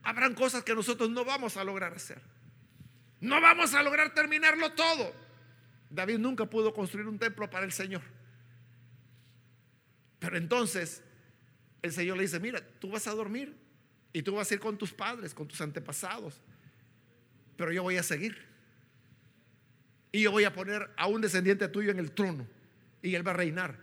habrán 0.03 0.35
cosas 0.35 0.65
que 0.65 0.75
nosotros 0.75 1.09
no 1.09 1.23
vamos 1.23 1.55
a 1.55 1.63
lograr 1.63 1.93
hacer. 1.93 2.21
No 3.22 3.41
vamos 3.41 3.74
a 3.74 3.84
lograr 3.84 4.13
terminarlo 4.13 4.72
todo. 4.74 5.13
David 5.89 6.20
nunca 6.20 6.45
pudo 6.45 6.74
construir 6.74 7.07
un 7.07 7.20
templo 7.20 7.49
para 7.49 7.65
el 7.65 7.72
Señor. 7.72 8.01
Pero 10.20 10.38
entonces 10.38 11.03
el 11.82 11.91
Señor 11.91 12.17
le 12.17 12.24
dice, 12.24 12.39
mira, 12.39 12.61
tú 12.80 12.89
vas 12.89 13.07
a 13.07 13.11
dormir 13.11 13.55
y 14.13 14.22
tú 14.22 14.36
vas 14.36 14.49
a 14.51 14.53
ir 14.53 14.59
con 14.59 14.78
tus 14.78 14.91
padres, 14.91 15.34
con 15.34 15.47
tus 15.47 15.61
antepasados, 15.61 16.41
pero 17.57 17.72
yo 17.72 17.84
voy 17.84 17.97
a 17.97 18.03
seguir. 18.03 18.47
Y 20.11 20.24
yo 20.24 20.32
voy 20.32 20.43
a 20.43 20.53
poner 20.53 20.89
a 20.97 21.07
un 21.07 21.22
descendiente 21.22 21.67
tuyo 21.67 21.91
en 21.91 21.99
el 21.99 22.11
trono 22.11 22.47
y 23.01 23.15
él 23.15 23.26
va 23.26 23.32
a 23.32 23.36
reinar 23.36 23.78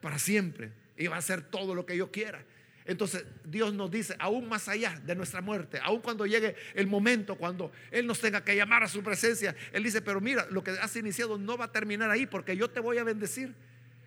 para 0.00 0.18
siempre 0.18 0.72
y 0.96 1.08
va 1.08 1.16
a 1.16 1.18
hacer 1.18 1.42
todo 1.42 1.74
lo 1.74 1.84
que 1.86 1.96
yo 1.96 2.10
quiera. 2.10 2.44
Entonces 2.84 3.24
Dios 3.44 3.72
nos 3.74 3.90
dice, 3.90 4.16
aún 4.18 4.48
más 4.48 4.68
allá 4.68 5.00
de 5.04 5.14
nuestra 5.14 5.40
muerte, 5.40 5.78
aún 5.82 6.00
cuando 6.00 6.26
llegue 6.26 6.56
el 6.74 6.86
momento, 6.86 7.36
cuando 7.36 7.70
Él 7.90 8.06
nos 8.06 8.20
tenga 8.20 8.42
que 8.42 8.56
llamar 8.56 8.82
a 8.82 8.88
su 8.88 9.02
presencia, 9.02 9.54
Él 9.72 9.84
dice, 9.84 10.02
pero 10.02 10.20
mira, 10.20 10.46
lo 10.50 10.64
que 10.64 10.72
has 10.72 10.96
iniciado 10.96 11.38
no 11.38 11.56
va 11.56 11.66
a 11.66 11.72
terminar 11.72 12.10
ahí 12.10 12.26
porque 12.26 12.56
yo 12.56 12.68
te 12.68 12.80
voy 12.80 12.98
a 12.98 13.04
bendecir. 13.04 13.54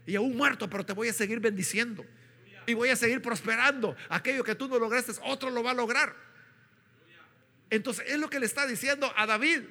Y 0.06 0.16
aún 0.16 0.36
muerto, 0.36 0.70
pero 0.70 0.86
te 0.86 0.94
voy 0.94 1.08
a 1.08 1.14
seguir 1.14 1.40
bendiciendo. 1.40 2.06
Y 2.68 2.74
voy 2.74 2.90
a 2.90 2.96
seguir 2.96 3.22
prosperando. 3.22 3.96
Aquello 4.10 4.44
que 4.44 4.56
tú 4.56 4.68
no 4.68 4.78
lograste, 4.78 5.14
otro 5.24 5.50
lo 5.50 5.64
va 5.64 5.72
a 5.72 5.74
lograr. 5.74 6.16
Entonces 7.70 8.06
es 8.08 8.20
lo 8.20 8.30
que 8.30 8.40
le 8.40 8.46
está 8.46 8.68
diciendo 8.68 9.12
a 9.16 9.26
David. 9.26 9.64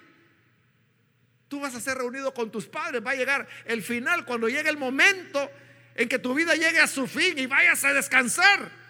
Tú 1.48 1.60
vas 1.60 1.74
a 1.74 1.80
ser 1.80 1.98
reunido 1.98 2.32
con 2.34 2.50
tus 2.50 2.66
padres. 2.66 3.04
Va 3.04 3.12
a 3.12 3.14
llegar 3.14 3.46
el 3.66 3.82
final, 3.82 4.24
cuando 4.24 4.48
llegue 4.48 4.70
el 4.70 4.76
momento 4.76 5.50
en 5.94 6.08
que 6.08 6.18
tu 6.18 6.34
vida 6.34 6.54
llegue 6.54 6.80
a 6.80 6.86
su 6.86 7.06
fin 7.06 7.38
y 7.38 7.46
vayas 7.46 7.84
a 7.84 7.92
descansar. 7.92 8.83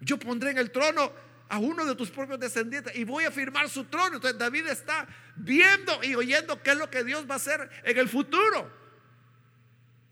Yo 0.00 0.18
pondré 0.18 0.50
en 0.50 0.58
el 0.58 0.70
trono 0.70 1.12
a 1.50 1.58
uno 1.58 1.84
de 1.84 1.94
tus 1.96 2.10
propios 2.10 2.38
descendientes 2.38 2.94
y 2.96 3.04
voy 3.04 3.24
a 3.24 3.30
firmar 3.30 3.68
su 3.68 3.84
trono. 3.84 4.16
Entonces 4.16 4.38
David 4.38 4.68
está 4.68 5.06
viendo 5.36 6.02
y 6.02 6.14
oyendo 6.14 6.62
qué 6.62 6.70
es 6.70 6.78
lo 6.78 6.88
que 6.88 7.04
Dios 7.04 7.28
va 7.28 7.34
a 7.34 7.36
hacer 7.36 7.68
en 7.82 7.98
el 7.98 8.08
futuro. 8.08 8.72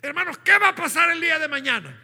Hermanos, 0.02 0.38
¿qué 0.38 0.58
va 0.58 0.70
a 0.70 0.74
pasar 0.74 1.10
el 1.10 1.20
día 1.20 1.38
de 1.38 1.48
mañana? 1.48 2.02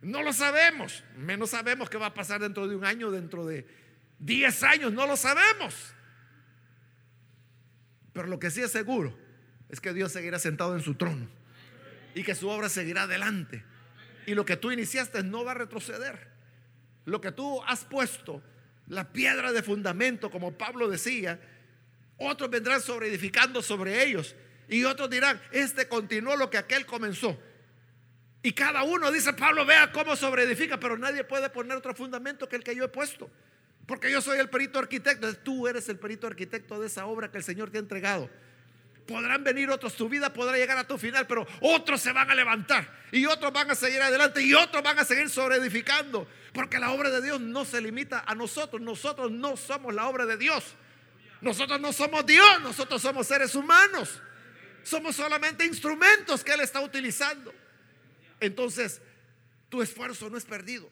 No 0.00 0.22
lo 0.22 0.32
sabemos. 0.32 1.04
Menos 1.16 1.50
sabemos 1.50 1.88
qué 1.90 1.98
va 1.98 2.06
a 2.06 2.14
pasar 2.14 2.40
dentro 2.40 2.66
de 2.66 2.74
un 2.74 2.84
año, 2.84 3.10
dentro 3.10 3.46
de 3.46 3.66
10 4.18 4.62
años. 4.64 4.92
No 4.92 5.06
lo 5.06 5.16
sabemos. 5.16 5.94
Pero 8.14 8.28
lo 8.28 8.38
que 8.38 8.50
sí 8.50 8.62
es 8.62 8.72
seguro 8.72 9.16
es 9.68 9.80
que 9.80 9.92
Dios 9.92 10.10
seguirá 10.10 10.38
sentado 10.38 10.74
en 10.74 10.82
su 10.82 10.94
trono 10.94 11.28
y 12.14 12.24
que 12.24 12.34
su 12.34 12.48
obra 12.48 12.70
seguirá 12.70 13.02
adelante. 13.02 13.62
Y 14.26 14.34
lo 14.34 14.44
que 14.44 14.56
tú 14.56 14.72
iniciaste 14.72 15.22
no 15.22 15.44
va 15.44 15.52
a 15.52 15.54
retroceder 15.54 16.31
lo 17.04 17.20
que 17.20 17.32
tú 17.32 17.62
has 17.64 17.84
puesto, 17.84 18.42
la 18.88 19.12
piedra 19.12 19.52
de 19.52 19.62
fundamento, 19.62 20.30
como 20.30 20.52
Pablo 20.52 20.88
decía, 20.88 21.40
otros 22.18 22.50
vendrán 22.50 22.80
sobre 22.80 23.08
edificando 23.08 23.62
sobre 23.62 24.04
ellos. 24.04 24.34
Y 24.68 24.84
otros 24.84 25.10
dirán, 25.10 25.40
este 25.50 25.88
continuó 25.88 26.36
lo 26.36 26.50
que 26.50 26.58
aquel 26.58 26.86
comenzó. 26.86 27.38
Y 28.42 28.52
cada 28.52 28.82
uno 28.82 29.10
dice, 29.12 29.32
Pablo, 29.32 29.64
vea 29.64 29.92
cómo 29.92 30.16
sobreedifica, 30.16 30.78
pero 30.78 30.98
nadie 30.98 31.24
puede 31.24 31.48
poner 31.50 31.76
otro 31.76 31.94
fundamento 31.94 32.48
que 32.48 32.56
el 32.56 32.64
que 32.64 32.74
yo 32.74 32.84
he 32.84 32.88
puesto. 32.88 33.30
Porque 33.86 34.10
yo 34.10 34.20
soy 34.20 34.38
el 34.38 34.48
perito 34.48 34.78
arquitecto. 34.78 35.32
Tú 35.36 35.68
eres 35.68 35.88
el 35.88 35.98
perito 35.98 36.26
arquitecto 36.26 36.80
de 36.80 36.86
esa 36.86 37.06
obra 37.06 37.30
que 37.30 37.38
el 37.38 37.44
Señor 37.44 37.70
te 37.70 37.78
ha 37.78 37.80
entregado. 37.80 38.30
Podrán 39.06 39.42
venir 39.42 39.68
otros, 39.70 39.94
tu 39.96 40.08
vida 40.08 40.32
podrá 40.32 40.56
llegar 40.56 40.78
a 40.78 40.86
tu 40.86 40.96
final, 40.96 41.26
pero 41.26 41.46
otros 41.60 42.00
se 42.00 42.12
van 42.12 42.30
a 42.30 42.34
levantar 42.34 42.88
y 43.10 43.26
otros 43.26 43.52
van 43.52 43.70
a 43.70 43.74
seguir 43.74 44.00
adelante 44.00 44.42
y 44.42 44.54
otros 44.54 44.82
van 44.82 44.98
a 44.98 45.04
seguir 45.04 45.28
sobreedificando. 45.28 46.26
Porque 46.52 46.78
la 46.78 46.90
obra 46.90 47.10
de 47.10 47.22
Dios 47.22 47.40
no 47.40 47.64
se 47.64 47.80
limita 47.80 48.24
a 48.26 48.34
nosotros. 48.34 48.80
Nosotros 48.80 49.30
no 49.30 49.56
somos 49.56 49.94
la 49.94 50.08
obra 50.08 50.26
de 50.26 50.36
Dios. 50.36 50.64
Nosotros 51.40 51.80
no 51.80 51.92
somos 51.92 52.24
Dios, 52.24 52.60
nosotros 52.62 53.02
somos 53.02 53.26
seres 53.26 53.54
humanos. 53.54 54.20
Somos 54.82 55.16
solamente 55.16 55.64
instrumentos 55.64 56.44
que 56.44 56.52
Él 56.52 56.60
está 56.60 56.80
utilizando. 56.80 57.52
Entonces, 58.40 59.00
tu 59.68 59.82
esfuerzo 59.82 60.28
no 60.28 60.36
es 60.36 60.44
perdido. 60.44 60.90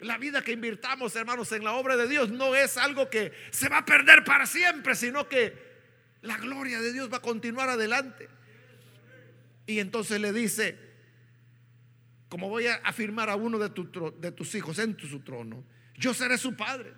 La 0.00 0.18
vida 0.18 0.42
que 0.42 0.52
invirtamos, 0.52 1.16
hermanos, 1.16 1.50
en 1.52 1.64
la 1.64 1.72
obra 1.72 1.96
de 1.96 2.06
Dios 2.06 2.28
no 2.30 2.54
es 2.54 2.76
algo 2.76 3.08
que 3.08 3.32
se 3.50 3.68
va 3.68 3.78
a 3.78 3.84
perder 3.84 4.24
para 4.24 4.46
siempre, 4.46 4.94
sino 4.94 5.28
que 5.28 5.65
la 6.26 6.36
gloria 6.36 6.80
de 6.80 6.92
Dios 6.92 7.12
va 7.12 7.18
a 7.18 7.22
continuar 7.22 7.68
adelante. 7.68 8.28
Y 9.66 9.80
entonces 9.80 10.20
le 10.20 10.32
dice, 10.32 10.78
como 12.28 12.48
voy 12.48 12.66
a 12.66 12.76
afirmar 12.76 13.30
a 13.30 13.36
uno 13.36 13.58
de, 13.58 13.70
de 14.18 14.32
tus 14.32 14.54
hijos 14.54 14.78
en 14.78 14.94
tu, 14.94 15.06
su 15.06 15.20
trono, 15.20 15.64
yo 15.96 16.14
seré 16.14 16.38
su 16.38 16.56
padre. 16.56 16.92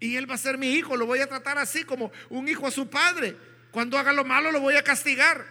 Y 0.00 0.16
él 0.16 0.28
va 0.28 0.34
a 0.34 0.38
ser 0.38 0.58
mi 0.58 0.72
hijo, 0.72 0.96
lo 0.96 1.06
voy 1.06 1.20
a 1.20 1.26
tratar 1.26 1.58
así 1.58 1.84
como 1.84 2.10
un 2.28 2.48
hijo 2.48 2.66
a 2.66 2.70
su 2.70 2.90
padre. 2.90 3.36
Cuando 3.70 3.98
haga 3.98 4.12
lo 4.12 4.24
malo 4.24 4.50
lo 4.50 4.60
voy 4.60 4.74
a 4.74 4.82
castigar, 4.82 5.46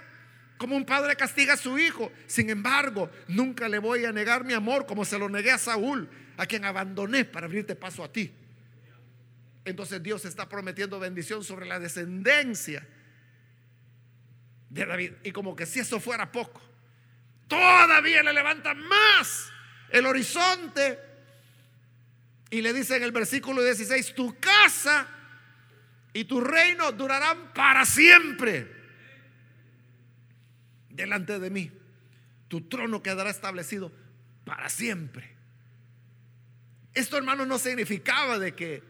como 0.57 0.75
un 0.75 0.85
padre 0.85 1.15
castiga 1.15 1.53
a 1.53 1.57
su 1.57 1.79
hijo. 1.79 2.11
Sin 2.27 2.49
embargo, 2.49 3.09
nunca 3.27 3.69
le 3.69 3.79
voy 3.79 4.05
a 4.05 4.11
negar 4.11 4.43
mi 4.43 4.53
amor 4.53 4.85
como 4.85 5.05
se 5.05 5.17
lo 5.17 5.29
negué 5.29 5.51
a 5.51 5.57
Saúl, 5.57 6.09
a 6.37 6.45
quien 6.45 6.65
abandoné 6.65 7.25
para 7.25 7.45
abrirte 7.45 7.75
paso 7.75 8.03
a 8.03 8.11
ti. 8.11 8.31
Entonces 9.63 10.03
Dios 10.03 10.25
está 10.25 10.49
prometiendo 10.49 10.99
bendición 10.99 11.43
sobre 11.43 11.65
la 11.65 11.79
descendencia 11.79 12.85
de 14.71 14.85
David. 14.85 15.11
Y 15.23 15.31
como 15.31 15.55
que 15.55 15.65
si 15.65 15.79
eso 15.79 15.99
fuera 15.99 16.31
poco, 16.31 16.61
todavía 17.47 18.23
le 18.23 18.33
levanta 18.33 18.73
más 18.73 19.51
el 19.89 20.05
horizonte. 20.05 20.97
Y 22.49 22.61
le 22.61 22.73
dice 22.73 22.97
en 22.97 23.03
el 23.03 23.11
versículo 23.11 23.63
16, 23.63 24.15
tu 24.15 24.37
casa 24.39 25.07
y 26.13 26.25
tu 26.25 26.41
reino 26.41 26.91
durarán 26.91 27.53
para 27.53 27.85
siempre 27.85 28.67
delante 30.89 31.39
de 31.39 31.49
mí. 31.49 31.71
Tu 32.47 32.61
trono 32.61 33.01
quedará 33.01 33.29
establecido 33.29 33.91
para 34.43 34.67
siempre. 34.69 35.31
Esto, 36.93 37.17
hermano, 37.17 37.45
no 37.45 37.57
significaba 37.57 38.37
de 38.37 38.53
que 38.53 38.83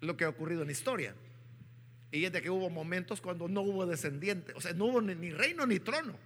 lo 0.00 0.16
que 0.16 0.24
ha 0.24 0.28
ocurrido 0.30 0.62
en 0.62 0.68
la 0.68 0.72
historia. 0.72 1.14
Y 2.16 2.24
es 2.24 2.32
de 2.32 2.40
que 2.40 2.48
hubo 2.48 2.70
momentos 2.70 3.20
cuando 3.20 3.46
no 3.46 3.60
hubo 3.60 3.86
descendiente, 3.86 4.54
o 4.54 4.60
sea, 4.60 4.72
no 4.72 4.86
hubo 4.86 5.02
ni, 5.02 5.30
reino 5.30 5.66
ni 5.66 5.78
trono. 5.78 6.18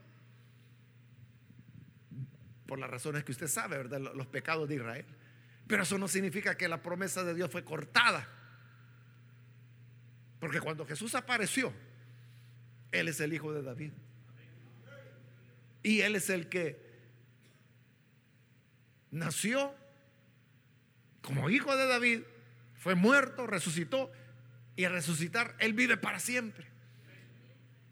Por 2.66 2.78
las 2.78 2.88
razones 2.88 3.24
que 3.24 3.32
usted 3.32 3.48
sabe, 3.48 3.76
¿verdad? 3.76 4.00
Los 4.14 4.28
pecados 4.28 4.68
de 4.68 4.76
Israel. 4.76 5.04
Pero 5.66 5.82
eso 5.82 5.98
no 5.98 6.06
significa 6.06 6.56
que 6.56 6.68
la 6.68 6.80
promesa 6.80 7.24
de 7.24 7.34
Dios 7.34 7.50
fue 7.50 7.64
cortada. 7.64 8.28
Porque 10.38 10.60
cuando 10.60 10.86
Jesús 10.86 11.14
apareció, 11.16 11.72
Él 12.92 13.08
es 13.08 13.18
el 13.20 13.32
hijo 13.32 13.52
de 13.52 13.62
David. 13.62 13.92
Y 15.82 16.02
Él 16.02 16.14
es 16.14 16.30
el 16.30 16.48
que 16.48 16.88
nació 19.10 19.74
como 21.22 21.50
hijo 21.50 21.76
de 21.76 21.86
David, 21.86 22.22
fue 22.76 22.94
muerto, 22.94 23.46
resucitó 23.46 24.10
y 24.76 24.84
al 24.84 24.92
resucitar 24.92 25.56
Él 25.58 25.74
vive 25.74 25.96
para 25.96 26.18
siempre. 26.20 26.66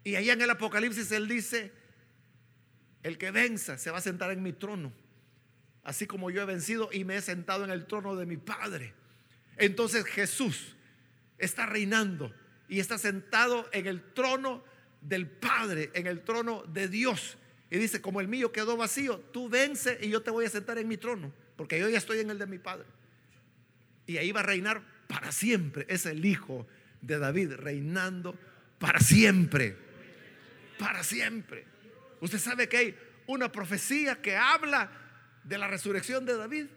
Y 0.03 0.15
allá 0.15 0.33
en 0.33 0.41
el 0.41 0.49
Apocalipsis 0.49 1.11
Él 1.11 1.27
dice, 1.27 1.71
el 3.03 3.17
que 3.17 3.31
venza 3.31 3.77
se 3.77 3.91
va 3.91 3.99
a 3.99 4.01
sentar 4.01 4.31
en 4.31 4.43
mi 4.43 4.53
trono, 4.53 4.91
así 5.83 6.07
como 6.07 6.31
yo 6.31 6.41
he 6.41 6.45
vencido 6.45 6.89
y 6.91 7.03
me 7.03 7.17
he 7.17 7.21
sentado 7.21 7.63
en 7.63 7.71
el 7.71 7.85
trono 7.85 8.15
de 8.15 8.25
mi 8.25 8.37
Padre. 8.37 8.93
Entonces 9.57 10.05
Jesús 10.05 10.75
está 11.37 11.65
reinando 11.65 12.33
y 12.67 12.79
está 12.79 12.97
sentado 12.97 13.67
en 13.71 13.87
el 13.87 14.01
trono 14.13 14.63
del 15.01 15.27
Padre, 15.27 15.91
en 15.93 16.07
el 16.07 16.23
trono 16.23 16.63
de 16.63 16.87
Dios. 16.87 17.37
Y 17.71 17.77
dice, 17.77 18.01
como 18.01 18.19
el 18.19 18.27
mío 18.27 18.51
quedó 18.51 18.77
vacío, 18.77 19.19
tú 19.31 19.49
vence 19.49 19.99
y 20.01 20.09
yo 20.09 20.21
te 20.21 20.31
voy 20.31 20.45
a 20.45 20.49
sentar 20.49 20.77
en 20.77 20.87
mi 20.87 20.97
trono, 20.97 21.31
porque 21.55 21.79
yo 21.79 21.87
ya 21.89 21.97
estoy 21.97 22.19
en 22.19 22.29
el 22.29 22.39
de 22.39 22.47
mi 22.47 22.57
Padre. 22.57 22.85
Y 24.07 24.17
ahí 24.17 24.31
va 24.31 24.39
a 24.39 24.43
reinar 24.43 24.81
para 25.09 25.31
siempre. 25.31 25.87
Es 25.89 26.05
el 26.05 26.23
Hijo 26.23 26.67
de 27.01 27.17
David 27.17 27.53
reinando 27.53 28.37
para 28.77 28.99
siempre. 28.99 29.75
Para 30.77 31.03
siempre. 31.03 31.65
Usted 32.21 32.37
sabe 32.37 32.69
que 32.69 32.77
hay 32.77 32.97
una 33.25 33.51
profecía 33.51 34.21
que 34.21 34.37
habla 34.37 34.91
de 35.43 35.57
la 35.57 35.67
resurrección 35.67 36.25
de 36.25 36.37
David. 36.37 36.67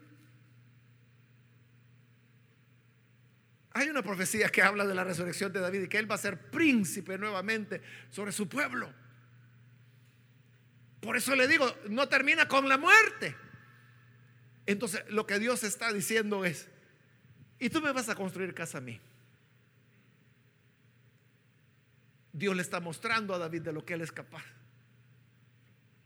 Hay 3.73 3.89
una 3.89 4.01
profecía 4.01 4.49
que 4.49 4.63
habla 4.63 4.87
de 4.87 4.95
la 4.95 5.03
resurrección 5.03 5.53
de 5.53 5.59
David 5.59 5.83
y 5.83 5.87
que 5.87 5.99
él 5.99 6.09
va 6.09 6.15
a 6.15 6.19
ser 6.19 6.49
príncipe 6.49 7.19
nuevamente 7.19 7.81
sobre 8.09 8.31
su 8.31 8.49
pueblo. 8.49 8.91
Por 11.01 11.17
eso 11.17 11.35
le 11.35 11.47
digo, 11.47 11.71
no 11.89 12.09
termina 12.09 12.47
con 12.47 12.67
la 12.67 12.79
muerte. 12.79 13.35
Entonces, 14.65 15.03
lo 15.09 15.27
que 15.27 15.37
Dios 15.37 15.63
está 15.63 15.93
diciendo 15.93 16.45
es, 16.45 16.69
y 17.63 17.69
tú 17.69 17.81
me 17.81 17.91
vas 17.91 18.09
a 18.09 18.15
construir 18.15 18.53
casa 18.53 18.79
a 18.79 18.81
mí. 18.81 18.99
Dios 22.33 22.55
le 22.55 22.61
está 22.61 22.79
mostrando 22.79 23.33
a 23.33 23.37
David 23.37 23.61
de 23.61 23.71
lo 23.71 23.85
que 23.85 23.93
él 23.93 24.01
es 24.01 24.11
capaz, 24.11 24.43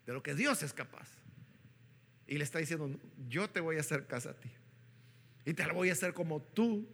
de 0.05 0.13
lo 0.13 0.21
que 0.21 0.35
Dios 0.35 0.61
es 0.61 0.73
capaz. 0.73 1.09
Y 2.27 2.37
le 2.37 2.43
está 2.43 2.59
diciendo, 2.59 2.89
yo 3.29 3.49
te 3.49 3.59
voy 3.59 3.77
a 3.77 3.79
hacer 3.79 4.05
casa 4.05 4.31
a 4.31 4.33
ti. 4.33 4.51
Y 5.45 5.53
te 5.53 5.65
la 5.65 5.73
voy 5.73 5.89
a 5.89 5.93
hacer 5.93 6.13
como 6.13 6.41
tú 6.41 6.87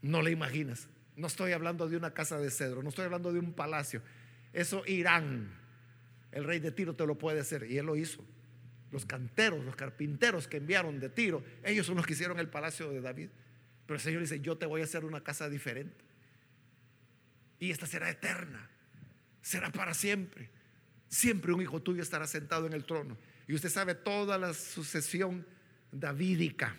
no 0.00 0.22
le 0.22 0.30
imaginas. 0.30 0.88
No 1.16 1.26
estoy 1.26 1.52
hablando 1.52 1.88
de 1.88 1.96
una 1.96 2.14
casa 2.14 2.38
de 2.38 2.50
cedro, 2.50 2.82
no 2.82 2.88
estoy 2.88 3.04
hablando 3.04 3.32
de 3.32 3.40
un 3.40 3.52
palacio. 3.52 4.00
Eso 4.52 4.82
Irán 4.86 5.50
el 6.32 6.44
rey 6.44 6.58
de 6.58 6.70
Tiro 6.70 6.94
te 6.94 7.06
lo 7.06 7.16
puede 7.16 7.40
hacer. 7.40 7.70
Y 7.70 7.78
él 7.78 7.86
lo 7.86 7.96
hizo. 7.96 8.24
Los 8.96 9.04
canteros, 9.04 9.62
los 9.62 9.76
carpinteros 9.76 10.48
que 10.48 10.56
enviaron 10.56 10.98
de 10.98 11.10
Tiro, 11.10 11.44
ellos 11.62 11.84
son 11.84 11.96
los 11.96 12.06
que 12.06 12.14
hicieron 12.14 12.38
el 12.38 12.48
palacio 12.48 12.88
de 12.88 13.02
David. 13.02 13.28
Pero 13.84 13.96
el 13.96 14.00
Señor 14.00 14.22
dice, 14.22 14.40
yo 14.40 14.56
te 14.56 14.64
voy 14.64 14.80
a 14.80 14.84
hacer 14.84 15.04
una 15.04 15.20
casa 15.20 15.50
diferente. 15.50 16.02
Y 17.58 17.72
esta 17.72 17.84
será 17.84 18.08
eterna. 18.08 18.70
Será 19.42 19.70
para 19.70 19.92
siempre. 19.92 20.48
Siempre 21.10 21.52
un 21.52 21.60
hijo 21.60 21.82
tuyo 21.82 22.00
estará 22.00 22.26
sentado 22.26 22.66
en 22.66 22.72
el 22.72 22.86
trono. 22.86 23.18
Y 23.46 23.52
usted 23.52 23.68
sabe 23.68 23.94
toda 23.94 24.38
la 24.38 24.54
sucesión 24.54 25.46
davídica. 25.92 26.74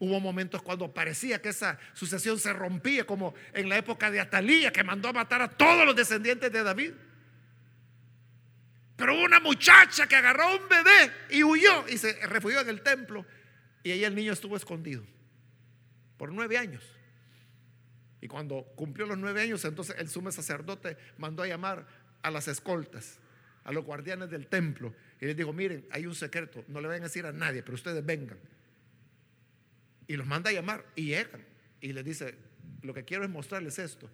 Hubo 0.00 0.18
momentos 0.18 0.60
cuando 0.60 0.92
parecía 0.92 1.40
que 1.40 1.50
esa 1.50 1.78
sucesión 1.94 2.40
se 2.40 2.52
rompía, 2.52 3.06
como 3.06 3.32
en 3.52 3.68
la 3.68 3.78
época 3.78 4.10
de 4.10 4.18
Atalía, 4.18 4.72
que 4.72 4.82
mandó 4.82 5.10
a 5.10 5.12
matar 5.12 5.40
a 5.40 5.48
todos 5.48 5.86
los 5.86 5.94
descendientes 5.94 6.50
de 6.50 6.64
David. 6.64 6.94
Pero 8.98 9.14
hubo 9.14 9.24
una 9.24 9.38
muchacha 9.38 10.08
que 10.08 10.16
agarró 10.16 10.42
a 10.42 10.56
un 10.56 10.68
bebé 10.68 11.12
y 11.30 11.44
huyó 11.44 11.88
y 11.88 11.96
se 11.96 12.14
refugió 12.26 12.60
en 12.60 12.68
el 12.68 12.82
templo. 12.82 13.24
Y 13.84 13.92
ahí 13.92 14.02
el 14.02 14.12
niño 14.12 14.32
estuvo 14.32 14.56
escondido 14.56 15.04
por 16.16 16.32
nueve 16.32 16.58
años. 16.58 16.82
Y 18.20 18.26
cuando 18.26 18.64
cumplió 18.74 19.06
los 19.06 19.16
nueve 19.16 19.40
años, 19.40 19.64
entonces 19.64 19.94
el 20.00 20.08
sumo 20.08 20.32
sacerdote 20.32 20.96
mandó 21.16 21.44
a 21.44 21.46
llamar 21.46 21.86
a 22.22 22.32
las 22.32 22.48
escoltas, 22.48 23.20
a 23.62 23.70
los 23.70 23.84
guardianes 23.84 24.30
del 24.30 24.48
templo. 24.48 24.92
Y 25.20 25.26
les 25.26 25.36
dijo, 25.36 25.52
miren, 25.52 25.86
hay 25.92 26.04
un 26.04 26.16
secreto, 26.16 26.64
no 26.66 26.80
le 26.80 26.88
vayan 26.88 27.04
a 27.04 27.06
decir 27.06 27.24
a 27.24 27.30
nadie, 27.30 27.62
pero 27.62 27.76
ustedes 27.76 28.04
vengan. 28.04 28.40
Y 30.08 30.16
los 30.16 30.26
manda 30.26 30.50
a 30.50 30.52
llamar 30.52 30.84
y 30.96 31.04
llegan. 31.04 31.44
Y 31.80 31.92
les 31.92 32.04
dice, 32.04 32.34
lo 32.82 32.92
que 32.92 33.04
quiero 33.04 33.22
es 33.22 33.30
mostrarles 33.30 33.78
esto. 33.78 34.10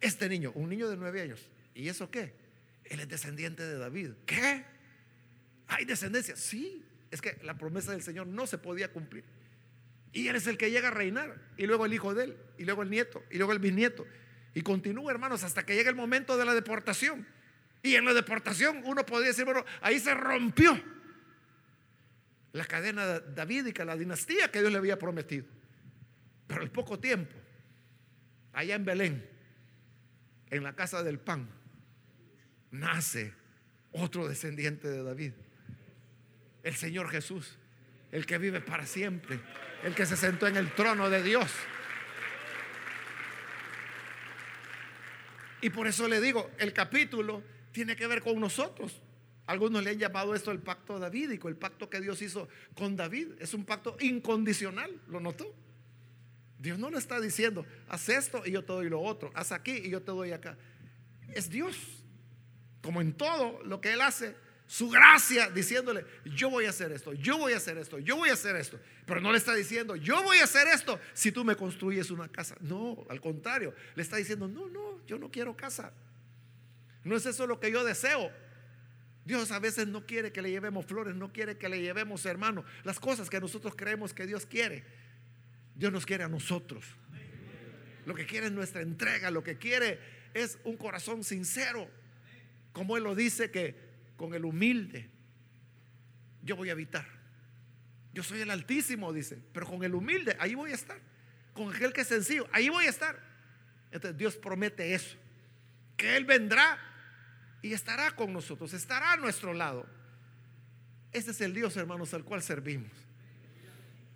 Este 0.00 0.28
niño, 0.28 0.52
un 0.54 0.68
niño 0.68 0.88
de 0.88 0.96
nueve 0.96 1.20
años, 1.20 1.44
¿y 1.74 1.88
eso 1.88 2.08
qué? 2.12 2.48
Él 2.90 3.00
es 3.00 3.08
descendiente 3.08 3.62
de 3.62 3.78
David. 3.78 4.10
¿Qué? 4.26 4.64
¿Hay 5.68 5.86
descendencia? 5.86 6.36
Sí. 6.36 6.84
Es 7.10 7.22
que 7.22 7.38
la 7.42 7.56
promesa 7.56 7.92
del 7.92 8.02
Señor 8.02 8.26
no 8.26 8.46
se 8.46 8.58
podía 8.58 8.92
cumplir. 8.92 9.24
Y 10.12 10.28
Él 10.28 10.36
es 10.36 10.46
el 10.48 10.58
que 10.58 10.70
llega 10.70 10.88
a 10.88 10.90
reinar. 10.90 11.40
Y 11.56 11.66
luego 11.66 11.86
el 11.86 11.94
hijo 11.94 12.12
de 12.14 12.24
Él. 12.24 12.36
Y 12.58 12.64
luego 12.64 12.82
el 12.82 12.90
nieto. 12.90 13.22
Y 13.30 13.38
luego 13.38 13.52
el 13.52 13.60
bisnieto. 13.60 14.06
Y 14.54 14.62
continúa, 14.62 15.12
hermanos, 15.12 15.44
hasta 15.44 15.64
que 15.64 15.76
llega 15.76 15.88
el 15.88 15.96
momento 15.96 16.36
de 16.36 16.44
la 16.44 16.52
deportación. 16.52 17.26
Y 17.82 17.94
en 17.94 18.04
la 18.04 18.12
deportación 18.12 18.82
uno 18.84 19.06
podría 19.06 19.28
decir, 19.28 19.44
bueno, 19.44 19.64
ahí 19.80 20.00
se 20.00 20.12
rompió 20.12 20.82
la 22.52 22.64
cadena 22.64 23.20
davídica, 23.20 23.84
la 23.84 23.96
dinastía 23.96 24.50
que 24.50 24.58
Dios 24.58 24.72
le 24.72 24.78
había 24.78 24.98
prometido. 24.98 25.46
Pero 26.48 26.62
al 26.62 26.70
poco 26.72 26.98
tiempo, 26.98 27.36
allá 28.52 28.74
en 28.74 28.84
Belén, 28.84 29.30
en 30.50 30.64
la 30.64 30.74
casa 30.74 31.04
del 31.04 31.20
pan, 31.20 31.48
nace 32.70 33.32
otro 33.92 34.28
descendiente 34.28 34.88
de 34.88 35.02
David, 35.02 35.32
el 36.62 36.74
Señor 36.74 37.08
Jesús, 37.10 37.56
el 38.12 38.26
que 38.26 38.38
vive 38.38 38.60
para 38.60 38.86
siempre, 38.86 39.40
el 39.82 39.94
que 39.94 40.06
se 40.06 40.16
sentó 40.16 40.46
en 40.46 40.56
el 40.56 40.72
trono 40.74 41.10
de 41.10 41.22
Dios. 41.22 41.50
Y 45.62 45.70
por 45.70 45.86
eso 45.86 46.08
le 46.08 46.20
digo, 46.20 46.50
el 46.58 46.72
capítulo 46.72 47.42
tiene 47.72 47.96
que 47.96 48.06
ver 48.06 48.22
con 48.22 48.40
nosotros. 48.40 49.02
Algunos 49.46 49.82
le 49.82 49.90
han 49.90 49.98
llamado 49.98 50.34
esto 50.34 50.52
el 50.52 50.60
pacto 50.60 50.98
davídico, 50.98 51.48
el 51.48 51.56
pacto 51.56 51.90
que 51.90 52.00
Dios 52.00 52.22
hizo 52.22 52.48
con 52.74 52.96
David. 52.96 53.28
Es 53.40 53.52
un 53.52 53.64
pacto 53.64 53.96
incondicional, 54.00 55.00
¿lo 55.08 55.20
notó? 55.20 55.54
Dios 56.58 56.78
no 56.78 56.90
le 56.90 56.98
está 56.98 57.20
diciendo, 57.20 57.66
haz 57.88 58.08
esto 58.10 58.42
y 58.44 58.52
yo 58.52 58.62
te 58.64 58.72
doy 58.72 58.88
lo 58.90 59.00
otro, 59.00 59.30
haz 59.34 59.50
aquí 59.50 59.72
y 59.72 59.90
yo 59.90 60.02
te 60.02 60.12
doy 60.12 60.32
acá. 60.32 60.56
Es 61.34 61.48
Dios, 61.48 61.99
como 62.82 63.00
en 63.00 63.12
todo 63.12 63.62
lo 63.64 63.80
que 63.80 63.92
Él 63.92 64.00
hace, 64.00 64.34
su 64.66 64.88
gracia 64.88 65.50
diciéndole, 65.50 66.06
yo 66.24 66.48
voy 66.48 66.66
a 66.66 66.70
hacer 66.70 66.92
esto, 66.92 67.12
yo 67.12 67.36
voy 67.38 67.54
a 67.54 67.56
hacer 67.56 67.76
esto, 67.76 67.98
yo 67.98 68.16
voy 68.16 68.28
a 68.28 68.34
hacer 68.34 68.54
esto. 68.54 68.78
Pero 69.04 69.20
no 69.20 69.32
le 69.32 69.38
está 69.38 69.52
diciendo, 69.52 69.96
yo 69.96 70.22
voy 70.22 70.38
a 70.38 70.44
hacer 70.44 70.68
esto 70.68 71.00
si 71.12 71.32
tú 71.32 71.44
me 71.44 71.56
construyes 71.56 72.10
una 72.12 72.28
casa. 72.28 72.54
No, 72.60 73.04
al 73.08 73.20
contrario, 73.20 73.74
le 73.96 74.02
está 74.02 74.16
diciendo, 74.16 74.46
no, 74.46 74.68
no, 74.68 75.04
yo 75.06 75.18
no 75.18 75.28
quiero 75.28 75.56
casa. 75.56 75.92
No 77.02 77.16
es 77.16 77.26
eso 77.26 77.48
lo 77.48 77.58
que 77.58 77.72
yo 77.72 77.82
deseo. 77.82 78.30
Dios 79.24 79.50
a 79.50 79.58
veces 79.58 79.88
no 79.88 80.06
quiere 80.06 80.32
que 80.32 80.40
le 80.40 80.50
llevemos 80.50 80.86
flores, 80.86 81.16
no 81.16 81.32
quiere 81.32 81.58
que 81.58 81.68
le 81.68 81.80
llevemos, 81.80 82.24
hermano, 82.24 82.64
las 82.84 83.00
cosas 83.00 83.28
que 83.28 83.40
nosotros 83.40 83.74
creemos 83.76 84.14
que 84.14 84.26
Dios 84.26 84.46
quiere. 84.46 84.84
Dios 85.74 85.92
nos 85.92 86.06
quiere 86.06 86.24
a 86.24 86.28
nosotros. 86.28 86.84
Lo 88.06 88.14
que 88.14 88.24
quiere 88.24 88.46
es 88.46 88.52
nuestra 88.52 88.82
entrega, 88.82 89.30
lo 89.30 89.42
que 89.42 89.58
quiere 89.58 89.98
es 90.32 90.58
un 90.64 90.76
corazón 90.76 91.24
sincero. 91.24 91.90
Como 92.72 92.96
Él 92.96 93.04
lo 93.04 93.14
dice 93.14 93.50
que 93.50 93.74
con 94.16 94.34
el 94.34 94.44
humilde 94.44 95.10
yo 96.42 96.56
voy 96.56 96.68
a 96.68 96.72
habitar. 96.72 97.06
Yo 98.12 98.22
soy 98.22 98.40
el 98.40 98.50
altísimo, 98.50 99.12
dice, 99.12 99.42
pero 99.52 99.66
con 99.66 99.84
el 99.84 99.94
humilde 99.94 100.36
ahí 100.40 100.54
voy 100.54 100.72
a 100.72 100.74
estar. 100.74 100.98
Con 101.54 101.74
aquel 101.74 101.92
que 101.92 102.02
es 102.02 102.08
sencillo, 102.08 102.48
ahí 102.52 102.68
voy 102.68 102.86
a 102.86 102.90
estar. 102.90 103.18
Entonces 103.90 104.16
Dios 104.16 104.36
promete 104.36 104.94
eso, 104.94 105.16
que 105.96 106.16
Él 106.16 106.24
vendrá 106.24 106.78
y 107.62 107.72
estará 107.72 108.10
con 108.12 108.32
nosotros, 108.32 108.72
estará 108.72 109.12
a 109.12 109.16
nuestro 109.16 109.52
lado. 109.52 109.86
Este 111.12 111.32
es 111.32 111.40
el 111.40 111.54
Dios, 111.54 111.76
hermanos, 111.76 112.14
al 112.14 112.24
cual 112.24 112.42
servimos. 112.42 112.92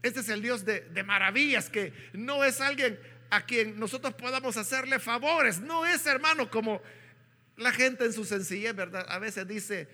Este 0.03 0.21
es 0.21 0.29
el 0.29 0.43
Dios 0.43 0.65
de, 0.65 0.81
de, 0.81 1.03
maravillas, 1.03 1.71
que 1.71 1.93
no 2.13 2.45
es 2.45 2.61
alguien 2.61 2.99
a 3.31 3.45
quien 3.45 3.79
nosotros 3.79 4.15
podamos 4.15 4.57
hacerle 4.57 4.99
favores. 4.99 5.61
No 5.61 5.87
es, 5.87 6.07
hermano, 6.07 6.51
como 6.51 6.81
la 7.57 7.73
gente 7.73 8.05
en 8.05 8.13
su 8.13 8.25
sencillez, 8.25 8.75
¿verdad? 8.75 9.07
A 9.09 9.19
veces 9.19 9.47
dice, 9.47 9.89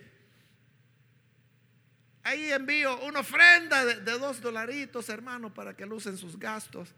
ahí 2.23 2.51
envío 2.53 2.99
una 3.05 3.21
ofrenda 3.21 3.85
de, 3.85 4.19
dos 4.19 4.41
dolaritos, 4.41 5.09
hermano, 5.09 5.53
para 5.53 5.77
que 5.77 5.87
lucen 5.87 6.17
sus 6.17 6.39
gastos, 6.39 6.95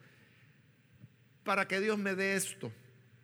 para 1.45 1.67
que 1.67 1.81
Dios 1.81 1.99
me 1.99 2.15
dé 2.15 2.37
esto, 2.37 2.73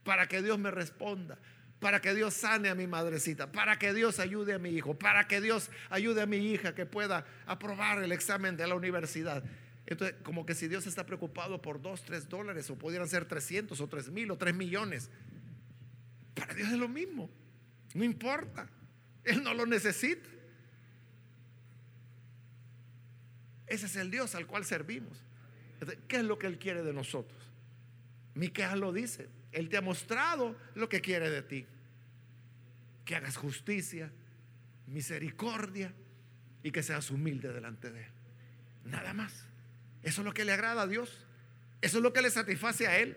para 0.04 0.26
que 0.26 0.42
Dios 0.42 0.58
me 0.58 0.70
responda 0.70 1.38
para 1.80 2.00
que 2.00 2.14
Dios 2.14 2.34
sane 2.34 2.68
a 2.68 2.74
mi 2.74 2.86
madrecita, 2.86 3.52
para 3.52 3.78
que 3.78 3.94
Dios 3.94 4.18
ayude 4.18 4.54
a 4.54 4.58
mi 4.58 4.70
hijo, 4.70 4.98
para 4.98 5.28
que 5.28 5.40
Dios 5.40 5.70
ayude 5.90 6.22
a 6.22 6.26
mi 6.26 6.38
hija 6.38 6.74
que 6.74 6.86
pueda 6.86 7.24
aprobar 7.46 8.02
el 8.02 8.12
examen 8.12 8.56
de 8.56 8.66
la 8.66 8.74
universidad. 8.74 9.44
Entonces, 9.86 10.16
como 10.22 10.44
que 10.44 10.54
si 10.54 10.68
Dios 10.68 10.86
está 10.86 11.06
preocupado 11.06 11.62
por 11.62 11.80
dos, 11.80 12.04
tres 12.04 12.28
dólares, 12.28 12.68
o 12.68 12.76
pudieran 12.76 13.08
ser 13.08 13.24
300 13.24 13.80
o 13.80 13.86
tres 13.86 14.10
mil 14.10 14.30
o 14.30 14.36
tres 14.36 14.54
millones, 14.54 15.10
para 16.38 16.54
Dios 16.54 16.68
es 16.68 16.78
lo 16.78 16.88
mismo, 16.88 17.30
no 17.94 18.04
importa, 18.04 18.68
Él 19.24 19.42
no 19.42 19.54
lo 19.54 19.66
necesita. 19.66 20.28
Ese 23.66 23.86
es 23.86 23.96
el 23.96 24.10
Dios 24.10 24.34
al 24.34 24.46
cual 24.46 24.64
servimos. 24.64 25.22
¿Qué 26.08 26.16
es 26.16 26.24
lo 26.24 26.38
que 26.38 26.46
Él 26.46 26.58
quiere 26.58 26.82
de 26.82 26.92
nosotros? 26.92 27.38
Miqueas 28.34 28.78
lo 28.78 28.92
dice, 28.92 29.28
él 29.52 29.68
te 29.68 29.76
ha 29.76 29.80
mostrado 29.80 30.56
lo 30.74 30.88
que 30.88 31.00
quiere 31.00 31.30
de 31.30 31.42
ti. 31.42 31.66
Que 33.04 33.16
hagas 33.16 33.36
justicia, 33.36 34.12
misericordia 34.86 35.92
y 36.62 36.70
que 36.70 36.82
seas 36.82 37.10
humilde 37.10 37.52
delante 37.52 37.90
de 37.90 38.04
Él. 38.04 38.12
Nada 38.84 39.14
más. 39.14 39.46
Eso 40.02 40.20
es 40.20 40.24
lo 40.24 40.34
que 40.34 40.44
le 40.44 40.52
agrada 40.52 40.82
a 40.82 40.86
Dios. 40.86 41.26
Eso 41.80 41.98
es 41.98 42.02
lo 42.02 42.12
que 42.12 42.22
le 42.22 42.30
satisface 42.30 42.86
a 42.86 42.98
Él. 42.98 43.16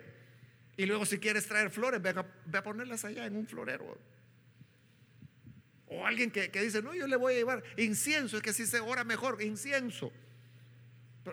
Y 0.78 0.86
luego 0.86 1.05
si 1.05 1.19
quieres 1.19 1.47
traer 1.47 1.69
flores, 1.69 2.01
ve 2.01 2.09
a, 2.09 2.63
ponerlas 2.63 3.05
allá 3.05 3.26
en 3.26 3.36
un 3.36 3.47
florero. 3.47 3.97
O 5.88 6.05
alguien 6.05 6.32
que, 6.32 6.49
que, 6.49 6.61
dice, 6.61 6.82
no, 6.82 6.93
yo 6.93 7.07
le 7.07 7.17
voy 7.17 7.34
a 7.34 7.38
llevar 7.38 7.63
incienso, 7.78 8.38
es 8.38 8.43
que 8.43 8.53
si 8.53 8.65
se 8.65 8.80
ora 8.80 9.03
mejor, 9.03 9.41
incienso 9.41 10.11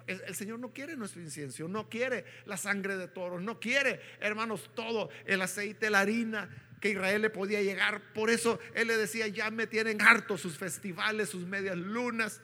el, 0.07 0.35
Señor 0.35 0.59
no 0.59 0.73
quiere 0.73 0.97
nuestro 0.97 1.23
incienso, 1.23 1.67
no 1.69 1.89
quiere 1.89 2.25
la 2.45 2.57
sangre 2.57 2.97
de 2.97 3.09
toros, 3.09 3.43
no 3.43 3.59
quiere, 3.59 4.01
hermanos, 4.21 4.71
todo 4.75 5.09
el 5.25 5.41
aceite, 5.41 5.89
la 5.91 6.01
harina 6.01 6.49
que 6.81 6.91
Israel 6.91 7.23
le 7.23 7.31
podía 7.31 7.63
llegar. 7.63 8.13
Por 8.13 8.31
eso 8.31 8.61
Él 8.75 8.89
le 8.89 8.97
decía, 8.97 9.27
ya 9.29 9.51
me 9.51 9.67
tienen 9.67 10.03
harto 10.03 10.37
sus 10.37 10.59
festivales, 10.59 11.31
sus 11.31 11.47
medias 11.47 11.77
lunas, 11.77 12.41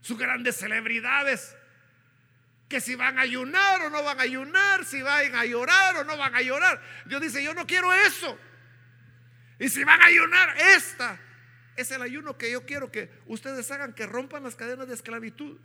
sus 0.00 0.18
grandes 0.18 0.56
celebridades. 0.56 1.54
Que 2.68 2.80
si 2.80 2.94
van 2.94 3.18
a 3.18 3.22
ayunar 3.22 3.80
o 3.82 3.90
no 3.90 4.02
van 4.02 4.18
a 4.18 4.22
ayunar, 4.22 4.84
si 4.84 5.00
van 5.00 5.34
a 5.34 5.44
llorar 5.44 5.96
o 5.96 6.04
no 6.04 6.16
van 6.16 6.34
a 6.34 6.42
llorar. 6.42 6.80
Dios 7.06 7.20
dice, 7.20 7.42
yo 7.42 7.54
no 7.54 7.66
quiero 7.66 7.92
eso. 7.92 8.38
Y 9.58 9.68
si 9.68 9.84
van 9.84 10.00
a 10.02 10.06
ayunar, 10.06 10.56
esta 10.76 11.18
es 11.76 11.90
el 11.90 12.02
ayuno 12.02 12.36
que 12.36 12.50
yo 12.50 12.66
quiero 12.66 12.92
que 12.92 13.10
ustedes 13.26 13.70
hagan, 13.70 13.94
que 13.94 14.06
rompan 14.06 14.42
las 14.42 14.54
cadenas 14.54 14.86
de 14.86 14.94
esclavitud 14.94 15.58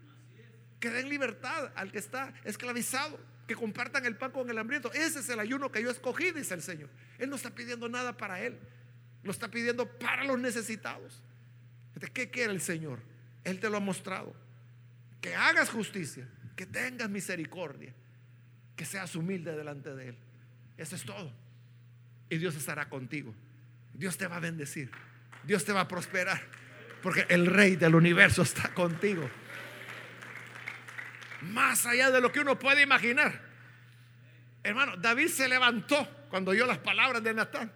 que 0.84 0.90
den 0.90 1.08
libertad 1.08 1.72
al 1.76 1.94
que 1.94 1.98
está 1.98 2.34
esclavizado, 2.44 3.18
que 3.48 3.56
compartan 3.56 4.06
el 4.06 4.18
pan 4.18 4.32
con 4.32 4.50
el 4.50 4.58
hambriento. 4.58 4.92
Ese 4.92 5.20
es 5.22 5.30
el 5.30 5.40
ayuno 5.40 5.72
que 5.72 5.82
yo 5.82 5.90
escogí, 5.90 6.32
dice 6.32 6.56
el 6.56 6.62
Señor. 6.62 6.90
Él 7.20 7.30
no 7.30 7.38
está 7.38 7.52
pidiendo 7.52 7.88
nada 7.88 8.18
para 8.18 8.42
Él, 8.42 8.60
lo 9.24 9.32
está 9.32 9.48
pidiendo 9.48 9.88
para 9.98 10.26
los 10.26 10.38
necesitados. 10.38 11.24
¿Qué 12.14 12.30
quiere 12.30 12.52
el 12.52 12.60
Señor? 12.60 13.00
Él 13.46 13.62
te 13.62 13.70
lo 13.70 13.78
ha 13.78 13.80
mostrado. 13.80 14.36
Que 15.22 15.34
hagas 15.34 15.70
justicia, 15.70 16.28
que 16.56 16.66
tengas 16.66 17.10
misericordia, 17.10 17.94
que 18.76 18.86
seas 18.86 19.16
humilde 19.16 19.56
delante 19.56 19.94
de 19.96 20.10
Él. 20.10 20.18
Eso 20.78 20.96
es 20.96 21.04
todo. 21.04 21.32
Y 22.30 22.38
Dios 22.38 22.56
estará 22.56 22.90
contigo. 22.90 23.34
Dios 23.94 24.18
te 24.18 24.28
va 24.28 24.38
a 24.38 24.40
bendecir. 24.40 24.90
Dios 25.44 25.66
te 25.66 25.72
va 25.72 25.82
a 25.82 25.88
prosperar. 25.88 26.42
Porque 27.02 27.26
el 27.30 27.46
Rey 27.48 27.76
del 27.76 27.96
universo 27.96 28.42
está 28.42 28.74
contigo 28.74 29.30
más 31.44 31.86
allá 31.86 32.12
de 32.12 32.22
lo 32.22 32.32
que 32.32 32.40
uno 32.40 32.58
puede 32.58 32.82
imaginar. 32.82 33.42
Hermano, 34.64 34.96
David 34.98 35.28
se 35.28 35.48
levantó 35.48 36.08
cuando 36.30 36.52
oyó 36.52 36.66
las 36.66 36.78
palabras 36.78 37.24
de 37.24 37.34
Natán. 37.34 37.72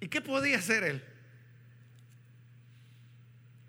¿Y 0.00 0.08
qué 0.08 0.20
podía 0.20 0.58
hacer 0.58 0.84
él? 0.84 1.04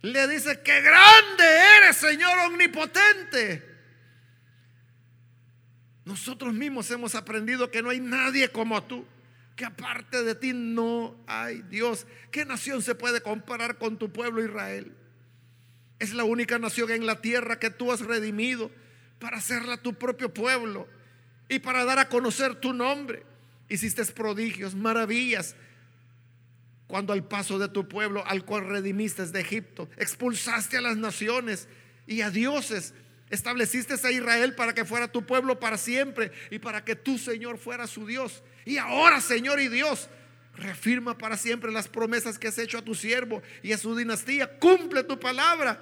Le 0.05 0.27
dice, 0.27 0.61
que 0.61 0.81
grande 0.81 1.43
eres, 1.77 1.97
Señor 1.97 2.37
omnipotente. 2.45 3.63
Nosotros 6.05 6.53
mismos 6.53 6.91
hemos 6.91 7.15
aprendido 7.15 7.71
que 7.71 7.81
no 7.81 7.89
hay 7.89 7.99
nadie 7.99 8.49
como 8.49 8.83
tú, 8.83 9.03
que 9.55 9.65
aparte 9.65 10.21
de 10.21 10.35
ti 10.35 10.53
no 10.53 11.15
hay 11.25 11.63
Dios. 11.71 12.05
¿Qué 12.29 12.45
nación 12.45 12.83
se 12.83 12.93
puede 12.93 13.21
comparar 13.21 13.79
con 13.79 13.97
tu 13.97 14.13
pueblo 14.13 14.45
Israel? 14.45 14.95
Es 15.97 16.13
la 16.13 16.23
única 16.23 16.59
nación 16.59 16.91
en 16.91 17.07
la 17.07 17.19
tierra 17.19 17.57
que 17.57 17.71
tú 17.71 17.91
has 17.91 18.01
redimido 18.01 18.69
para 19.17 19.37
hacerla 19.37 19.77
tu 19.77 19.95
propio 19.95 20.31
pueblo 20.31 20.87
y 21.49 21.57
para 21.57 21.83
dar 21.83 21.97
a 21.97 22.09
conocer 22.09 22.53
tu 22.53 22.73
nombre. 22.73 23.23
Hiciste 23.69 24.05
prodigios, 24.05 24.75
maravillas, 24.75 25.55
cuando 26.95 27.11
al 27.11 27.27
paso 27.27 27.59
de 27.59 27.67
tu 27.67 27.89
pueblo, 27.89 28.25
al 28.25 28.45
cual 28.45 28.69
redimiste 28.69 29.25
de 29.25 29.41
Egipto, 29.41 29.89
expulsaste 29.97 30.77
a 30.77 30.81
las 30.81 30.95
naciones 30.95 31.67
y 32.07 32.21
a 32.21 32.29
dioses, 32.29 32.93
estableciste 33.29 33.95
a 34.01 34.11
Israel 34.11 34.55
para 34.55 34.73
que 34.73 34.85
fuera 34.85 35.11
tu 35.11 35.25
pueblo 35.25 35.59
para 35.59 35.77
siempre 35.77 36.31
y 36.51 36.59
para 36.59 36.85
que 36.85 36.95
tu 36.95 37.17
Señor 37.17 37.57
fuera 37.57 37.85
su 37.85 38.07
Dios. 38.07 38.45
Y 38.63 38.77
ahora, 38.77 39.19
Señor 39.19 39.59
y 39.59 39.67
Dios, 39.67 40.07
Reafirma 40.55 41.17
para 41.17 41.35
siempre 41.35 41.69
las 41.69 41.89
promesas 41.89 42.39
que 42.39 42.47
has 42.47 42.57
hecho 42.57 42.77
a 42.77 42.81
tu 42.81 42.95
siervo 42.95 43.41
y 43.61 43.73
a 43.73 43.77
su 43.77 43.93
dinastía. 43.93 44.57
Cumple 44.57 45.03
tu 45.03 45.19
palabra 45.19 45.81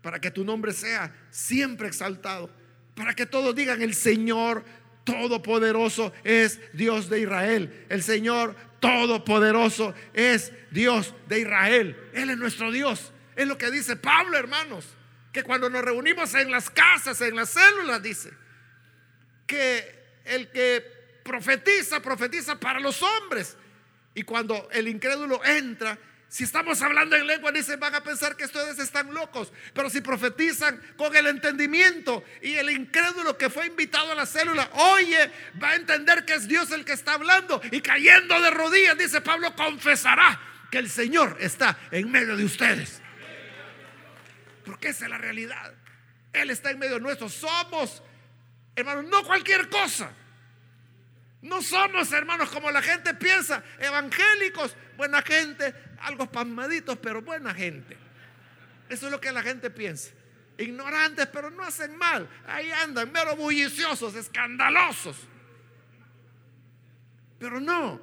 para 0.00 0.18
que 0.22 0.30
tu 0.30 0.42
nombre 0.42 0.72
sea 0.72 1.14
siempre 1.28 1.86
exaltado. 1.86 2.48
Para 2.94 3.12
que 3.12 3.26
todos 3.26 3.54
digan, 3.54 3.82
el 3.82 3.92
Señor 3.92 4.64
Todopoderoso 5.08 6.12
es 6.22 6.60
Dios 6.74 7.08
de 7.08 7.20
Israel. 7.20 7.86
El 7.88 8.02
Señor 8.02 8.54
Todopoderoso 8.78 9.94
es 10.12 10.52
Dios 10.70 11.14
de 11.26 11.40
Israel. 11.40 11.96
Él 12.12 12.28
es 12.28 12.36
nuestro 12.36 12.70
Dios. 12.70 13.10
Es 13.34 13.48
lo 13.48 13.56
que 13.56 13.70
dice 13.70 13.96
Pablo, 13.96 14.36
hermanos. 14.36 14.84
Que 15.32 15.42
cuando 15.42 15.70
nos 15.70 15.82
reunimos 15.82 16.34
en 16.34 16.50
las 16.50 16.68
casas, 16.68 17.22
en 17.22 17.36
las 17.36 17.48
células, 17.48 18.02
dice 18.02 18.32
que 19.46 20.20
el 20.26 20.50
que 20.50 20.84
profetiza, 21.24 22.02
profetiza 22.02 22.60
para 22.60 22.78
los 22.78 23.02
hombres. 23.02 23.56
Y 24.14 24.24
cuando 24.24 24.68
el 24.72 24.88
incrédulo 24.88 25.42
entra, 25.42 25.98
si 26.28 26.44
estamos 26.44 26.82
hablando 26.82 27.16
en 27.16 27.26
lengua, 27.26 27.50
dicen, 27.50 27.80
van 27.80 27.94
a 27.94 28.02
pensar 28.02 28.36
que 28.36 28.44
ustedes 28.44 28.78
están 28.78 29.12
locos. 29.14 29.50
Pero 29.72 29.88
si 29.88 30.02
profetizan 30.02 30.78
con 30.96 31.16
el 31.16 31.26
entendimiento 31.26 32.22
y 32.42 32.54
el 32.54 32.68
incrédulo 32.68 33.38
que 33.38 33.48
fue 33.48 33.66
invitado 33.66 34.12
a 34.12 34.14
la 34.14 34.26
célula, 34.26 34.68
oye, 34.74 35.30
va 35.62 35.70
a 35.70 35.76
entender 35.76 36.26
que 36.26 36.34
es 36.34 36.46
Dios 36.46 36.70
el 36.70 36.84
que 36.84 36.92
está 36.92 37.14
hablando. 37.14 37.62
Y 37.70 37.80
cayendo 37.80 38.38
de 38.42 38.50
rodillas, 38.50 38.98
dice 38.98 39.22
Pablo, 39.22 39.56
confesará 39.56 40.38
que 40.70 40.76
el 40.76 40.90
Señor 40.90 41.38
está 41.40 41.78
en 41.90 42.10
medio 42.10 42.36
de 42.36 42.44
ustedes. 42.44 43.00
Porque 44.66 44.88
esa 44.88 45.06
es 45.06 45.10
la 45.10 45.18
realidad. 45.18 45.72
Él 46.34 46.50
está 46.50 46.70
en 46.70 46.78
medio 46.78 46.98
nuestro. 47.00 47.30
Somos, 47.30 48.02
hermanos, 48.76 49.06
no 49.06 49.24
cualquier 49.24 49.70
cosa. 49.70 50.12
No 51.40 51.62
somos, 51.62 52.12
hermanos, 52.12 52.50
como 52.50 52.70
la 52.70 52.82
gente 52.82 53.14
piensa, 53.14 53.62
evangélicos, 53.78 54.76
buena 54.96 55.22
gente, 55.22 55.72
algo 56.00 56.30
pasmaditos, 56.30 56.98
pero 56.98 57.22
buena 57.22 57.54
gente. 57.54 57.96
Eso 58.88 59.06
es 59.06 59.12
lo 59.12 59.20
que 59.20 59.32
la 59.32 59.42
gente 59.42 59.70
piensa. 59.70 60.10
Ignorantes, 60.56 61.26
pero 61.28 61.50
no 61.50 61.62
hacen 61.62 61.96
mal. 61.96 62.28
Ahí 62.46 62.70
andan, 62.70 63.12
mero 63.12 63.36
bulliciosos, 63.36 64.14
escandalosos. 64.14 65.16
Pero 67.38 67.60
no. 67.60 68.00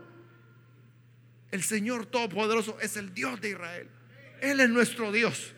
El 1.51 1.63
Señor 1.63 2.05
Todopoderoso 2.05 2.77
es 2.81 2.97
el 2.97 3.13
Dios 3.13 3.41
de 3.41 3.49
Israel. 3.49 3.89
Él 4.41 4.59
es 4.59 4.69
nuestro 4.69 5.11
Dios. 5.11 5.53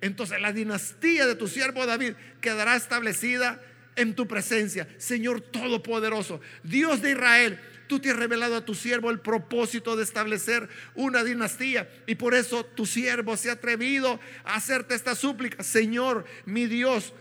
Entonces 0.00 0.40
la 0.40 0.52
dinastía 0.52 1.26
de 1.26 1.34
tu 1.34 1.46
siervo 1.46 1.86
David 1.86 2.14
quedará 2.40 2.76
establecida 2.76 3.62
en 3.94 4.14
tu 4.14 4.26
presencia, 4.26 4.88
Señor 4.98 5.40
Todopoderoso, 5.40 6.40
Dios 6.62 7.02
de 7.02 7.12
Israel. 7.12 7.60
Tú 7.92 8.00
te 8.00 8.08
has 8.08 8.16
revelado 8.16 8.56
a 8.56 8.64
tu 8.64 8.74
siervo 8.74 9.10
el 9.10 9.20
propósito 9.20 9.96
de 9.96 10.02
establecer 10.02 10.66
una 10.94 11.22
dinastía 11.22 11.86
y 12.06 12.14
por 12.14 12.34
eso 12.34 12.64
tu 12.64 12.86
siervo 12.86 13.36
se 13.36 13.50
ha 13.50 13.52
atrevido 13.52 14.18
a 14.46 14.54
hacerte 14.54 14.94
esta 14.94 15.14
súplica. 15.14 15.62
Señor, 15.62 16.24
mi 16.46 16.64
Dios, 16.64 17.12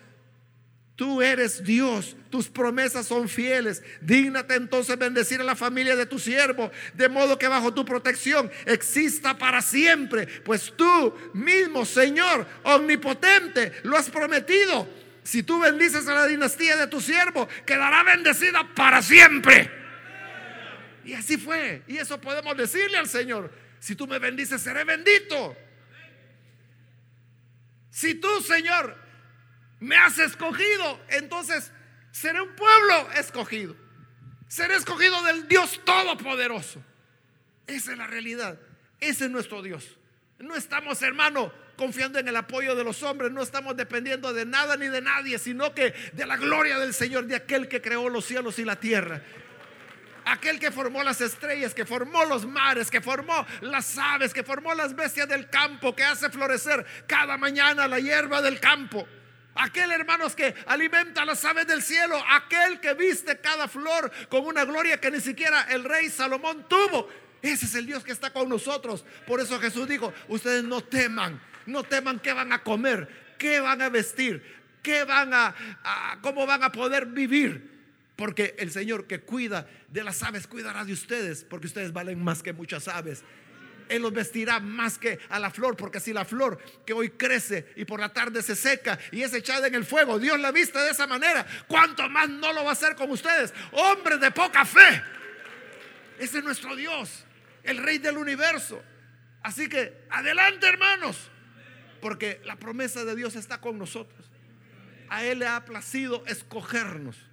Tú 0.96 1.22
eres 1.22 1.66
Dios, 1.66 2.16
tus 2.30 2.48
promesas 2.48 3.06
son 3.06 3.28
fieles. 3.28 3.84
Dígnate 4.00 4.56
entonces 4.56 4.98
bendecir 4.98 5.42
a 5.42 5.44
la 5.44 5.58
familia 5.58 5.98
de 5.98 6.06
tu 6.06 6.20
siervo, 6.20 6.72
de 6.94 7.10
modo 7.10 7.38
que 7.38 7.50
bajo 7.50 7.74
tu 7.74 7.84
protección 7.84 8.50
exista 8.66 9.38
para 9.38 9.62
siempre. 9.62 10.26
Pues 10.26 10.72
tú 10.78 11.14
mismo, 11.34 11.84
Señor, 11.84 12.48
omnipotente, 12.64 13.74
lo 13.84 13.98
has 13.98 14.10
prometido. 14.10 14.88
Si 15.22 15.44
tú 15.44 15.60
bendices 15.60 16.08
a 16.08 16.14
la 16.14 16.28
dinastía 16.28 16.78
de 16.78 16.88
tu 16.88 17.02
siervo, 17.02 17.50
quedará 17.66 18.04
bendecida 18.04 18.66
para 18.74 19.02
siempre. 19.02 19.81
Y 21.12 21.14
así 21.14 21.36
fue. 21.36 21.84
Y 21.88 21.98
eso 21.98 22.22
podemos 22.22 22.56
decirle 22.56 22.98
al 22.98 23.10
Señor. 23.10 23.52
Si 23.82 23.98
tú 23.98 24.08
me 24.08 24.18
bendices, 24.18 24.62
seré 24.62 24.86
bendito. 24.86 25.58
Si 27.90 28.16
tú, 28.16 28.30
Señor, 28.40 28.96
me 29.82 29.98
has 29.98 30.18
escogido, 30.20 31.02
entonces 31.10 31.70
seré 32.14 32.40
un 32.40 32.56
pueblo 32.56 33.12
escogido. 33.18 33.76
Seré 34.48 34.76
escogido 34.76 35.22
del 35.24 35.50
Dios 35.50 35.82
Todopoderoso. 35.84 36.82
Esa 37.68 37.92
es 37.92 37.98
la 37.98 38.08
realidad. 38.08 38.58
Ese 39.02 39.26
es 39.26 39.32
nuestro 39.32 39.62
Dios. 39.62 39.98
No 40.40 40.56
estamos, 40.56 41.02
hermano, 41.02 41.52
confiando 41.76 42.20
en 42.20 42.30
el 42.30 42.38
apoyo 42.38 42.74
de 42.74 42.86
los 42.86 43.04
hombres, 43.04 43.34
no 43.34 43.42
estamos 43.42 43.76
dependiendo 43.76 44.32
de 44.32 44.46
nada 44.46 44.78
ni 44.78 44.88
de 44.88 45.02
nadie, 45.02 45.40
sino 45.40 45.76
que 45.76 45.94
de 46.14 46.26
la 46.26 46.38
gloria 46.38 46.80
del 46.80 46.94
Señor, 46.94 47.26
de 47.26 47.36
aquel 47.36 47.68
que 47.68 47.82
creó 47.82 48.08
los 48.08 48.24
cielos 48.24 48.60
y 48.60 48.64
la 48.64 48.80
tierra. 48.80 49.22
Aquel 50.26 50.60
que 50.60 50.72
formó 50.72 51.04
las 51.04 51.20
estrellas, 51.22 51.74
que 51.74 51.86
formó 51.86 52.26
los 52.26 52.46
mares, 52.46 52.92
que 52.92 53.02
formó 53.02 53.46
las 53.62 53.98
aves, 53.98 54.34
que 54.34 54.44
formó 54.44 54.74
las 54.74 54.96
bestias 54.96 55.28
del 55.28 55.50
campo, 55.50 55.96
que 55.96 56.04
hace 56.04 56.30
florecer 56.30 56.86
cada 57.08 57.38
mañana 57.38 57.88
la 57.88 58.00
hierba 58.00 58.42
del 58.42 58.60
campo. 58.60 59.08
Aquel, 59.56 59.92
hermanos, 59.92 60.36
que 60.36 60.56
alimenta 60.68 61.24
a 61.24 61.26
las 61.26 61.44
aves 61.44 61.68
del 61.68 61.82
cielo. 61.82 62.22
Aquel 62.30 62.80
que 62.80 62.94
viste 62.94 63.40
cada 63.40 63.68
flor 63.68 64.12
con 64.30 64.46
una 64.46 64.64
gloria 64.64 65.00
que 65.00 65.12
ni 65.12 65.20
siquiera 65.20 65.64
el 65.70 65.84
rey 65.84 66.10
Salomón 66.10 66.66
tuvo. 66.70 67.10
Ese 67.42 67.66
es 67.66 67.76
el 67.76 67.86
Dios 67.86 68.04
que 68.04 68.12
está 68.12 68.32
con 68.32 68.48
nosotros. 68.48 69.04
Por 69.26 69.40
eso 69.40 69.60
Jesús 69.60 69.88
dijo, 69.88 70.14
ustedes 70.28 70.64
no 70.64 70.82
teman, 70.82 71.42
no 71.66 71.84
teman 71.84 72.20
qué 72.20 72.34
van 72.34 72.54
a 72.54 72.64
comer, 72.64 73.36
qué 73.38 73.60
van 73.60 73.82
a 73.82 73.90
vestir, 73.90 74.44
qué 74.82 75.04
van 75.04 75.34
a, 75.34 75.56
cómo 76.22 76.46
van 76.46 76.64
a 76.64 76.72
poder 76.72 77.08
vivir. 77.08 77.81
Porque 78.22 78.54
el 78.60 78.70
Señor 78.70 79.08
que 79.08 79.22
cuida 79.22 79.68
de 79.88 80.04
las 80.04 80.22
aves 80.22 80.46
cuidará 80.46 80.86
de 80.86 80.94
ustedes, 80.94 81.44
porque 81.44 81.66
ustedes 81.66 81.92
valen 81.92 82.24
más 82.24 82.44
que 82.44 82.54
muchas 82.54 82.88
aves. 82.88 83.24
Él 83.90 84.04
los 84.04 84.14
vestirá 84.14 84.60
más 84.60 85.00
que 85.00 85.18
a 85.28 85.40
la 85.40 85.50
flor, 85.50 85.76
porque 85.76 86.00
si 86.00 86.14
la 86.14 86.24
flor 86.24 86.60
que 86.86 86.94
hoy 86.94 87.10
crece 87.10 87.74
y 87.76 87.84
por 87.84 88.00
la 88.00 88.14
tarde 88.14 88.44
se 88.44 88.56
seca 88.56 89.00
y 89.12 89.24
es 89.24 89.34
echada 89.34 89.66
en 89.66 89.74
el 89.74 89.86
fuego, 89.86 90.20
Dios 90.20 90.40
la 90.40 90.52
viste 90.52 90.78
de 90.78 90.92
esa 90.92 91.08
manera, 91.08 91.48
¿cuánto 91.68 92.08
más 92.10 92.30
no 92.30 92.54
lo 92.54 92.64
va 92.64 92.70
a 92.70 92.74
hacer 92.74 92.96
con 92.96 93.10
ustedes? 93.10 93.56
Hombres 93.72 94.20
de 94.20 94.30
poca 94.30 94.66
fe. 94.66 95.02
Ese 96.20 96.38
es 96.38 96.44
nuestro 96.44 96.76
Dios, 96.76 97.26
el 97.64 97.80
Rey 97.80 97.98
del 97.98 98.20
universo. 98.20 98.84
Así 99.42 99.68
que 99.68 100.06
adelante 100.12 100.68
hermanos, 100.68 101.32
porque 102.00 102.40
la 102.46 102.58
promesa 102.58 103.04
de 103.04 103.16
Dios 103.16 103.36
está 103.36 103.60
con 103.60 103.80
nosotros. 103.80 104.30
A 105.10 105.24
Él 105.24 105.40
le 105.40 105.48
ha 105.48 105.66
placido 105.66 106.24
escogernos. 106.28 107.31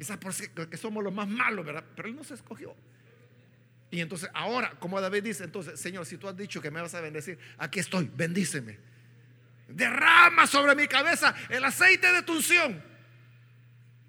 Quizás 0.00 0.16
porque 0.16 0.78
somos 0.78 1.04
los 1.04 1.12
más 1.12 1.28
malos, 1.28 1.62
¿verdad? 1.62 1.84
Pero 1.94 2.08
Él 2.08 2.16
nos 2.16 2.30
escogió. 2.30 2.74
Y 3.90 4.00
entonces 4.00 4.30
ahora, 4.32 4.70
como 4.78 4.98
David 4.98 5.24
dice, 5.24 5.44
entonces, 5.44 5.78
Señor, 5.78 6.06
si 6.06 6.16
tú 6.16 6.26
has 6.26 6.34
dicho 6.34 6.62
que 6.62 6.70
me 6.70 6.80
vas 6.80 6.94
a 6.94 7.02
bendecir, 7.02 7.38
aquí 7.58 7.80
estoy, 7.80 8.10
bendíceme. 8.10 8.78
Derrama 9.68 10.46
sobre 10.46 10.74
mi 10.74 10.88
cabeza 10.88 11.34
el 11.50 11.62
aceite 11.62 12.14
de 12.14 12.22
tu 12.22 12.32
unción. 12.32 12.82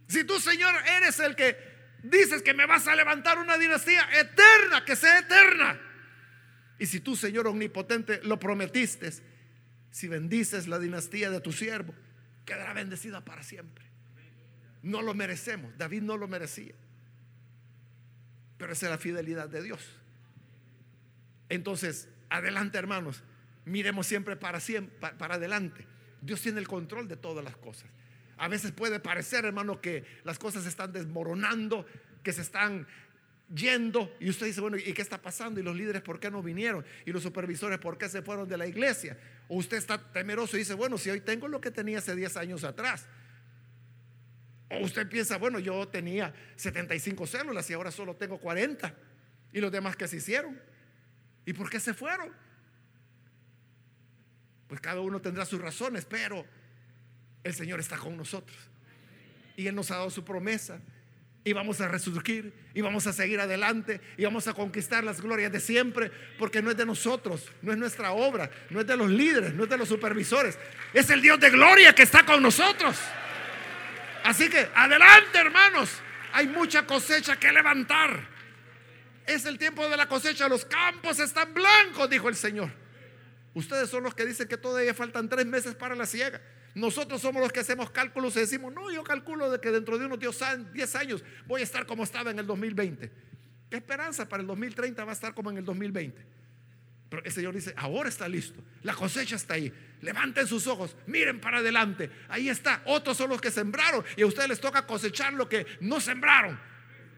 Si 0.07 0.23
tú, 0.23 0.39
Señor, 0.39 0.73
eres 0.87 1.19
el 1.19 1.35
que 1.35 1.57
dices 2.03 2.41
que 2.41 2.53
me 2.53 2.65
vas 2.65 2.87
a 2.87 2.95
levantar 2.95 3.37
una 3.37 3.57
dinastía 3.57 4.07
eterna, 4.17 4.85
que 4.85 4.95
sea 4.95 5.19
eterna. 5.19 5.77
Y 6.79 6.85
si 6.85 7.01
tú, 7.01 7.17
Señor 7.17 7.47
omnipotente, 7.47 8.21
lo 8.23 8.39
prometiste, 8.39 9.11
si 9.91 10.07
bendices 10.07 10.69
la 10.69 10.79
dinastía 10.79 11.29
de 11.29 11.41
tu 11.41 11.51
siervo, 11.51 11.93
quedará 12.45 12.71
bendecida 12.71 13.25
para 13.25 13.43
siempre. 13.43 13.90
No 14.81 15.01
lo 15.01 15.13
merecemos. 15.13 15.77
David 15.77 16.01
no 16.01 16.17
lo 16.17 16.27
merecía. 16.27 16.73
Pero 18.57 18.73
esa 18.73 18.87
es 18.87 18.91
la 18.91 18.97
fidelidad 18.97 19.49
de 19.49 19.63
Dios. 19.63 19.79
Entonces, 21.49 22.07
adelante 22.29 22.77
hermanos, 22.77 23.23
miremos 23.65 24.07
siempre 24.07 24.35
para, 24.35 24.59
siempre, 24.59 24.95
para 25.17 25.35
adelante. 25.35 25.85
Dios 26.21 26.41
tiene 26.41 26.59
el 26.59 26.67
control 26.67 27.07
de 27.07 27.17
todas 27.17 27.43
las 27.43 27.57
cosas. 27.57 27.89
A 28.37 28.47
veces 28.47 28.71
puede 28.71 28.99
parecer, 28.99 29.45
hermano, 29.45 29.81
que 29.81 30.05
las 30.23 30.39
cosas 30.39 30.63
se 30.63 30.69
están 30.69 30.91
desmoronando, 30.91 31.85
que 32.23 32.33
se 32.33 32.41
están 32.41 32.87
yendo. 33.53 34.15
Y 34.19 34.29
usted 34.29 34.47
dice, 34.47 34.61
bueno, 34.61 34.77
¿y 34.77 34.93
qué 34.93 35.01
está 35.01 35.21
pasando? 35.21 35.59
¿Y 35.59 35.63
los 35.63 35.75
líderes 35.75 36.01
por 36.01 36.19
qué 36.19 36.31
no 36.31 36.41
vinieron? 36.41 36.85
¿Y 37.05 37.11
los 37.11 37.23
supervisores 37.23 37.79
por 37.79 37.97
qué 37.97 38.09
se 38.09 38.21
fueron 38.21 38.47
de 38.47 38.57
la 38.57 38.67
iglesia? 38.67 39.17
O 39.47 39.57
usted 39.57 39.77
está 39.77 40.11
temeroso 40.11 40.55
y 40.55 40.59
dice, 40.59 40.73
bueno, 40.73 40.97
si 40.97 41.09
hoy 41.09 41.21
tengo 41.21 41.47
lo 41.47 41.61
que 41.61 41.71
tenía 41.71 41.99
hace 41.99 42.15
10 42.15 42.37
años 42.37 42.63
atrás. 42.63 43.07
Usted 44.79 45.09
piensa, 45.09 45.37
bueno, 45.37 45.59
yo 45.59 45.87
tenía 45.87 46.33
75 46.55 47.27
células 47.27 47.69
y 47.69 47.73
ahora 47.73 47.91
solo 47.91 48.15
tengo 48.15 48.37
40. 48.37 48.93
¿Y 49.51 49.59
los 49.59 49.71
demás 49.71 49.95
que 49.95 50.07
se 50.07 50.17
hicieron? 50.17 50.59
¿Y 51.45 51.53
por 51.53 51.69
qué 51.69 51.79
se 51.79 51.93
fueron? 51.93 52.31
Pues 54.67 54.79
cada 54.79 55.01
uno 55.01 55.19
tendrá 55.19 55.45
sus 55.45 55.59
razones, 55.59 56.05
pero 56.05 56.45
el 57.43 57.53
Señor 57.53 57.79
está 57.79 57.97
con 57.97 58.15
nosotros. 58.15 58.57
Y 59.57 59.67
Él 59.67 59.75
nos 59.75 59.91
ha 59.91 59.95
dado 59.95 60.09
su 60.09 60.23
promesa. 60.23 60.79
Y 61.43 61.53
vamos 61.53 61.81
a 61.81 61.87
resurgir, 61.87 62.53
y 62.75 62.81
vamos 62.81 63.07
a 63.07 63.13
seguir 63.13 63.39
adelante, 63.39 63.99
y 64.15 64.23
vamos 64.23 64.47
a 64.47 64.53
conquistar 64.53 65.03
las 65.03 65.21
glorias 65.21 65.51
de 65.51 65.59
siempre, 65.59 66.11
porque 66.37 66.61
no 66.61 66.69
es 66.69 66.77
de 66.77 66.85
nosotros, 66.85 67.51
no 67.63 67.71
es 67.71 67.79
nuestra 67.79 68.11
obra, 68.11 68.51
no 68.69 68.79
es 68.79 68.85
de 68.85 68.95
los 68.95 69.09
líderes, 69.09 69.51
no 69.55 69.63
es 69.63 69.69
de 69.71 69.77
los 69.77 69.89
supervisores, 69.89 70.59
es 70.93 71.09
el 71.09 71.19
Dios 71.19 71.39
de 71.39 71.49
gloria 71.49 71.95
que 71.95 72.03
está 72.03 72.23
con 72.23 72.43
nosotros. 72.43 72.95
Así 74.23 74.49
que 74.49 74.69
adelante, 74.73 75.37
hermanos. 75.37 75.89
Hay 76.33 76.47
mucha 76.47 76.85
cosecha 76.85 77.37
que 77.37 77.51
levantar. 77.51 78.27
Es 79.25 79.45
el 79.45 79.57
tiempo 79.57 79.87
de 79.87 79.97
la 79.97 80.07
cosecha. 80.07 80.47
Los 80.47 80.65
campos 80.65 81.19
están 81.19 81.53
blancos, 81.53 82.09
dijo 82.09 82.29
el 82.29 82.35
Señor. 82.35 82.71
Ustedes 83.53 83.89
son 83.89 84.03
los 84.03 84.15
que 84.15 84.25
dicen 84.25 84.47
que 84.47 84.57
todavía 84.57 84.93
faltan 84.93 85.27
tres 85.27 85.45
meses 85.45 85.75
para 85.75 85.95
la 85.95 86.05
siega. 86.05 86.41
Nosotros 86.73 87.19
somos 87.19 87.41
los 87.41 87.51
que 87.51 87.59
hacemos 87.59 87.91
cálculos 87.91 88.35
y 88.37 88.39
decimos, 88.39 88.73
no, 88.73 88.89
yo 88.91 89.03
calculo 89.03 89.51
de 89.51 89.59
que 89.59 89.71
dentro 89.71 89.97
de 89.97 90.05
unos 90.05 90.19
10 90.19 90.95
años 90.95 91.23
voy 91.45 91.61
a 91.61 91.63
estar 91.65 91.85
como 91.85 92.03
estaba 92.03 92.31
en 92.31 92.39
el 92.39 92.47
2020. 92.47 93.11
¿Qué 93.69 93.75
esperanza 93.75 94.27
para 94.27 94.41
el 94.41 94.47
2030 94.47 95.03
va 95.03 95.11
a 95.11 95.13
estar 95.13 95.33
como 95.33 95.51
en 95.51 95.57
el 95.57 95.65
2020? 95.65 96.25
Pero 97.11 97.25
el 97.25 97.31
Señor 97.33 97.53
dice, 97.53 97.73
ahora 97.75 98.07
está 98.07 98.25
listo, 98.29 98.63
la 98.83 98.93
cosecha 98.93 99.35
está 99.35 99.55
ahí. 99.55 99.71
Levanten 99.99 100.47
sus 100.47 100.65
ojos, 100.65 100.95
miren 101.07 101.41
para 101.41 101.57
adelante. 101.57 102.09
Ahí 102.29 102.47
está. 102.47 102.81
Otros 102.85 103.17
son 103.17 103.29
los 103.29 103.41
que 103.41 103.51
sembraron 103.51 104.05
y 104.15 104.21
a 104.21 104.25
ustedes 104.25 104.47
les 104.47 104.61
toca 104.61 104.87
cosechar 104.87 105.33
lo 105.33 105.49
que 105.49 105.67
no 105.81 105.99
sembraron. 105.99 106.57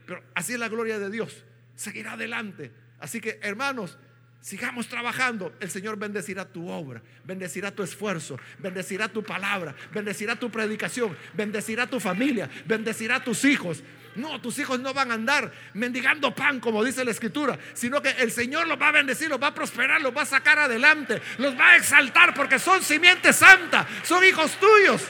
Pero 0.07 0.23
así 0.33 0.53
es 0.53 0.59
la 0.59 0.67
gloria 0.67 0.97
de 0.97 1.11
Dios. 1.11 1.45
Seguirá 1.75 2.13
adelante. 2.13 2.71
Así 2.99 3.21
que, 3.21 3.39
hermanos, 3.43 3.99
sigamos 4.41 4.87
trabajando. 4.87 5.55
El 5.59 5.69
Señor 5.69 5.97
bendecirá 5.99 6.45
tu 6.45 6.69
obra, 6.69 7.03
bendecirá 7.23 7.69
tu 7.69 7.83
esfuerzo, 7.83 8.39
bendecirá 8.57 9.09
tu 9.09 9.21
palabra, 9.21 9.75
bendecirá 9.93 10.35
tu 10.35 10.49
predicación, 10.49 11.15
bendecirá 11.35 11.85
tu 11.85 11.99
familia, 11.99 12.49
bendecirá 12.65 13.23
tus 13.23 13.45
hijos. 13.45 13.83
No, 14.15 14.39
tus 14.39 14.59
hijos 14.59 14.79
no 14.79 14.93
van 14.93 15.11
a 15.11 15.15
andar 15.15 15.51
mendigando 15.73 16.33
pan, 16.33 16.59
como 16.59 16.83
dice 16.83 17.03
la 17.03 17.11
escritura, 17.11 17.57
sino 17.73 18.01
que 18.01 18.09
el 18.11 18.31
Señor 18.31 18.67
los 18.67 18.79
va 18.79 18.89
a 18.89 18.91
bendecir, 18.91 19.29
los 19.29 19.41
va 19.41 19.47
a 19.47 19.53
prosperar, 19.53 20.01
los 20.01 20.15
va 20.15 20.21
a 20.21 20.25
sacar 20.25 20.59
adelante, 20.59 21.21
los 21.37 21.57
va 21.57 21.71
a 21.71 21.77
exaltar 21.77 22.33
porque 22.33 22.59
son 22.59 22.83
simiente 22.83 23.33
santa, 23.33 23.87
son 24.03 24.23
hijos 24.23 24.57
tuyos. 24.59 25.03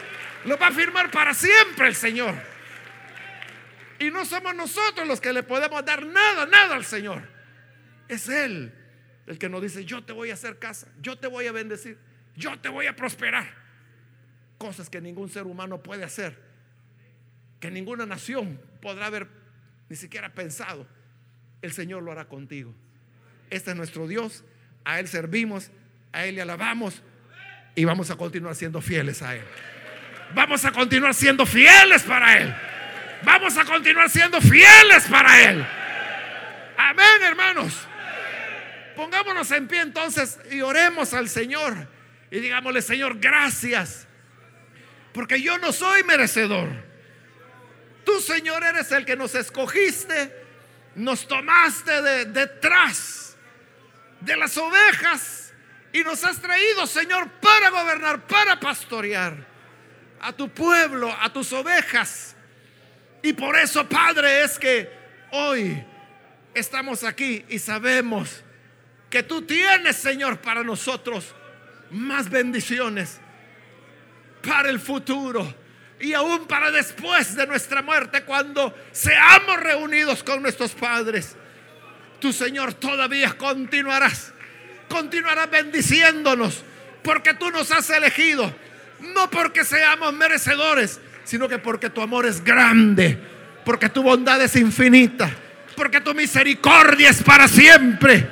Los 0.45 0.61
va 0.61 0.67
a 0.67 0.71
firmar 0.71 1.09
para 1.09 1.33
siempre 1.33 1.87
el 1.87 1.95
Señor. 1.95 2.35
Y 3.99 4.09
no 4.09 4.25
somos 4.25 4.53
nosotros 4.55 5.07
los 5.07 5.21
que 5.21 5.31
le 5.31 5.43
podemos 5.43 5.83
dar 5.85 6.05
nada, 6.05 6.45
nada 6.45 6.75
al 6.75 6.85
Señor. 6.85 7.21
Es 8.07 8.27
Él 8.27 8.73
el 9.27 9.37
que 9.37 9.47
nos 9.47 9.61
dice, 9.61 9.85
yo 9.85 10.03
te 10.03 10.11
voy 10.11 10.31
a 10.31 10.33
hacer 10.33 10.59
casa, 10.59 10.87
yo 11.01 11.17
te 11.17 11.27
voy 11.27 11.47
a 11.47 11.51
bendecir, 11.51 11.97
yo 12.35 12.59
te 12.59 12.69
voy 12.69 12.87
a 12.87 12.95
prosperar. 12.95 13.47
Cosas 14.57 14.89
que 14.89 14.99
ningún 14.99 15.29
ser 15.29 15.43
humano 15.43 15.81
puede 15.81 16.03
hacer, 16.03 16.37
que 17.63 17.71
ninguna 17.71 18.05
nación 18.05 18.59
podrá 18.81 19.05
haber 19.05 19.25
ni 19.87 19.95
siquiera 19.95 20.33
pensado. 20.33 20.85
El 21.61 21.71
Señor 21.71 22.03
lo 22.03 22.11
hará 22.11 22.25
contigo. 22.25 22.75
Este 23.49 23.71
es 23.71 23.77
nuestro 23.77 24.05
Dios, 24.05 24.43
a 24.83 24.99
Él 24.99 25.07
servimos, 25.07 25.71
a 26.11 26.25
Él 26.25 26.35
le 26.35 26.41
alabamos 26.41 27.01
y 27.73 27.85
vamos 27.85 28.11
a 28.11 28.17
continuar 28.17 28.55
siendo 28.55 28.81
fieles 28.81 29.21
a 29.21 29.37
Él. 29.37 29.45
Vamos 30.35 30.65
a 30.65 30.73
continuar 30.73 31.13
siendo 31.13 31.45
fieles 31.45 32.03
para 32.03 32.37
Él. 32.37 32.53
Vamos 33.23 33.55
a 33.57 33.63
continuar 33.63 34.09
siendo 34.09 34.41
fieles 34.41 35.07
para 35.09 35.49
Él. 35.49 35.65
Amén, 36.77 37.21
hermanos. 37.23 37.87
Pongámonos 38.93 39.49
en 39.51 39.69
pie 39.69 39.79
entonces 39.79 40.37
y 40.51 40.59
oremos 40.59 41.13
al 41.13 41.29
Señor 41.29 41.87
y 42.29 42.41
digámosle, 42.41 42.81
Señor, 42.81 43.19
gracias. 43.21 44.05
Porque 45.13 45.41
yo 45.41 45.57
no 45.59 45.71
soy 45.71 46.03
merecedor. 46.03 46.91
Tú, 48.05 48.19
Señor, 48.19 48.63
eres 48.63 48.91
el 48.91 49.05
que 49.05 49.15
nos 49.15 49.35
escogiste, 49.35 50.33
nos 50.95 51.27
tomaste 51.27 52.01
de 52.01 52.25
detrás 52.25 53.35
de 54.19 54.35
las 54.37 54.57
ovejas 54.57 55.53
y 55.91 56.03
nos 56.03 56.23
has 56.23 56.39
traído, 56.39 56.87
Señor, 56.87 57.29
para 57.41 57.69
gobernar, 57.69 58.25
para 58.27 58.59
pastorear 58.59 59.35
a 60.19 60.31
tu 60.33 60.49
pueblo, 60.49 61.15
a 61.19 61.31
tus 61.31 61.51
ovejas. 61.53 62.35
Y 63.21 63.33
por 63.33 63.57
eso, 63.57 63.87
Padre, 63.87 64.43
es 64.43 64.57
que 64.57 64.89
hoy 65.31 65.83
estamos 66.53 67.03
aquí 67.03 67.45
y 67.49 67.59
sabemos 67.59 68.43
que 69.09 69.23
tú 69.23 69.43
tienes, 69.43 69.95
Señor, 69.95 70.39
para 70.39 70.63
nosotros 70.63 71.33
más 71.91 72.29
bendiciones 72.29 73.19
para 74.41 74.69
el 74.69 74.79
futuro 74.79 75.53
y 76.03 76.13
aún 76.13 76.47
para 76.47 76.69
después 76.69 77.33
de 77.33 77.47
nuestra 77.47 77.81
muerte, 77.81 78.23
cuando 78.23 78.75
seamos 78.91 79.57
reunidos 79.57 80.21
con 80.21 80.41
nuestros 80.41 80.71
padres. 80.71 81.37
Tu 82.19 82.33
Señor 82.33 82.73
todavía 82.73 83.31
continuarás, 83.37 84.33
continuarás 84.89 85.49
bendiciéndonos, 85.49 86.61
porque 87.03 87.33
tú 87.35 87.49
nos 87.51 87.71
has 87.71 87.89
elegido, 87.89 88.53
no 88.99 89.29
porque 89.29 89.63
seamos 89.63 90.13
merecedores, 90.13 90.99
sino 91.23 91.47
que 91.47 91.57
porque 91.57 91.89
tu 91.89 92.01
amor 92.01 92.25
es 92.25 92.43
grande, 92.43 93.17
porque 93.63 93.87
tu 93.87 94.03
bondad 94.03 94.41
es 94.41 94.57
infinita, 94.57 95.31
porque 95.77 96.01
tu 96.01 96.13
misericordia 96.13 97.11
es 97.11 97.23
para 97.23 97.47
siempre 97.47 98.27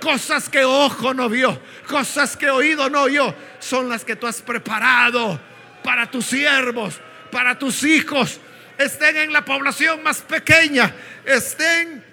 Cosas 0.00 0.48
que 0.48 0.64
ojo 0.64 1.12
no 1.12 1.28
vio, 1.28 1.60
cosas 1.88 2.36
que 2.36 2.48
oído 2.48 2.88
no 2.88 3.02
oyó, 3.02 3.34
son 3.58 3.88
las 3.88 4.04
que 4.04 4.14
tú 4.14 4.26
has 4.26 4.40
preparado 4.40 5.40
para 5.88 6.10
tus 6.10 6.26
siervos, 6.26 7.00
para 7.32 7.58
tus 7.58 7.82
hijos. 7.82 8.38
Estén 8.76 9.16
en 9.16 9.32
la 9.32 9.42
población 9.42 10.02
más 10.02 10.20
pequeña, 10.20 10.94
estén 11.24 12.04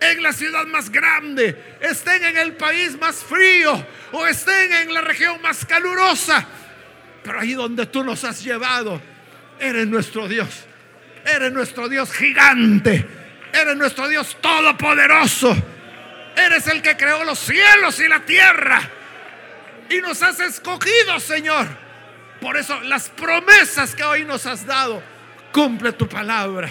en 0.00 0.22
la 0.22 0.32
ciudad 0.32 0.64
más 0.64 0.88
grande, 0.88 1.76
estén 1.78 2.24
en 2.24 2.38
el 2.38 2.54
país 2.54 2.98
más 2.98 3.16
frío 3.16 3.86
o 4.12 4.26
estén 4.26 4.72
en 4.72 4.94
la 4.94 5.02
región 5.02 5.42
más 5.42 5.66
calurosa. 5.66 6.46
Pero 7.22 7.40
ahí 7.40 7.52
donde 7.52 7.84
tú 7.84 8.02
nos 8.02 8.24
has 8.24 8.42
llevado, 8.42 8.98
eres 9.60 9.86
nuestro 9.86 10.26
Dios. 10.26 10.64
Eres 11.26 11.52
nuestro 11.52 11.86
Dios 11.86 12.10
gigante. 12.10 13.06
Eres 13.52 13.76
nuestro 13.76 14.08
Dios 14.08 14.38
todopoderoso 14.40 15.54
Eres 16.34 16.66
el 16.68 16.80
que 16.80 16.96
creó 16.96 17.24
los 17.24 17.40
cielos 17.40 18.00
y 18.00 18.08
la 18.08 18.20
tierra. 18.20 18.80
Y 19.90 19.98
nos 19.98 20.22
has 20.22 20.40
escogido, 20.40 21.20
Señor. 21.20 21.87
Por 22.40 22.56
eso 22.56 22.80
las 22.82 23.08
promesas 23.10 23.94
que 23.94 24.04
hoy 24.04 24.24
nos 24.24 24.46
has 24.46 24.64
dado, 24.64 25.02
cumple 25.52 25.92
tu 25.92 26.08
palabra. 26.08 26.70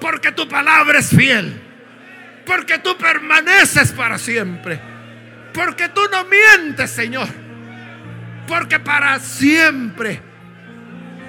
Porque 0.00 0.32
tu 0.32 0.48
palabra 0.48 0.98
es 0.98 1.10
fiel. 1.10 1.60
Porque 2.46 2.78
tú 2.78 2.96
permaneces 2.96 3.92
para 3.92 4.18
siempre. 4.18 4.80
Porque 5.52 5.88
tú 5.90 6.00
no 6.10 6.24
mientes, 6.24 6.90
Señor. 6.90 7.28
Porque 8.46 8.78
para 8.80 9.18
siempre 9.20 10.22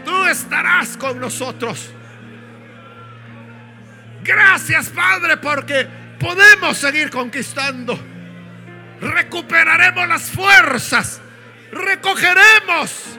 tú 0.05 0.25
estarás 0.25 0.95
con 0.95 1.19
nosotros. 1.19 1.91
Gracias, 4.23 4.89
Padre, 4.89 5.37
porque 5.37 5.87
podemos 6.19 6.77
seguir 6.77 7.09
conquistando. 7.09 7.99
Recuperaremos 9.01 10.07
las 10.07 10.29
fuerzas. 10.29 11.21
Recogeremos 11.71 13.18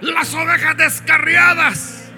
las 0.00 0.32
ovejas 0.34 0.76
descarriadas. 0.76 2.10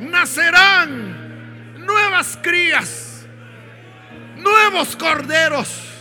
Nacerán 0.00 1.78
nuevas 1.78 2.38
crías, 2.42 3.26
nuevos 4.36 4.96
corderos 4.96 5.92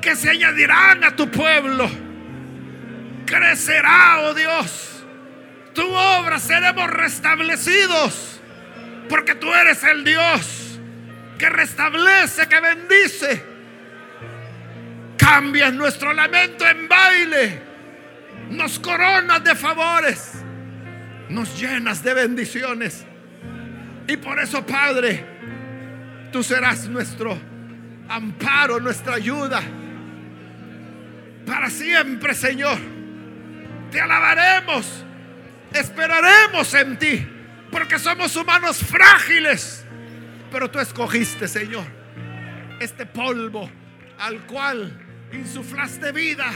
que 0.00 0.14
se 0.14 0.30
añadirán 0.30 1.02
a 1.04 1.16
tu 1.16 1.30
pueblo. 1.30 1.90
Crecerá, 3.26 4.20
oh 4.20 4.34
Dios, 4.34 5.04
tu 5.74 5.84
obra, 5.92 6.38
seremos 6.38 6.88
restablecidos, 6.88 8.40
porque 9.08 9.34
tú 9.34 9.52
eres 9.52 9.82
el 9.82 10.04
Dios 10.04 10.78
que 11.38 11.48
restablece, 11.48 12.46
que 12.46 12.60
bendice. 12.60 13.44
Cambias 15.16 15.72
nuestro 15.72 16.12
lamento 16.12 16.66
en 16.66 16.88
baile. 16.88 17.65
Nos 18.50 18.78
coronas 18.78 19.42
de 19.44 19.54
favores. 19.54 20.32
Nos 21.28 21.58
llenas 21.60 22.02
de 22.02 22.14
bendiciones. 22.14 23.04
Y 24.06 24.16
por 24.16 24.38
eso, 24.38 24.64
Padre, 24.64 25.24
tú 26.32 26.42
serás 26.42 26.88
nuestro 26.88 27.38
amparo, 28.08 28.78
nuestra 28.80 29.14
ayuda. 29.14 29.60
Para 31.44 31.70
siempre, 31.70 32.34
Señor. 32.34 32.78
Te 33.90 34.00
alabaremos. 34.00 35.04
Esperaremos 35.72 36.72
en 36.74 36.98
ti. 36.98 37.26
Porque 37.70 37.98
somos 37.98 38.36
humanos 38.36 38.78
frágiles 38.78 39.86
pero 40.50 40.70
tú 40.70 40.78
escogiste, 40.78 41.48
Señor, 41.48 41.84
este 42.80 43.06
polvo 43.06 43.70
al 44.18 44.46
cual 44.46 44.90
insuflaste 45.32 46.12
vida. 46.12 46.46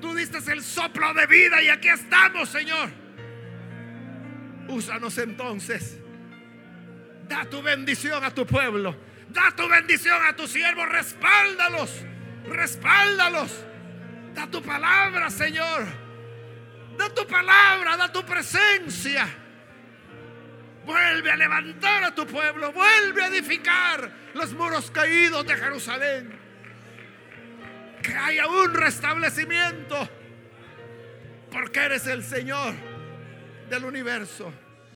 Tú 0.00 0.14
diste 0.14 0.38
el 0.52 0.62
soplo 0.62 1.12
de 1.14 1.26
vida 1.26 1.62
y 1.62 1.68
aquí 1.68 1.88
estamos, 1.88 2.48
Señor. 2.48 2.90
Úsanos 4.68 5.16
entonces. 5.18 5.98
Da 7.28 7.44
tu 7.44 7.62
bendición 7.62 8.24
a 8.24 8.30
tu 8.30 8.46
pueblo. 8.46 8.96
Da 9.28 9.50
tu 9.56 9.68
bendición 9.68 10.24
a 10.24 10.36
tus 10.36 10.50
siervos. 10.50 10.88
Respáldalos. 10.88 11.90
Respáldalos. 12.46 13.64
Da 14.34 14.46
tu 14.46 14.62
palabra, 14.62 15.30
Señor. 15.30 15.86
Da 16.96 17.08
tu 17.14 17.26
palabra, 17.26 17.96
da 17.96 18.12
tu 18.12 18.24
presencia. 18.24 19.26
Vuelve 20.84 21.30
a 21.30 21.36
levantar 21.36 22.04
a 22.04 22.14
tu 22.14 22.26
pueblo. 22.26 22.72
Vuelve 22.72 23.24
a 23.24 23.26
edificar 23.28 24.10
los 24.34 24.52
muros 24.52 24.90
caídos 24.90 25.46
de 25.46 25.56
Jerusalén. 25.56 26.45
Que 28.06 28.14
haya 28.14 28.46
un 28.46 28.72
restablecimiento. 28.72 30.08
Porque 31.50 31.80
eres 31.80 32.06
el 32.06 32.22
Señor 32.22 32.72
del 33.68 33.84
universo. 33.84 34.52